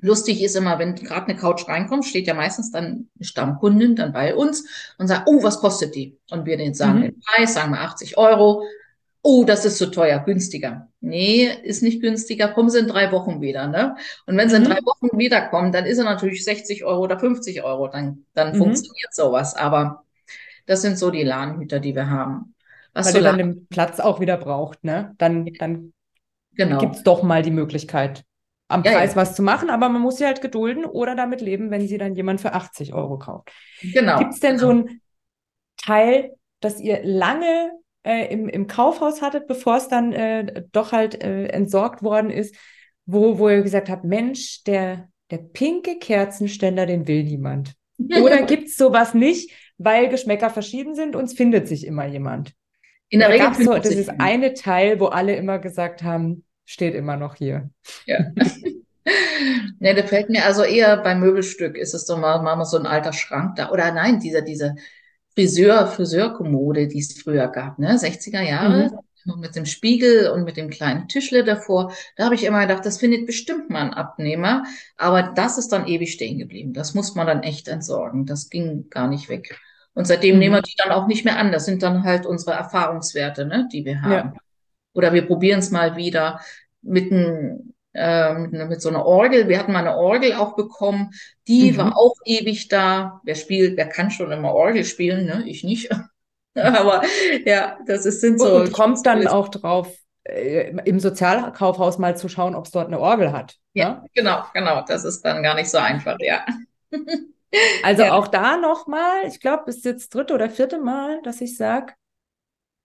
Lustig 0.00 0.42
ist 0.42 0.56
immer, 0.56 0.78
wenn 0.78 0.94
gerade 0.94 1.26
eine 1.26 1.36
Couch 1.36 1.68
reinkommt, 1.68 2.06
steht 2.06 2.26
ja 2.26 2.32
meistens 2.32 2.70
dann 2.70 3.10
eine 3.14 3.24
Stammkundin 3.24 3.96
dann 3.96 4.14
bei 4.14 4.34
uns 4.34 4.94
und 4.96 5.08
sagt, 5.08 5.28
oh, 5.28 5.42
was 5.42 5.60
kostet 5.60 5.94
die? 5.94 6.18
Und 6.30 6.46
wir 6.46 6.56
den 6.56 6.72
sagen 6.72 7.00
mhm. 7.00 7.02
den 7.02 7.20
Preis, 7.20 7.52
sagen 7.52 7.72
wir 7.72 7.82
80 7.82 8.16
Euro. 8.16 8.62
Oh, 9.22 9.44
das 9.44 9.64
ist 9.66 9.76
zu 9.76 9.90
teuer, 9.90 10.18
günstiger. 10.20 10.88
Nee, 11.00 11.50
ist 11.62 11.82
nicht 11.82 12.00
günstiger, 12.00 12.48
kommen 12.48 12.70
sie 12.70 12.78
in 12.78 12.88
drei 12.88 13.12
Wochen 13.12 13.40
wieder, 13.40 13.66
ne? 13.66 13.96
Und 14.26 14.36
wenn 14.36 14.48
sie 14.48 14.58
mhm. 14.58 14.64
in 14.64 14.70
drei 14.70 14.78
Wochen 14.78 15.18
wiederkommen, 15.18 15.72
dann 15.72 15.84
ist 15.84 15.98
er 15.98 16.04
natürlich 16.04 16.44
60 16.44 16.84
Euro 16.84 17.02
oder 17.02 17.18
50 17.18 17.62
Euro, 17.62 17.88
dann, 17.88 18.24
dann 18.34 18.54
mhm. 18.54 18.58
funktioniert 18.58 19.14
sowas. 19.14 19.54
Aber 19.54 20.04
das 20.66 20.82
sind 20.82 20.98
so 20.98 21.10
die 21.10 21.22
Ladenhüter, 21.22 21.80
die 21.80 21.94
wir 21.94 22.08
haben. 22.08 22.54
Was 22.94 23.06
Weil 23.06 23.12
so 23.14 23.20
dann 23.20 23.38
den 23.38 23.66
Platz 23.66 24.00
auch 24.00 24.20
wieder 24.20 24.36
braucht, 24.36 24.84
ne? 24.84 25.14
Dann, 25.18 25.46
dann 25.58 25.92
genau. 26.54 26.78
gibt 26.78 26.96
es 26.96 27.02
doch 27.02 27.22
mal 27.22 27.42
die 27.42 27.50
Möglichkeit, 27.50 28.24
am 28.68 28.82
ja, 28.84 28.92
Preis 28.92 29.10
ja. 29.10 29.16
was 29.16 29.34
zu 29.34 29.42
machen, 29.42 29.68
aber 29.68 29.88
man 29.88 30.00
muss 30.00 30.16
sie 30.16 30.24
halt 30.24 30.40
gedulden 30.40 30.84
oder 30.84 31.14
damit 31.14 31.40
leben, 31.40 31.70
wenn 31.70 31.86
sie 31.86 31.98
dann 31.98 32.14
jemand 32.14 32.40
für 32.40 32.52
80 32.52 32.94
Euro 32.94 33.18
kauft. 33.18 33.50
Genau. 33.82 34.18
Gibt 34.18 34.34
es 34.34 34.40
denn 34.40 34.56
genau. 34.56 34.66
so 34.66 34.72
ein 34.72 35.00
Teil, 35.76 36.34
das 36.60 36.80
ihr 36.80 37.00
lange 37.04 37.72
äh, 38.02 38.32
im, 38.32 38.48
im 38.48 38.66
Kaufhaus 38.66 39.22
hattet, 39.22 39.46
bevor 39.46 39.76
es 39.76 39.88
dann 39.88 40.12
äh, 40.12 40.64
doch 40.72 40.92
halt 40.92 41.22
äh, 41.22 41.46
entsorgt 41.46 42.02
worden 42.02 42.30
ist, 42.30 42.54
wo, 43.06 43.38
wo 43.38 43.48
ihr 43.48 43.62
gesagt 43.62 43.88
habt, 43.88 44.04
Mensch, 44.04 44.64
der, 44.64 45.08
der 45.30 45.38
pinke 45.38 45.98
Kerzenständer, 45.98 46.86
den 46.86 47.06
will 47.06 47.24
niemand. 47.24 47.74
Oder 47.98 48.42
gibt 48.46 48.68
es 48.68 48.76
sowas 48.76 49.14
nicht, 49.14 49.50
weil 49.78 50.08
Geschmäcker 50.08 50.50
verschieden 50.50 50.94
sind 50.94 51.16
und 51.16 51.24
es 51.24 51.34
findet 51.34 51.68
sich 51.68 51.86
immer 51.86 52.06
jemand? 52.06 52.54
In 53.08 53.20
der 53.20 53.30
Regel 53.30 53.52
so, 53.54 53.74
das 53.74 53.88
ist 53.88 54.20
eine 54.20 54.54
Teil, 54.54 55.00
wo 55.00 55.06
alle 55.06 55.34
immer 55.34 55.58
gesagt 55.58 56.02
haben, 56.02 56.44
steht 56.64 56.94
immer 56.94 57.16
noch 57.16 57.34
hier. 57.34 57.70
Ja. 58.06 58.18
ne, 59.80 59.94
da 59.94 60.02
fällt 60.04 60.30
mir 60.30 60.44
also 60.44 60.62
eher 60.62 60.96
beim 60.98 61.18
Möbelstück 61.18 61.76
ist 61.76 61.94
es 61.94 62.04
doch 62.04 62.18
mal, 62.18 62.40
mal 62.42 62.64
so 62.64 62.78
ein 62.78 62.86
alter 62.86 63.12
Schrank 63.12 63.56
da. 63.56 63.70
Oder 63.70 63.92
nein, 63.92 64.20
dieser, 64.20 64.42
diese 64.42 64.76
Friseur, 65.34 65.86
Friseurkommode, 65.86 66.88
die 66.88 66.98
es 66.98 67.20
früher 67.20 67.48
gab, 67.48 67.78
ne? 67.78 67.96
60er 67.96 68.42
Jahre. 68.42 68.90
Mhm. 68.90 68.98
Mit 69.38 69.54
dem 69.54 69.66
Spiegel 69.66 70.30
und 70.30 70.44
mit 70.44 70.56
dem 70.56 70.70
kleinen 70.70 71.06
Tischle 71.06 71.44
davor. 71.44 71.92
Da 72.16 72.24
habe 72.24 72.34
ich 72.34 72.42
immer 72.42 72.62
gedacht, 72.62 72.86
das 72.86 72.96
findet 72.96 73.26
bestimmt 73.26 73.68
mal 73.68 73.82
ein 73.82 73.92
Abnehmer. 73.92 74.64
Aber 74.96 75.22
das 75.22 75.58
ist 75.58 75.68
dann 75.68 75.86
ewig 75.86 76.12
stehen 76.12 76.38
geblieben. 76.38 76.72
Das 76.72 76.94
muss 76.94 77.14
man 77.14 77.26
dann 77.26 77.42
echt 77.42 77.68
entsorgen. 77.68 78.24
Das 78.24 78.48
ging 78.48 78.88
gar 78.88 79.08
nicht 79.08 79.28
weg. 79.28 79.60
Und 79.92 80.06
seitdem 80.06 80.36
mhm. 80.36 80.38
nehmen 80.38 80.54
wir 80.54 80.62
die 80.62 80.74
dann 80.78 80.90
auch 80.90 81.06
nicht 81.06 81.26
mehr 81.26 81.38
an. 81.38 81.52
Das 81.52 81.66
sind 81.66 81.82
dann 81.82 82.04
halt 82.04 82.24
unsere 82.24 82.52
Erfahrungswerte, 82.52 83.44
ne, 83.44 83.68
die 83.70 83.84
wir 83.84 84.00
haben. 84.00 84.32
Ja. 84.32 84.40
Oder 84.94 85.12
wir 85.12 85.26
probieren 85.26 85.58
es 85.58 85.70
mal 85.70 85.96
wieder 85.96 86.40
mit, 86.82 87.12
ein, 87.12 87.74
äh, 87.92 88.34
mit, 88.34 88.52
mit, 88.52 88.82
so 88.82 88.88
einer 88.88 89.04
Orgel. 89.04 89.48
Wir 89.48 89.58
hatten 89.58 89.72
mal 89.72 89.80
eine 89.80 89.96
Orgel 89.96 90.34
auch 90.34 90.56
bekommen. 90.56 91.10
Die 91.48 91.72
mhm. 91.72 91.76
war 91.76 91.96
auch 91.96 92.14
ewig 92.24 92.68
da. 92.68 93.20
Wer 93.24 93.34
spielt, 93.34 93.76
wer 93.76 93.88
kann 93.88 94.10
schon 94.10 94.30
immer 94.32 94.54
Orgel 94.54 94.84
spielen, 94.84 95.26
ne? 95.26 95.44
Ich 95.46 95.64
nicht. 95.64 95.90
Aber 96.54 97.02
ja, 97.44 97.78
das 97.86 98.06
ist, 98.06 98.20
sind 98.20 98.40
so. 98.40 98.56
Und 98.56 98.72
kommt 98.72 99.04
dann 99.06 99.26
auch 99.26 99.48
drauf, 99.48 99.92
äh, 100.24 100.70
im 100.84 101.00
Sozialkaufhaus 101.00 101.98
mal 101.98 102.16
zu 102.16 102.28
schauen, 102.28 102.54
ob 102.54 102.66
es 102.66 102.70
dort 102.70 102.86
eine 102.86 103.00
Orgel 103.00 103.32
hat. 103.32 103.56
Ja, 103.72 103.84
ja, 103.84 104.04
genau, 104.14 104.44
genau. 104.52 104.82
Das 104.86 105.04
ist 105.04 105.22
dann 105.22 105.42
gar 105.42 105.54
nicht 105.54 105.70
so 105.70 105.78
einfach, 105.78 106.16
ja. 106.20 106.44
Also 107.82 108.02
ja. 108.02 108.12
auch 108.12 108.28
da 108.28 108.56
nochmal, 108.56 109.26
ich 109.26 109.40
glaube, 109.40 109.64
es 109.66 109.78
ist 109.78 109.84
jetzt 109.84 110.14
dritte 110.14 110.34
oder 110.34 110.48
vierte 110.48 110.78
Mal, 110.78 111.20
dass 111.22 111.40
ich 111.40 111.56
sage, 111.56 111.94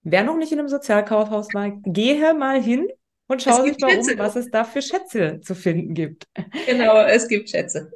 wer 0.01 0.23
noch 0.23 0.37
nicht 0.37 0.51
in 0.51 0.57
einem 0.57 0.69
Sozialkaufhaus 0.69 1.53
war, 1.53 1.69
gehe 1.69 2.33
mal 2.33 2.59
hin 2.59 2.87
und 3.27 3.41
schau 3.41 3.63
sich 3.63 3.79
mal 3.79 3.91
Schätze. 3.91 4.13
um, 4.13 4.19
was 4.19 4.35
es 4.35 4.49
da 4.51 4.63
für 4.63 4.81
Schätze 4.81 5.39
zu 5.41 5.55
finden 5.55 5.93
gibt. 5.93 6.27
Genau, 6.65 6.97
es 7.01 7.27
gibt 7.27 7.49
Schätze. 7.49 7.91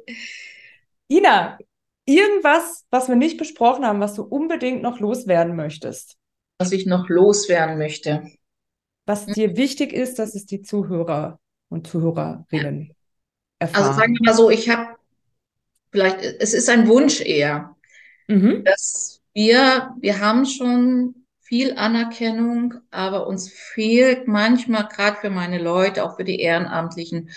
Ina, 1.08 1.58
irgendwas, 2.04 2.86
was 2.90 3.08
wir 3.08 3.16
nicht 3.16 3.38
besprochen 3.38 3.84
haben, 3.84 4.00
was 4.00 4.14
du 4.14 4.22
unbedingt 4.22 4.82
noch 4.82 5.00
loswerden 5.00 5.56
möchtest? 5.56 6.16
Was 6.58 6.72
ich 6.72 6.86
noch 6.86 7.08
loswerden 7.08 7.78
möchte. 7.78 8.30
Was 9.06 9.26
hm. 9.26 9.34
dir 9.34 9.56
wichtig 9.56 9.92
ist, 9.92 10.18
dass 10.18 10.34
es 10.34 10.46
die 10.46 10.62
Zuhörer 10.62 11.40
und 11.68 11.86
Zuhörerinnen 11.86 12.94
erfahren. 13.58 13.84
Also 13.84 13.98
sagen 13.98 14.14
wir 14.14 14.26
mal 14.26 14.34
so, 14.36 14.50
ich 14.50 14.68
habe 14.68 14.96
vielleicht, 15.90 16.22
es 16.22 16.54
ist 16.54 16.68
ein 16.68 16.88
Wunsch 16.88 17.20
eher, 17.20 17.76
mhm. 18.28 18.64
dass 18.64 19.20
wir, 19.32 19.94
wir 20.00 20.20
haben 20.20 20.46
schon 20.46 21.19
viel 21.50 21.76
Anerkennung, 21.76 22.74
aber 22.92 23.26
uns 23.26 23.50
fehlt 23.52 24.28
manchmal, 24.28 24.86
gerade 24.86 25.16
für 25.16 25.30
meine 25.30 25.58
Leute, 25.58 26.04
auch 26.04 26.14
für 26.14 26.22
die 26.22 26.38
Ehrenamtlichen 26.38 27.30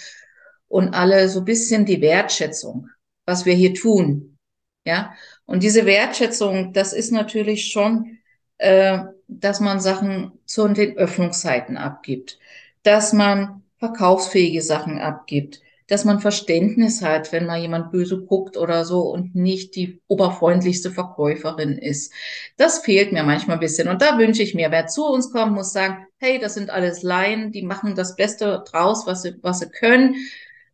und 0.68 0.94
alle, 0.94 1.28
so 1.30 1.40
ein 1.40 1.46
bisschen 1.46 1.86
die 1.88 2.00
Wertschätzung, 2.00 2.90
was 3.26 3.48
wir 3.48 3.56
hier 3.56 3.74
tun. 3.74 4.38
Ja, 4.86 5.16
und 5.46 5.64
diese 5.64 5.88
Wertschätzung, 5.88 6.74
das 6.74 6.94
ist 6.94 7.12
natürlich 7.12 7.72
schon, 7.72 8.20
äh, 8.60 9.00
dass 9.28 9.60
man 9.60 9.80
Sachen 9.80 10.34
zu 10.46 10.68
den 10.68 10.96
Öffnungszeiten 10.96 11.76
abgibt, 11.76 12.38
dass 12.84 13.14
man 13.14 13.64
verkaufsfähige 13.80 14.62
Sachen 14.62 15.00
abgibt, 15.00 15.63
dass 15.94 16.06
man 16.06 16.20
Verständnis 16.20 17.04
hat, 17.04 17.32
wenn 17.32 17.46
mal 17.46 17.60
jemand 17.60 17.92
böse 17.92 18.20
guckt 18.20 18.58
oder 18.58 18.84
so 18.84 19.02
und 19.02 19.36
nicht 19.36 19.76
die 19.76 20.02
oberfreundlichste 20.08 20.90
Verkäuferin 20.90 21.78
ist. 21.78 22.12
Das 22.58 22.80
fehlt 22.80 23.12
mir 23.12 23.22
manchmal 23.22 23.58
ein 23.58 23.60
bisschen. 23.60 23.88
Und 23.88 24.02
da 24.02 24.18
wünsche 24.18 24.42
ich 24.42 24.56
mir, 24.56 24.72
wer 24.72 24.88
zu 24.88 25.06
uns 25.06 25.32
kommt, 25.32 25.54
muss 25.54 25.72
sagen, 25.72 26.08
hey, 26.18 26.40
das 26.40 26.56
sind 26.56 26.72
alles 26.72 27.04
Laien, 27.04 27.52
die 27.52 27.62
machen 27.62 27.94
das 27.94 28.16
Beste 28.16 28.64
draus, 28.68 29.06
was 29.06 29.22
sie, 29.22 29.36
was 29.44 29.60
sie 29.60 29.70
können. 29.70 30.16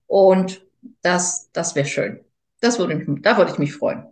Und 0.07 0.65
das, 1.01 1.49
das 1.51 1.75
wäre 1.75 1.85
schön. 1.85 2.21
Das 2.61 2.79
würde 2.79 2.95
mich, 2.95 3.21
da 3.21 3.37
würde 3.37 3.51
ich 3.51 3.57
mich 3.57 3.73
freuen. 3.73 4.05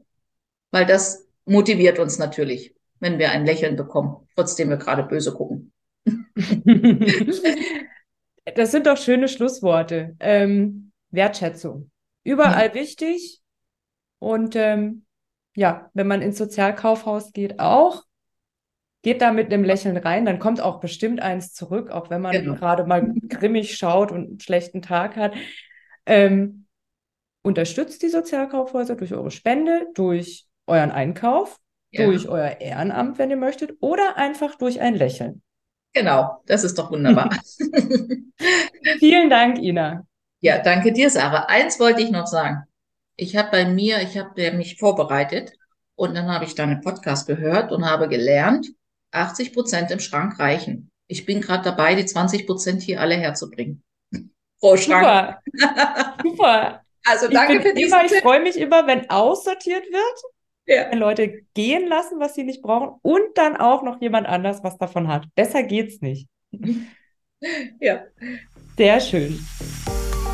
Weil 0.71 0.85
das 0.85 1.25
motiviert 1.45 1.99
uns 1.99 2.19
natürlich, 2.19 2.75
wenn 2.99 3.17
wir 3.17 3.31
ein 3.31 3.45
Lächeln 3.45 3.77
bekommen, 3.77 4.27
trotzdem 4.35 4.67
wir 4.69 4.77
gerade 4.77 5.03
böse 5.03 5.33
gucken. 5.33 5.71
Das 8.55 8.71
sind 8.71 8.87
doch 8.87 8.95
schöne 8.95 9.27
Schlussworte. 9.27 10.15
Ähm, 10.21 10.86
Wertschätzung. 11.11 11.91
Überall 12.23 12.67
ja. 12.67 12.73
wichtig. 12.73 13.41
Und 14.19 14.55
ähm, 14.55 15.05
ja, 15.55 15.89
wenn 15.93 16.07
man 16.07 16.21
ins 16.21 16.37
Sozialkaufhaus 16.37 17.33
geht, 17.33 17.59
auch. 17.59 18.03
Geht 19.03 19.21
da 19.21 19.31
mit 19.31 19.53
einem 19.53 19.63
Lächeln 19.63 19.95
rein, 19.95 20.25
dann 20.25 20.39
kommt 20.39 20.59
auch 20.59 20.79
bestimmt 20.79 21.21
eins 21.21 21.53
zurück, 21.53 21.91
auch 21.91 22.09
wenn 22.09 22.19
man 22.19 22.31
genau. 22.33 22.55
gerade 22.55 22.83
mal 22.85 23.13
grimmig 23.29 23.77
schaut 23.77 24.11
und 24.11 24.27
einen 24.27 24.39
schlechten 24.39 24.81
Tag 24.81 25.15
hat. 25.15 25.35
Ähm, 26.05 26.65
unterstützt 27.43 28.01
die 28.01 28.09
Sozialkaufhäuser 28.09 28.95
durch 28.95 29.13
eure 29.13 29.31
Spende, 29.31 29.87
durch 29.93 30.47
euren 30.65 30.91
Einkauf, 30.91 31.57
ja. 31.91 32.05
durch 32.05 32.27
euer 32.27 32.59
Ehrenamt, 32.59 33.17
wenn 33.17 33.29
ihr 33.29 33.37
möchtet, 33.37 33.77
oder 33.79 34.17
einfach 34.17 34.55
durch 34.55 34.81
ein 34.81 34.95
Lächeln. 34.95 35.41
Genau, 35.93 36.43
das 36.45 36.63
ist 36.63 36.77
doch 36.77 36.91
wunderbar. 36.91 37.29
Vielen 38.99 39.29
Dank, 39.29 39.59
Ina. 39.59 40.05
Ja, 40.47 40.59
danke 40.59 40.93
dir, 40.93 41.09
Sarah. 41.09 41.47
Eins 41.49 41.77
wollte 41.77 42.01
ich 42.01 42.09
noch 42.09 42.25
sagen. 42.25 42.63
Ich 43.17 43.35
habe 43.35 43.51
bei 43.51 43.65
mir, 43.65 44.01
ich 44.01 44.17
habe 44.17 44.53
mich 44.53 44.77
vorbereitet 44.77 45.51
und 45.97 46.15
dann 46.15 46.31
habe 46.31 46.45
ich 46.45 46.55
deinen 46.55 46.79
Podcast 46.79 47.27
gehört 47.27 47.73
und 47.73 47.85
habe 47.85 48.07
gelernt, 48.07 48.69
80 49.11 49.51
Prozent 49.51 49.91
im 49.91 49.99
Schrank 49.99 50.39
reichen. 50.39 50.89
Ich 51.07 51.25
bin 51.25 51.41
gerade 51.41 51.65
dabei, 51.65 51.95
die 51.95 52.05
20 52.05 52.47
Prozent 52.47 52.81
hier 52.81 53.01
alle 53.01 53.15
herzubringen. 53.15 53.83
Pro 54.61 54.77
Schrank. 54.77 55.41
Super. 55.51 56.21
Super. 56.23 56.81
Also 57.03 57.27
danke 57.27 57.57
ich 57.57 57.61
für 57.63 57.69
immer, 57.69 58.05
Ich 58.05 58.21
freue 58.21 58.41
mich 58.41 58.55
immer, 58.55 58.87
wenn 58.87 59.09
aussortiert 59.09 59.83
wird, 59.83 60.21
ja. 60.65 60.89
wenn 60.89 60.99
Leute 60.99 61.41
gehen 61.55 61.89
lassen, 61.89 62.21
was 62.21 62.35
sie 62.35 62.45
nicht 62.45 62.61
brauchen 62.61 62.97
und 63.01 63.37
dann 63.37 63.57
auch 63.57 63.83
noch 63.83 63.99
jemand 63.99 64.27
anders 64.27 64.63
was 64.63 64.77
davon 64.77 65.09
hat. 65.09 65.25
Besser 65.35 65.63
geht's 65.63 65.99
nicht. 65.99 66.29
Ja. 67.81 68.05
Sehr 68.77 69.01
schön 69.01 69.45